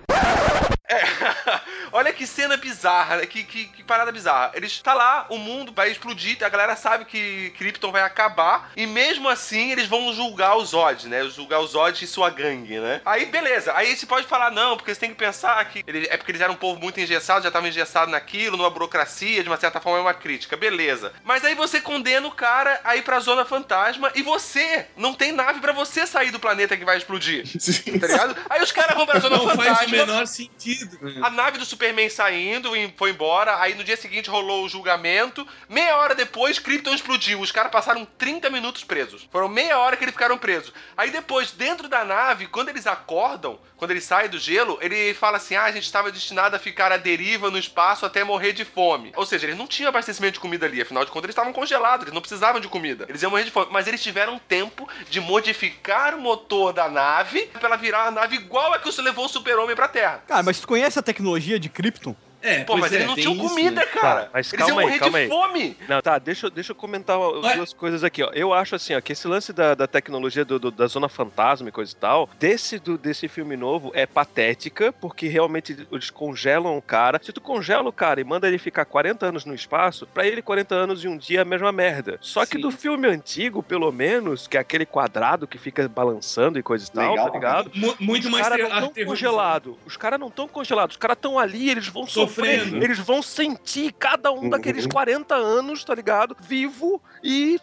Olha 1.93 2.12
que 2.12 2.26
cena 2.26 2.57
bizarra, 2.57 3.16
né? 3.16 3.26
que, 3.26 3.43
que, 3.45 3.64
que 3.66 3.82
parada 3.82 4.12
bizarra. 4.12 4.53
Eles 4.55 4.80
tá 4.80 4.95
lá, 4.95 5.26
o 5.28 5.38
mundo 5.38 5.72
vai 5.74 5.91
explodir, 5.91 6.36
a 6.45 6.49
galera 6.49 6.76
sabe 6.76 7.05
que 7.05 7.51
Krypton 7.59 7.91
vai 7.93 8.03
acabar, 8.03 8.70
e 8.76 8.86
mesmo 8.86 9.28
assim 9.28 9.72
eles 9.72 9.86
vão 9.86 10.12
julgar 10.12 10.57
os 10.57 10.70
Zod, 10.70 11.09
né? 11.09 11.24
Julgar 11.28 11.61
os 11.61 11.72
Zod 11.72 12.05
e 12.05 12.07
sua 12.07 12.30
gangue, 12.30 12.78
né? 12.78 13.01
Aí 13.05 13.26
beleza, 13.26 13.72
aí 13.74 13.97
você 13.97 14.07
pode 14.07 14.26
falar, 14.26 14.51
não, 14.51 14.76
porque 14.76 14.95
você 14.95 15.01
tem 15.01 15.11
que 15.11 15.16
pensar 15.16 15.64
que 15.66 15.82
ele- 15.86 16.07
é 16.11 16.16
porque 16.16 16.30
eles 16.32 16.41
eram 16.41 16.55
um 16.55 16.57
povo 16.57 16.80
muito 16.80 17.01
engessado, 17.01 17.43
já 17.43 17.49
estavam 17.49 17.68
engessados 17.68 18.11
naquilo, 18.12 18.57
numa 18.57 18.70
burocracia, 18.70 19.43
de 19.43 19.49
uma 19.49 19.57
certa 19.57 19.80
forma 19.80 19.99
é 19.99 20.03
uma 20.03 20.14
crítica, 20.14 20.57
beleza. 20.57 21.12
Mas 21.24 21.45
aí 21.45 21.55
você 21.55 21.80
condena 21.80 22.26
o 22.26 22.32
cara 22.32 22.80
a 22.84 22.97
ir 22.97 23.03
pra 23.03 23.18
Zona 23.20 23.45
Fantasma 23.45 24.11
e 24.14 24.22
você 24.22 24.86
não 24.97 25.12
tem 25.14 25.32
nave 25.32 25.61
pra 25.61 25.72
você 25.72 26.07
sair 26.07 26.30
do 26.30 26.38
planeta 26.41 26.76
que 26.76 26.84
vai 26.84 26.97
explodir. 26.97 27.45
Sim. 27.61 27.99
Tá 27.99 28.07
ligado? 28.07 28.36
Aí 28.49 28.62
os 28.62 28.72
caras 28.72 28.97
vão 28.97 29.07
pra 29.07 29.18
Zona 29.18 29.36
Não 29.36 29.47
faz 29.49 29.59
o 29.59 29.62
Fantasma. 29.64 29.97
menor 29.97 30.26
sentido. 30.26 30.80
A 31.22 31.31
nave 31.31 31.59
do 31.59 31.64
Superman 31.64 32.09
saindo 32.09 32.76
e 32.76 32.93
foi 32.97 33.11
embora. 33.11 33.61
Aí 33.61 33.74
no 33.74 33.85
dia 33.85 33.97
seguinte 33.97 34.31
rolou 34.31 34.64
o 34.64 34.68
julgamento. 34.68 35.47
Meia 35.68 35.97
hora 35.97 36.14
depois, 36.14 36.59
Krypton 36.59 36.95
explodiu. 36.95 37.41
Os 37.41 37.53
caras 37.53 37.72
passaram 37.72 38.07
30 38.18 38.51
minutos 38.51 38.85
presos. 38.85 39.28
Foram 39.31 39.49
meia 39.49 39.78
hora 39.78 39.97
que 39.97 40.05
eles 40.05 40.14
ficaram 40.14 40.39
presos. 40.39 40.72
Aí 40.97 41.11
depois, 41.11 41.53
dentro 41.53 41.89
da 41.89 42.05
nave, 42.05 42.47
quando 42.47 42.68
eles 42.68 42.87
acordam, 42.87 43.59
quando 43.76 43.93
eles 43.93 44.05
saem 44.05 44.28
do 44.28 44.39
gelo, 44.39 44.78
ele 44.81 45.14
fala 45.14 45.39
assim: 45.39 45.57
ah, 45.57 45.64
a 45.64 45.72
gente 45.72 45.85
estava 45.85 46.12
destinado 46.12 46.55
a 46.55 46.59
ficar 46.59 46.93
à 46.93 46.97
deriva 46.97 47.51
no 47.51 47.59
espaço 47.59 48.07
até 48.07 48.22
morrer 48.22 48.53
de 48.53 48.64
fome. 48.64 49.12
Ou 49.16 49.26
seja, 49.26 49.47
eles 49.47 49.59
não 49.59 49.66
tinham 49.66 49.89
abastecimento 49.89 50.35
de 50.35 50.41
comida 50.41 50.66
ali. 50.66 50.81
Afinal 50.81 51.05
de 51.05 51.11
contas, 51.11 51.24
eles 51.24 51.35
estavam 51.35 51.53
congelados, 51.53 52.05
eles 52.05 52.14
não 52.14 52.20
precisavam 52.20 52.61
de 52.61 52.68
comida. 52.68 53.07
Eles 53.09 53.22
iam 53.22 53.31
morrer 53.31 53.45
de 53.45 53.51
fome. 53.51 53.68
Mas 53.70 53.87
eles 53.87 54.03
tiveram 54.03 54.39
tempo 54.39 54.89
de 55.09 55.20
modificar 55.20 56.14
o 56.14 56.20
motor 56.20 56.72
da 56.72 56.89
nave 56.89 57.47
pra 57.47 57.68
ela 57.68 57.76
virar 57.76 58.05
uma 58.05 58.11
nave 58.11 58.37
igual 58.37 58.72
a 58.72 58.78
que 58.78 58.91
levou 59.01 59.24
o 59.24 59.28
Super-Homem 59.28 59.74
pra 59.74 59.89
Terra. 59.89 60.22
Cara, 60.26 60.43
mas 60.43 60.59
conhece 60.71 61.01
a 61.01 61.03
tecnologia 61.03 61.59
de 61.59 61.68
Krypton? 61.68 62.14
É, 62.43 62.64
Pô, 62.64 62.76
mas 62.76 62.93
é, 62.93 62.97
eles 62.97 63.07
não 63.07 63.14
tinham 63.14 63.34
isso, 63.34 63.49
comida, 63.49 63.80
né? 63.82 63.86
cara. 63.86 64.22
Tá, 64.24 64.30
mas 64.32 64.53
eles 64.53 64.61
iam 64.61 64.66
calma 64.66 64.80
aí, 64.82 64.86
morrer 64.86 64.99
calma 64.99 65.18
de 65.18 65.24
aí. 65.24 65.28
fome. 65.28 65.76
Não, 65.88 66.01
tá, 66.01 66.18
deixa, 66.18 66.47
eu- 66.47 66.51
deixa 66.51 66.72
eu 66.72 66.76
comentar 66.76 67.18
Ué? 67.18 67.57
duas 67.57 67.72
coisas 67.72 68.03
aqui, 68.03 68.22
ó. 68.22 68.30
Eu 68.32 68.53
acho 68.55 68.74
assim, 68.74 68.95
ó, 68.95 69.01
que 69.01 69.12
esse 69.12 69.26
lance 69.28 69.53
da, 69.53 69.74
da 69.74 69.86
tecnologia 69.86 70.45
do- 70.45 70.59
do- 70.59 70.70
da 70.70 70.86
Zona 70.86 71.09
Fantasma 71.09 71.68
e 71.68 71.72
coisa 71.72 71.93
e 71.93 71.97
tal, 71.97 72.28
desse, 72.38 72.78
do, 72.78 72.97
desse 72.97 73.28
filme 73.28 73.57
novo 73.57 73.91
é 73.95 74.07
patética, 74.07 74.93
porque 74.93 75.26
realmente 75.28 75.86
eles 75.93 76.11
congelam 76.11 76.76
o 76.78 76.82
cara. 76.82 77.20
Se 77.22 77.32
tu 77.32 77.41
congela 77.41 77.88
o 77.88 77.93
cara 77.93 78.20
e 78.20 78.24
manda 78.24 78.49
ele 78.49 78.59
ficar 78.59 78.84
40 78.84 79.26
anos 79.26 79.45
no 79.45 79.55
espaço, 79.55 80.07
pra 80.07 80.26
ele 80.26 80.41
40 80.41 80.74
anos 80.74 81.05
e 81.05 81.09
um 81.09 81.16
dia 81.16 81.41
é 81.41 81.43
a 81.43 81.45
mesma 81.45 81.70
merda. 81.72 82.16
Só 82.20 82.47
que 82.47 82.57
Sim. 82.57 82.62
do 82.62 82.70
filme 82.70 83.07
antigo, 83.09 83.62
pelo 83.62 83.91
menos, 83.93 84.47
que 84.47 84.57
é 84.57 84.61
aquele 84.61 84.86
quadrado 84.86 85.47
que 85.47 85.59
fica 85.59 85.86
balançando 85.88 86.59
e 86.59 86.62
coisa 86.62 86.86
e 86.86 86.91
tal, 86.93 87.11
Legal 87.11 87.26
tá 87.26 87.32
ligado? 87.32 87.70
Mu- 87.74 87.97
Muito 88.01 88.24
Os 88.24 88.30
mais 88.30 88.45
caras 88.49 88.57
ter- 88.57 88.62
não 88.62 88.68
estão 88.76 88.88
aterrorizante. 88.91 89.05
congelados. 89.07 89.74
Os 89.84 89.97
caras 89.97 90.18
não 90.20 90.28
estão 90.28 90.49
congelados. 90.49 90.95
Os 90.95 90.99
caras 91.01 91.16
estão 91.16 91.38
ali, 91.38 91.68
eles 91.68 91.86
vão 91.88 92.07
sofrer. 92.07 92.30
Sofrendo. 92.31 92.76
Eles 92.83 92.99
vão 92.99 93.22
sentir 93.22 93.93
cada 93.93 94.33
um 94.33 94.41
Uhum. 94.45 94.51
daqueles 94.51 94.87
40 94.87 95.35
anos, 95.35 95.85
tá 95.85 95.95
ligado? 95.95 96.37
Vivo 96.41 97.03
e 97.22 97.59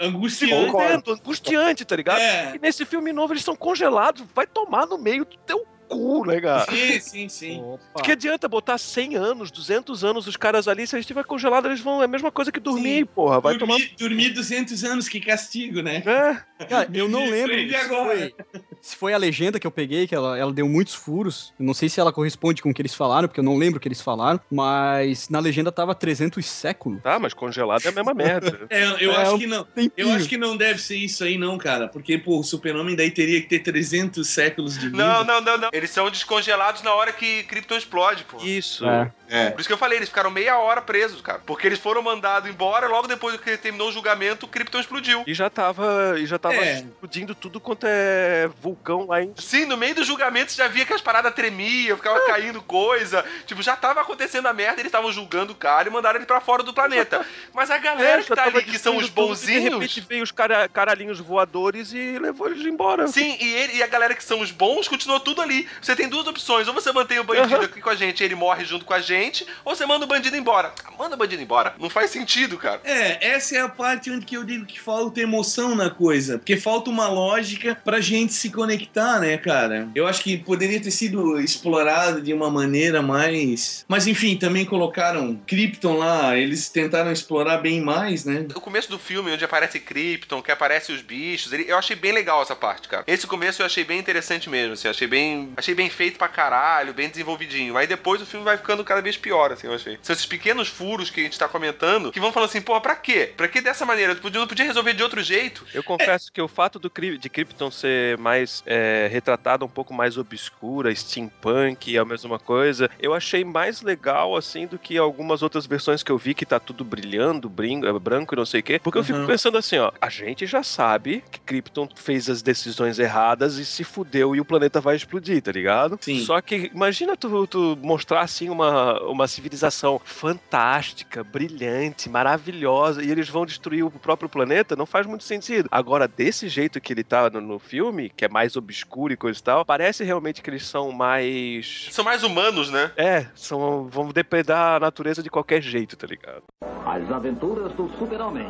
Angustiante. 0.00 1.10
angustiante, 1.10 1.84
tá 1.84 1.96
ligado? 1.96 2.20
É. 2.20 2.52
E 2.56 2.58
nesse 2.58 2.84
filme 2.84 3.12
novo 3.12 3.32
eles 3.32 3.44
são 3.44 3.56
congelados. 3.56 4.22
Vai 4.34 4.46
tomar 4.46 4.86
no 4.86 4.98
meio 4.98 5.24
do 5.24 5.36
teu 5.38 5.66
cu, 5.90 6.24
né, 6.26 6.40
cara? 6.40 6.66
Sim, 6.70 7.00
sim, 7.00 7.28
sim. 7.28 7.60
Opa. 7.62 8.02
Que 8.02 8.12
adianta 8.12 8.48
botar 8.48 8.78
100 8.78 9.16
anos, 9.16 9.50
200 9.50 10.04
anos 10.04 10.26
os 10.26 10.36
caras 10.36 10.68
ali, 10.68 10.86
se 10.86 10.94
a 10.94 10.98
gente 10.98 11.04
estiver 11.04 11.24
congelado, 11.24 11.66
eles 11.66 11.80
vão. 11.80 12.00
É 12.00 12.04
a 12.04 12.08
mesma 12.08 12.30
coisa 12.30 12.50
que 12.52 12.60
dormir, 12.60 13.00
Sim. 13.00 13.04
porra. 13.06 13.40
Vai 13.40 13.58
tomar. 13.58 13.74
dormir, 13.76 13.94
dormir 13.98 14.30
200 14.30 14.84
anos, 14.84 15.08
que 15.08 15.20
castigo, 15.20 15.82
né? 15.82 16.02
É, 16.06 16.64
Cara, 16.64 16.88
eu 16.94 17.08
não 17.08 17.28
lembro 17.28 17.54
se 17.54 17.74
agora. 17.74 18.06
foi, 18.16 18.34
se 18.80 18.96
foi 18.96 19.12
a 19.14 19.18
legenda 19.18 19.58
que 19.58 19.66
eu 19.66 19.70
peguei, 19.70 20.06
que 20.06 20.14
ela, 20.14 20.38
ela 20.38 20.52
deu 20.52 20.68
muitos 20.68 20.94
furos. 20.94 21.52
Eu 21.58 21.66
não 21.66 21.74
sei 21.74 21.88
se 21.88 21.98
ela 22.00 22.12
corresponde 22.12 22.62
com 22.62 22.70
o 22.70 22.74
que 22.74 22.80
eles 22.82 22.94
falaram, 22.94 23.26
porque 23.28 23.40
eu 23.40 23.44
não 23.44 23.56
lembro 23.56 23.78
o 23.78 23.80
que 23.80 23.88
eles 23.88 24.00
falaram, 24.00 24.40
mas 24.50 25.28
na 25.28 25.40
legenda 25.40 25.72
tava 25.72 25.94
300 25.94 26.44
séculos. 26.46 27.02
tá, 27.02 27.18
mas 27.18 27.34
congelado 27.34 27.84
é 27.84 27.88
a 27.88 27.92
mesma 27.92 28.14
merda. 28.14 28.60
É, 28.70 28.84
eu 29.04 29.12
É, 29.12 29.16
acho 29.16 29.34
um 29.34 29.38
que 29.38 29.46
não. 29.46 29.64
Tempinho. 29.64 29.92
Eu 29.96 30.10
acho 30.12 30.28
que 30.28 30.36
não 30.36 30.56
deve 30.56 30.80
ser 30.80 30.96
isso 30.96 31.24
aí, 31.24 31.36
não, 31.36 31.56
cara. 31.58 31.88
Porque, 31.88 32.16
pô, 32.18 32.38
o 32.38 32.42
super-homem 32.44 32.94
daí 32.94 33.10
teria 33.10 33.40
que 33.40 33.48
ter 33.48 33.58
300 33.60 34.26
séculos 34.28 34.78
de 34.78 34.86
vida. 34.90 34.96
Não, 34.98 35.24
não, 35.24 35.40
não, 35.40 35.58
não. 35.58 35.70
Eles 35.80 35.90
são 35.90 36.10
descongelados 36.10 36.82
na 36.82 36.92
hora 36.94 37.12
que 37.12 37.42
Krypton 37.44 37.76
explode, 37.76 38.24
pô. 38.24 38.36
Isso. 38.42 38.86
É. 38.86 39.10
É. 39.32 39.50
Por 39.50 39.60
isso 39.60 39.68
que 39.68 39.72
eu 39.72 39.78
falei, 39.78 39.96
eles 39.98 40.08
ficaram 40.08 40.28
meia 40.28 40.58
hora 40.58 40.82
presos, 40.82 41.20
cara. 41.20 41.40
Porque 41.46 41.64
eles 41.64 41.78
foram 41.78 42.02
mandados 42.02 42.50
embora, 42.50 42.88
logo 42.88 43.06
depois 43.06 43.36
que 43.40 43.56
terminou 43.56 43.88
o 43.88 43.92
julgamento, 43.92 44.44
o 44.44 44.48
Krypton 44.48 44.80
explodiu. 44.80 45.22
E 45.24 45.32
já 45.32 45.48
tava, 45.48 46.16
e 46.18 46.26
já 46.26 46.36
tava 46.36 46.56
É. 46.56 46.74
explodindo 46.80 47.32
tudo 47.34 47.60
quanto 47.60 47.86
é 47.88 48.48
vulcão 48.60 49.06
lá 49.06 49.22
em 49.22 49.32
Sim, 49.36 49.66
no 49.66 49.76
meio 49.76 49.94
do 49.94 50.02
julgamento 50.04 50.50
você 50.50 50.56
já 50.60 50.66
via 50.66 50.84
que 50.84 50.92
as 50.92 51.00
paradas 51.00 51.32
tremiam, 51.32 51.96
ficava 51.96 52.20
caindo 52.26 52.60
coisa. 52.60 53.24
Tipo, 53.46 53.62
já 53.62 53.76
tava 53.76 54.00
acontecendo 54.00 54.46
a 54.46 54.52
merda, 54.52 54.80
eles 54.80 54.86
estavam 54.90 55.12
julgando 55.12 55.52
o 55.52 55.56
cara 55.56 55.88
e 55.88 55.92
mandaram 55.92 56.16
ele 56.18 56.26
pra 56.26 56.40
fora 56.40 56.64
do 56.64 56.74
planeta. 56.74 57.24
Mas 57.54 57.70
a 57.70 57.78
galera 57.78 58.20
É, 58.20 58.24
que 58.24 58.34
tá 58.34 58.44
ali, 58.44 58.62
que 58.64 58.78
são 58.80 58.96
os 58.96 59.06
e 59.06 59.10
De 59.10 59.12
repente 59.12 59.28
bonzinhos. 59.28 59.96
veio 60.08 60.24
os 60.24 60.32
cara, 60.32 60.68
caralhinhos 60.68 61.20
voadores 61.20 61.92
e 61.92 62.18
levou 62.18 62.48
eles 62.48 62.66
embora. 62.66 63.06
Sim, 63.06 63.36
e, 63.40 63.54
ele, 63.54 63.76
e 63.76 63.82
a 63.82 63.86
galera 63.86 64.12
que 64.16 64.24
são 64.24 64.40
os 64.40 64.50
bons 64.50 64.88
continuou 64.88 65.20
tudo 65.20 65.40
ali. 65.40 65.68
Você 65.80 65.94
tem 65.96 66.08
duas 66.08 66.26
opções. 66.26 66.68
Ou 66.68 66.74
você 66.74 66.92
mantém 66.92 67.18
o 67.18 67.24
bandido 67.24 67.54
Aham. 67.56 67.64
aqui 67.64 67.80
com 67.80 67.90
a 67.90 67.94
gente 67.94 68.20
e 68.20 68.24
ele 68.24 68.34
morre 68.34 68.64
junto 68.64 68.84
com 68.84 68.94
a 68.94 69.00
gente, 69.00 69.46
ou 69.64 69.74
você 69.74 69.84
manda 69.86 70.04
o 70.04 70.08
bandido 70.08 70.36
embora. 70.36 70.72
Ah, 70.84 70.90
Manda 70.98 71.14
o 71.14 71.18
bandido 71.18 71.42
embora. 71.42 71.74
Não 71.78 71.88
faz 71.90 72.10
sentido, 72.10 72.56
cara. 72.58 72.80
É, 72.84 73.28
essa 73.28 73.56
é 73.56 73.60
a 73.60 73.68
parte 73.68 74.10
onde 74.10 74.26
que 74.26 74.36
eu 74.36 74.44
digo 74.44 74.66
que 74.66 74.78
falta 74.80 75.20
emoção 75.20 75.74
na 75.74 75.88
coisa. 75.90 76.38
Porque 76.38 76.56
falta 76.56 76.90
uma 76.90 77.08
lógica 77.08 77.76
pra 77.84 78.00
gente 78.00 78.32
se 78.32 78.50
conectar, 78.50 79.18
né, 79.20 79.36
cara? 79.38 79.88
Eu 79.94 80.06
acho 80.06 80.22
que 80.22 80.36
poderia 80.36 80.80
ter 80.80 80.90
sido 80.90 81.40
explorado 81.40 82.20
de 82.20 82.32
uma 82.32 82.50
maneira 82.50 83.00
mais. 83.02 83.84
Mas 83.88 84.06
enfim, 84.06 84.36
também 84.36 84.64
colocaram 84.64 85.36
Krypton 85.46 85.96
lá, 85.96 86.36
eles 86.36 86.68
tentaram 86.68 87.10
explorar 87.12 87.58
bem 87.58 87.80
mais, 87.80 88.24
né? 88.24 88.46
O 88.54 88.60
começo 88.60 88.90
do 88.90 88.98
filme, 88.98 89.32
onde 89.32 89.44
aparece 89.44 89.78
Krypton, 89.80 90.42
que 90.42 90.50
aparece 90.52 90.92
os 90.92 91.00
bichos, 91.02 91.52
ele- 91.52 91.64
eu 91.68 91.76
achei 91.78 91.96
bem 91.96 92.12
legal 92.12 92.42
essa 92.42 92.54
parte, 92.56 92.88
cara. 92.88 93.04
Esse 93.06 93.26
começo 93.26 93.62
eu 93.62 93.66
achei 93.66 93.84
bem 93.84 93.98
interessante 93.98 94.48
mesmo, 94.50 94.74
assim, 94.74 94.88
achei 94.88 95.06
bem, 95.08 95.52
achei 95.60 95.74
bem 95.74 95.88
feito 95.88 96.18
pra 96.18 96.28
caralho, 96.28 96.92
bem 96.92 97.08
desenvolvidinho. 97.08 97.76
Aí 97.76 97.86
depois 97.86 98.20
o 98.20 98.26
filme 98.26 98.44
vai 98.44 98.56
ficando 98.56 98.84
cada 98.84 99.00
vez 99.00 99.16
pior, 99.16 99.52
assim, 99.52 99.66
eu 99.68 99.74
achei. 99.74 99.98
São 100.02 100.12
esses 100.12 100.26
pequenos 100.26 100.68
furos 100.68 101.10
que 101.10 101.20
a 101.20 101.24
gente 101.24 101.38
tá 101.38 101.48
comentando, 101.48 102.10
que 102.12 102.18
vão 102.20 102.32
falando 102.32 102.48
assim, 102.48 102.60
porra, 102.60 102.80
pra 102.80 102.96
quê? 102.96 103.32
Pra 103.36 103.46
que 103.48 103.60
dessa 103.60 103.86
maneira? 103.86 104.14
Tu 104.14 104.20
podia- 104.22 104.40
não 104.40 104.48
podia 104.48 104.64
resolver 104.64 104.92
de 104.94 105.02
outro 105.02 105.22
jeito? 105.22 105.64
Eu 105.72 105.82
confesso 105.84 106.32
que 106.32 106.40
o 106.42 106.48
fato 106.48 106.78
do, 106.78 106.90
Cri- 106.90 107.16
de 107.18 107.28
Krypton 107.28 107.70
ser 107.70 108.18
mais 108.18 108.62
é, 108.66 109.08
retratado 109.10 109.64
um 109.64 109.68
pouco 109.68 109.94
mais 109.94 110.16
obscura, 110.18 110.92
steampunk, 110.94 111.96
a 111.98 112.04
mesma 112.04 112.38
coisa, 112.38 112.90
eu 112.98 113.14
achei 113.14 113.44
mais 113.44 113.82
legal 113.82 114.36
assim 114.36 114.66
do 114.66 114.78
que 114.78 114.96
algumas 114.96 115.42
outras 115.42 115.66
versões 115.66 116.02
que 116.02 116.10
eu 116.10 116.18
vi 116.18 116.34
que 116.34 116.46
tá 116.46 116.58
tudo 116.58 116.84
brilhando, 116.84 117.48
brin- 117.48 117.84
eh, 117.84 117.98
branco 117.98 118.34
e 118.34 118.36
não 118.36 118.46
sei 118.46 118.60
o 118.60 118.62
quê. 118.62 118.78
Porque 118.82 118.98
eu 118.98 119.04
fico 119.04 119.18
Uhum. 119.18 119.26
pensando 119.26 119.58
assim, 119.58 119.78
ó, 119.78 119.92
a 120.00 120.08
gente 120.08 120.46
já 120.46 120.62
sabe 120.62 121.22
que 121.30 121.40
Krypton 121.40 121.88
fez 121.94 122.28
as 122.30 122.42
decisões 122.42 122.98
erradas 122.98 123.56
e 123.58 123.64
se 123.64 123.84
fudeu 123.84 124.34
e 124.34 124.40
o 124.40 124.44
planeta 124.44 124.80
vai 124.80 124.96
explodir, 124.96 125.42
tá 125.42 125.49
tá 125.50 125.52
ligado? 125.52 125.98
Sim. 126.00 126.20
Só 126.20 126.40
que 126.40 126.70
imagina 126.72 127.16
tu, 127.16 127.46
tu 127.48 127.76
mostrar 127.82 128.20
assim 128.20 128.48
uma, 128.48 129.02
uma 129.02 129.26
civilização 129.26 130.00
fantástica, 130.04 131.24
brilhante, 131.24 132.08
maravilhosa, 132.08 133.02
e 133.02 133.10
eles 133.10 133.28
vão 133.28 133.44
destruir 133.44 133.84
o 133.84 133.90
próprio 133.90 134.28
planeta, 134.28 134.76
não 134.76 134.86
faz 134.86 135.06
muito 135.06 135.24
sentido. 135.24 135.68
Agora, 135.72 136.06
desse 136.06 136.48
jeito 136.48 136.80
que 136.80 136.92
ele 136.92 137.02
tá 137.02 137.28
no, 137.28 137.40
no 137.40 137.58
filme, 137.58 138.10
que 138.10 138.24
é 138.24 138.28
mais 138.28 138.56
obscuro 138.56 139.12
e 139.12 139.16
coisa 139.16 139.40
e 139.40 139.42
tal, 139.42 139.64
parece 139.64 140.04
realmente 140.04 140.40
que 140.40 140.48
eles 140.48 140.64
são 140.64 140.92
mais. 140.92 141.88
São 141.90 142.04
mais 142.04 142.22
humanos, 142.22 142.70
né? 142.70 142.92
É, 142.96 143.26
são, 143.34 143.88
vão 143.88 144.08
depredar 144.10 144.76
a 144.76 144.80
natureza 144.80 145.22
de 145.22 145.30
qualquer 145.30 145.60
jeito, 145.60 145.96
tá 145.96 146.06
ligado? 146.06 146.44
As 146.86 147.10
aventuras 147.10 147.72
do 147.72 147.90
Super-Homem. 147.98 148.48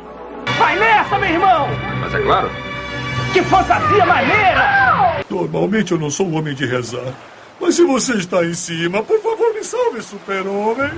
Vai 0.57 0.77
nessa, 0.77 1.17
meu 1.17 1.29
irmão! 1.29 1.67
Mas 1.99 2.13
é 2.13 2.21
claro. 2.21 2.80
Que 3.33 3.41
fantasia 3.43 4.05
maneira! 4.05 5.23
Normalmente 5.29 5.93
eu 5.93 5.97
não 5.97 6.09
sou 6.09 6.27
um 6.27 6.37
homem 6.37 6.53
de 6.53 6.65
rezar. 6.65 7.13
Mas 7.59 7.75
se 7.75 7.83
você 7.85 8.13
está 8.15 8.43
em 8.43 8.53
cima, 8.53 9.01
por 9.03 9.19
favor, 9.21 9.53
me 9.53 9.63
salve, 9.63 10.01
super-homem. 10.01 10.91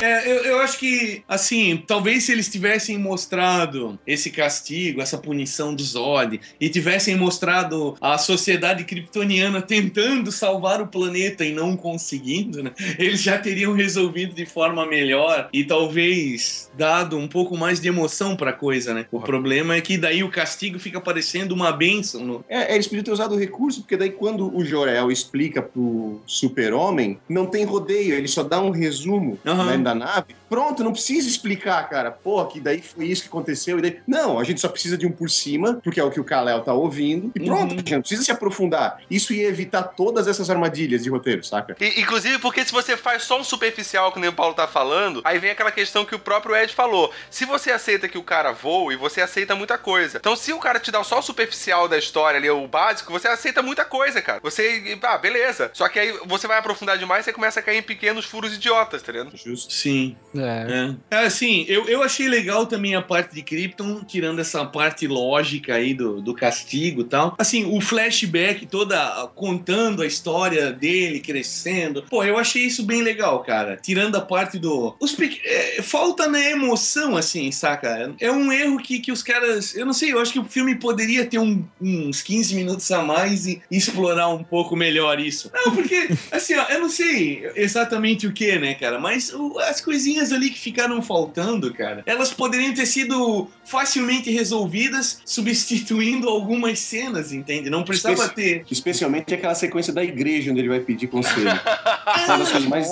É, 0.00 0.30
eu, 0.30 0.44
eu 0.44 0.58
acho 0.60 0.78
que, 0.78 1.22
assim, 1.28 1.82
talvez 1.84 2.24
se 2.24 2.32
eles 2.32 2.48
tivessem 2.48 2.96
mostrado 2.96 3.98
esse 4.06 4.30
castigo, 4.30 5.00
essa 5.00 5.18
punição 5.18 5.74
do 5.74 5.82
Zod, 5.82 6.40
e 6.60 6.68
tivessem 6.68 7.16
mostrado 7.16 7.96
a 8.00 8.16
sociedade 8.16 8.84
kryptoniana 8.84 9.60
tentando 9.60 10.30
salvar 10.30 10.80
o 10.80 10.86
planeta 10.86 11.44
e 11.44 11.52
não 11.52 11.76
conseguindo, 11.76 12.62
né? 12.62 12.70
Eles 12.98 13.20
já 13.20 13.38
teriam 13.38 13.72
resolvido 13.72 14.34
de 14.34 14.46
forma 14.46 14.86
melhor 14.86 15.48
e 15.52 15.64
talvez 15.64 16.70
dado 16.76 17.16
um 17.18 17.26
pouco 17.26 17.56
mais 17.56 17.80
de 17.80 17.88
emoção 17.88 18.36
pra 18.36 18.52
coisa, 18.52 18.94
né? 18.94 19.06
O 19.10 19.20
problema 19.20 19.74
é 19.74 19.80
que 19.80 19.98
daí 19.98 20.22
o 20.22 20.30
castigo 20.30 20.78
fica 20.78 21.00
parecendo 21.00 21.54
uma 21.54 21.72
bênção. 21.72 22.24
No... 22.24 22.44
É, 22.48 22.72
eles 22.74 22.86
podiam 22.86 23.02
ter 23.02 23.10
usado 23.10 23.34
o 23.34 23.38
recurso, 23.38 23.80
porque 23.80 23.96
daí 23.96 24.10
quando 24.10 24.54
o 24.56 24.64
Jorel 24.64 25.10
explica 25.10 25.60
pro 25.60 26.20
super-homem, 26.24 27.18
não 27.28 27.46
tem 27.46 27.64
rodeio, 27.64 28.14
ele 28.14 28.28
só 28.28 28.44
dá 28.44 28.60
um 28.60 28.70
resumo 28.70 29.38
Aham. 29.44 29.66
né, 29.66 29.87
da 29.88 29.94
nave. 29.94 30.36
Pronto, 30.48 30.82
não 30.82 30.92
precisa 30.92 31.28
explicar, 31.28 31.88
cara. 31.88 32.10
Pô, 32.10 32.44
que 32.46 32.58
daí 32.60 32.80
foi 32.82 33.06
isso 33.06 33.22
que 33.22 33.28
aconteceu. 33.28 33.78
E 33.78 33.82
daí... 33.82 34.00
Não, 34.06 34.38
a 34.38 34.44
gente 34.44 34.60
só 34.60 34.68
precisa 34.68 34.96
de 34.96 35.06
um 35.06 35.12
por 35.12 35.28
cima, 35.30 35.74
porque 35.82 36.00
é 36.00 36.04
o 36.04 36.10
que 36.10 36.20
o 36.20 36.24
Kalel 36.24 36.62
tá 36.62 36.72
ouvindo. 36.72 37.30
E 37.34 37.40
pronto, 37.44 37.72
Uhum. 37.72 37.74
a 37.74 37.76
gente 37.78 37.92
não 37.94 38.00
precisa 38.00 38.22
se 38.22 38.30
aprofundar. 38.32 39.00
Isso 39.10 39.32
ia 39.32 39.46
evitar 39.48 39.82
todas 39.82 40.26
essas 40.26 40.48
armadilhas 40.50 41.02
de 41.02 41.10
roteiro, 41.10 41.44
saca? 41.44 41.76
E, 41.80 42.00
inclusive, 42.00 42.38
porque 42.38 42.64
se 42.64 42.72
você 42.72 42.96
faz 42.96 43.24
só 43.24 43.38
um 43.40 43.44
superficial, 43.44 44.10
que 44.12 44.18
nem 44.20 44.30
o 44.30 44.32
Paulo 44.32 44.54
tá 44.54 44.66
falando, 44.66 45.20
aí 45.24 45.38
vem 45.38 45.50
aquela 45.50 45.70
questão 45.70 46.04
que 46.04 46.14
o 46.14 46.18
próprio 46.18 46.56
Ed 46.56 46.72
falou. 46.74 47.12
Se 47.30 47.44
você 47.44 47.70
aceita 47.70 48.08
que 48.08 48.16
o 48.18 48.22
cara 48.22 48.52
voa, 48.52 48.96
você 48.96 49.20
aceita 49.20 49.54
muita 49.54 49.76
coisa. 49.76 50.18
Então, 50.18 50.34
se 50.36 50.52
o 50.52 50.58
cara 50.58 50.80
te 50.80 50.90
dá 50.90 51.02
só 51.04 51.18
o 51.18 51.22
superficial 51.22 51.88
da 51.88 51.98
história 51.98 52.38
ali, 52.38 52.48
o 52.48 52.66
básico, 52.66 53.12
você 53.12 53.28
aceita 53.28 53.62
muita 53.62 53.84
coisa, 53.84 54.22
cara. 54.22 54.40
Você. 54.42 54.98
Ah, 55.02 55.18
beleza. 55.18 55.70
Só 55.74 55.88
que 55.88 55.98
aí 55.98 56.12
você 56.26 56.46
vai 56.46 56.58
aprofundar 56.58 56.96
demais 56.98 57.26
e 57.26 57.32
começa 57.32 57.60
a 57.60 57.62
cair 57.62 57.78
em 57.78 57.82
pequenos 57.82 58.24
furos 58.24 58.54
idiotas, 58.54 59.02
tá 59.02 59.12
ligado? 59.12 59.36
Justo. 59.36 59.72
Sim. 59.82 60.16
É. 60.36 60.94
É, 61.10 61.18
assim, 61.24 61.64
eu, 61.68 61.88
eu 61.88 62.02
achei 62.02 62.28
legal 62.28 62.66
também 62.66 62.94
a 62.94 63.00
parte 63.02 63.34
de 63.34 63.42
Krypton, 63.42 64.04
tirando 64.04 64.38
essa 64.40 64.64
parte 64.64 65.06
lógica 65.06 65.74
aí 65.74 65.94
do, 65.94 66.20
do 66.20 66.34
castigo 66.34 67.00
e 67.00 67.04
tal. 67.04 67.34
Assim, 67.38 67.64
o 67.64 67.80
flashback 67.80 68.66
toda 68.66 68.98
contando 69.34 70.02
a 70.02 70.06
história 70.06 70.70
dele 70.70 71.20
crescendo. 71.20 72.02
Pô, 72.10 72.22
eu 72.24 72.36
achei 72.38 72.62
isso 72.64 72.84
bem 72.84 73.02
legal, 73.02 73.40
cara. 73.42 73.78
Tirando 73.82 74.16
a 74.16 74.20
parte 74.20 74.58
do. 74.58 74.94
Os 75.00 75.12
pequ- 75.12 75.40
é, 75.44 75.80
falta 75.82 76.28
na 76.28 76.40
emoção, 76.50 77.16
assim, 77.16 77.50
saca? 77.50 78.14
É 78.20 78.30
um 78.30 78.52
erro 78.52 78.78
que, 78.78 78.98
que 79.00 79.10
os 79.10 79.22
caras. 79.22 79.74
Eu 79.74 79.86
não 79.86 79.92
sei, 79.94 80.12
eu 80.12 80.20
acho 80.20 80.32
que 80.32 80.38
o 80.38 80.44
filme 80.44 80.74
poderia 80.74 81.24
ter 81.24 81.38
um- 81.38 81.64
uns 81.80 82.20
15 82.22 82.54
minutos 82.54 82.90
a 82.90 83.02
mais 83.02 83.46
e 83.46 83.62
explorar 83.70 84.28
um 84.28 84.44
pouco 84.44 84.76
melhor 84.76 85.18
isso. 85.18 85.50
Não, 85.54 85.74
porque, 85.74 86.08
assim, 86.30 86.54
ó, 86.54 86.64
eu 86.68 86.80
não 86.80 86.88
sei 86.90 87.50
exatamente 87.56 88.26
o 88.26 88.32
que, 88.32 88.58
né, 88.58 88.74
cara? 88.74 88.98
Mas 89.00 89.32
o- 89.32 89.58
as 89.68 89.80
coisinhas 89.80 90.32
ali 90.32 90.50
que 90.50 90.58
ficaram 90.58 91.00
faltando, 91.02 91.72
cara, 91.72 92.02
elas 92.06 92.32
poderiam 92.32 92.72
ter 92.74 92.86
sido 92.86 93.48
facilmente 93.64 94.30
resolvidas 94.30 95.20
substituindo 95.24 96.28
algumas 96.28 96.78
cenas, 96.78 97.32
entende? 97.32 97.70
Não 97.70 97.84
precisava 97.84 98.28
ter. 98.28 98.64
Especialmente 98.70 99.34
aquela 99.34 99.54
sequência 99.54 99.92
da 99.92 100.02
igreja 100.02 100.50
onde 100.50 100.60
ele 100.60 100.68
vai 100.68 100.80
pedir 100.80 101.06
conselho. 101.08 101.48
Uma 102.26 102.38
das 102.38 102.50
coisas 102.50 102.68
mais 102.68 102.88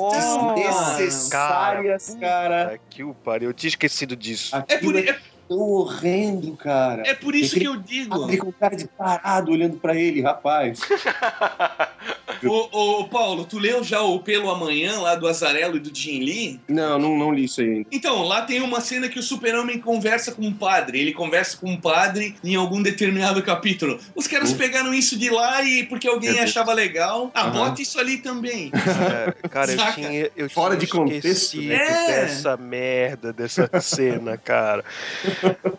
desnecessárias, 0.57 2.16
cara. 2.20 2.66
Puta 2.66 2.81
que 2.91 3.05
o 3.05 3.14
pariu, 3.14 3.51
eu 3.51 3.55
tinha 3.55 3.68
esquecido 3.68 4.14
disso. 4.16 4.55
É 4.55 4.61
por, 4.79 4.97
Aquilo 4.97 4.99
é, 4.99 5.18
tão 5.49 5.59
horrendo, 5.59 6.57
cara. 6.57 7.03
é 7.07 7.14
por 7.14 7.35
isso 7.35 7.59
que 7.59 7.64
eu 7.64 7.77
digo. 7.77 8.29
Ele 8.29 8.39
com 8.39 8.53
cara 8.53 8.77
de 8.77 8.87
parado 8.87 9.51
olhando 9.53 9.79
pra 9.79 9.95
ele, 9.95 10.20
rapaz. 10.20 10.81
Ô, 12.45 13.01
ô, 13.01 13.05
Paulo, 13.09 13.45
tu 13.45 13.59
leu 13.59 13.82
já 13.84 14.01
o 14.03 14.18
Pelo 14.20 14.51
Amanhã 14.51 14.99
lá 15.01 15.14
do 15.14 15.26
Azarelo 15.28 15.76
e 15.76 15.80
do 15.80 15.95
Jim 15.97 16.20
Lee? 16.20 16.61
Não, 16.68 16.99
não, 16.99 17.16
não 17.16 17.32
li 17.32 17.45
isso 17.45 17.61
aí 17.61 17.68
ainda. 17.70 17.87
Então, 17.93 18.22
lá 18.22 18.43
tem 18.43 18.61
uma 18.61 18.80
cena 18.80 19.09
que 19.09 19.18
o 19.18 19.22
super-homem 19.22 19.78
conversa 19.80 20.32
com 20.32 20.43
um 20.47 20.53
padre. 20.53 21.01
Ele 21.01 21.12
conversa 21.12 21.57
com 21.57 21.70
um 21.70 21.80
padre 21.80 22.34
em 22.45 22.55
algum 22.57 22.82
determinado 22.82 23.43
capítulo. 23.43 23.99
Os 24.14 24.26
caras 24.26 24.53
Hum. 24.53 24.57
pegaram 24.57 24.93
isso 24.95 25.18
de 25.18 25.30
lá 25.30 25.62
e 25.62 25.84
porque 25.84 26.07
alguém 26.09 26.39
achava 26.41 26.72
legal. 26.72 27.30
Ah, 27.34 27.43
Aham. 27.43 27.53
bota 27.53 27.82
isso 27.82 27.99
ali 27.99 28.18
também. 28.18 28.70
É, 29.07 29.49
cara, 29.49 29.72
eu 29.72 29.78
Saca? 29.78 29.93
tinha, 29.93 30.30
eu 30.37 30.51
Fora 30.51 30.74
tinha 30.76 30.80
de 30.80 30.87
contexto, 30.93 31.61
né? 31.61 31.74
É. 31.74 32.07
dessa 32.22 32.57
merda, 32.57 33.32
dessa 33.32 33.68
cena, 33.80 34.37
cara. 34.37 34.84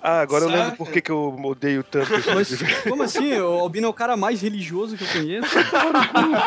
Ah, 0.02 0.22
agora 0.22 0.46
eu 0.46 0.50
lembro 0.50 0.66
Saca? 0.66 0.78
por 0.78 0.92
que, 0.92 1.02
que 1.02 1.12
eu 1.12 1.38
odeio 1.44 1.84
tanto 1.84 2.08
Mas 2.34 2.50
como 2.88 3.04
assim? 3.04 3.34
O 3.40 3.60
Albino 3.60 3.88
é 3.88 3.90
o 3.90 3.94
cara 3.94 4.16
mais 4.16 4.42
religioso 4.42 4.96
que 4.98 5.04
eu 5.04 5.08
conheço. 5.08 5.50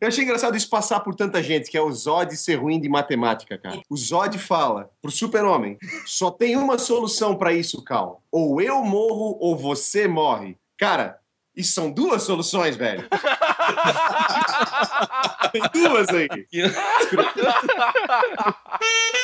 Eu 0.00 0.08
achei 0.08 0.24
engraçado 0.24 0.56
isso 0.56 0.68
passar 0.68 1.00
por 1.00 1.14
tanta 1.14 1.42
gente, 1.42 1.70
que 1.70 1.76
é 1.76 1.82
o 1.82 1.92
Zod 1.92 2.36
ser 2.36 2.56
ruim 2.56 2.80
de 2.80 2.88
matemática, 2.88 3.58
cara. 3.58 3.80
O 3.88 3.96
Zod 3.96 4.38
fala 4.38 4.90
pro 5.00 5.10
super-homem, 5.10 5.78
só 6.06 6.30
tem 6.30 6.56
uma 6.56 6.78
solução 6.78 7.36
pra 7.36 7.52
isso, 7.52 7.82
Cal. 7.82 8.22
Ou 8.30 8.60
eu 8.60 8.82
morro 8.82 9.36
ou 9.40 9.56
você 9.56 10.08
morre. 10.08 10.56
Cara, 10.76 11.18
isso 11.56 11.72
são 11.72 11.90
duas 11.90 12.22
soluções, 12.22 12.76
velho. 12.76 13.08
tem 15.52 15.62
duas 15.72 16.08
aí. 16.08 16.28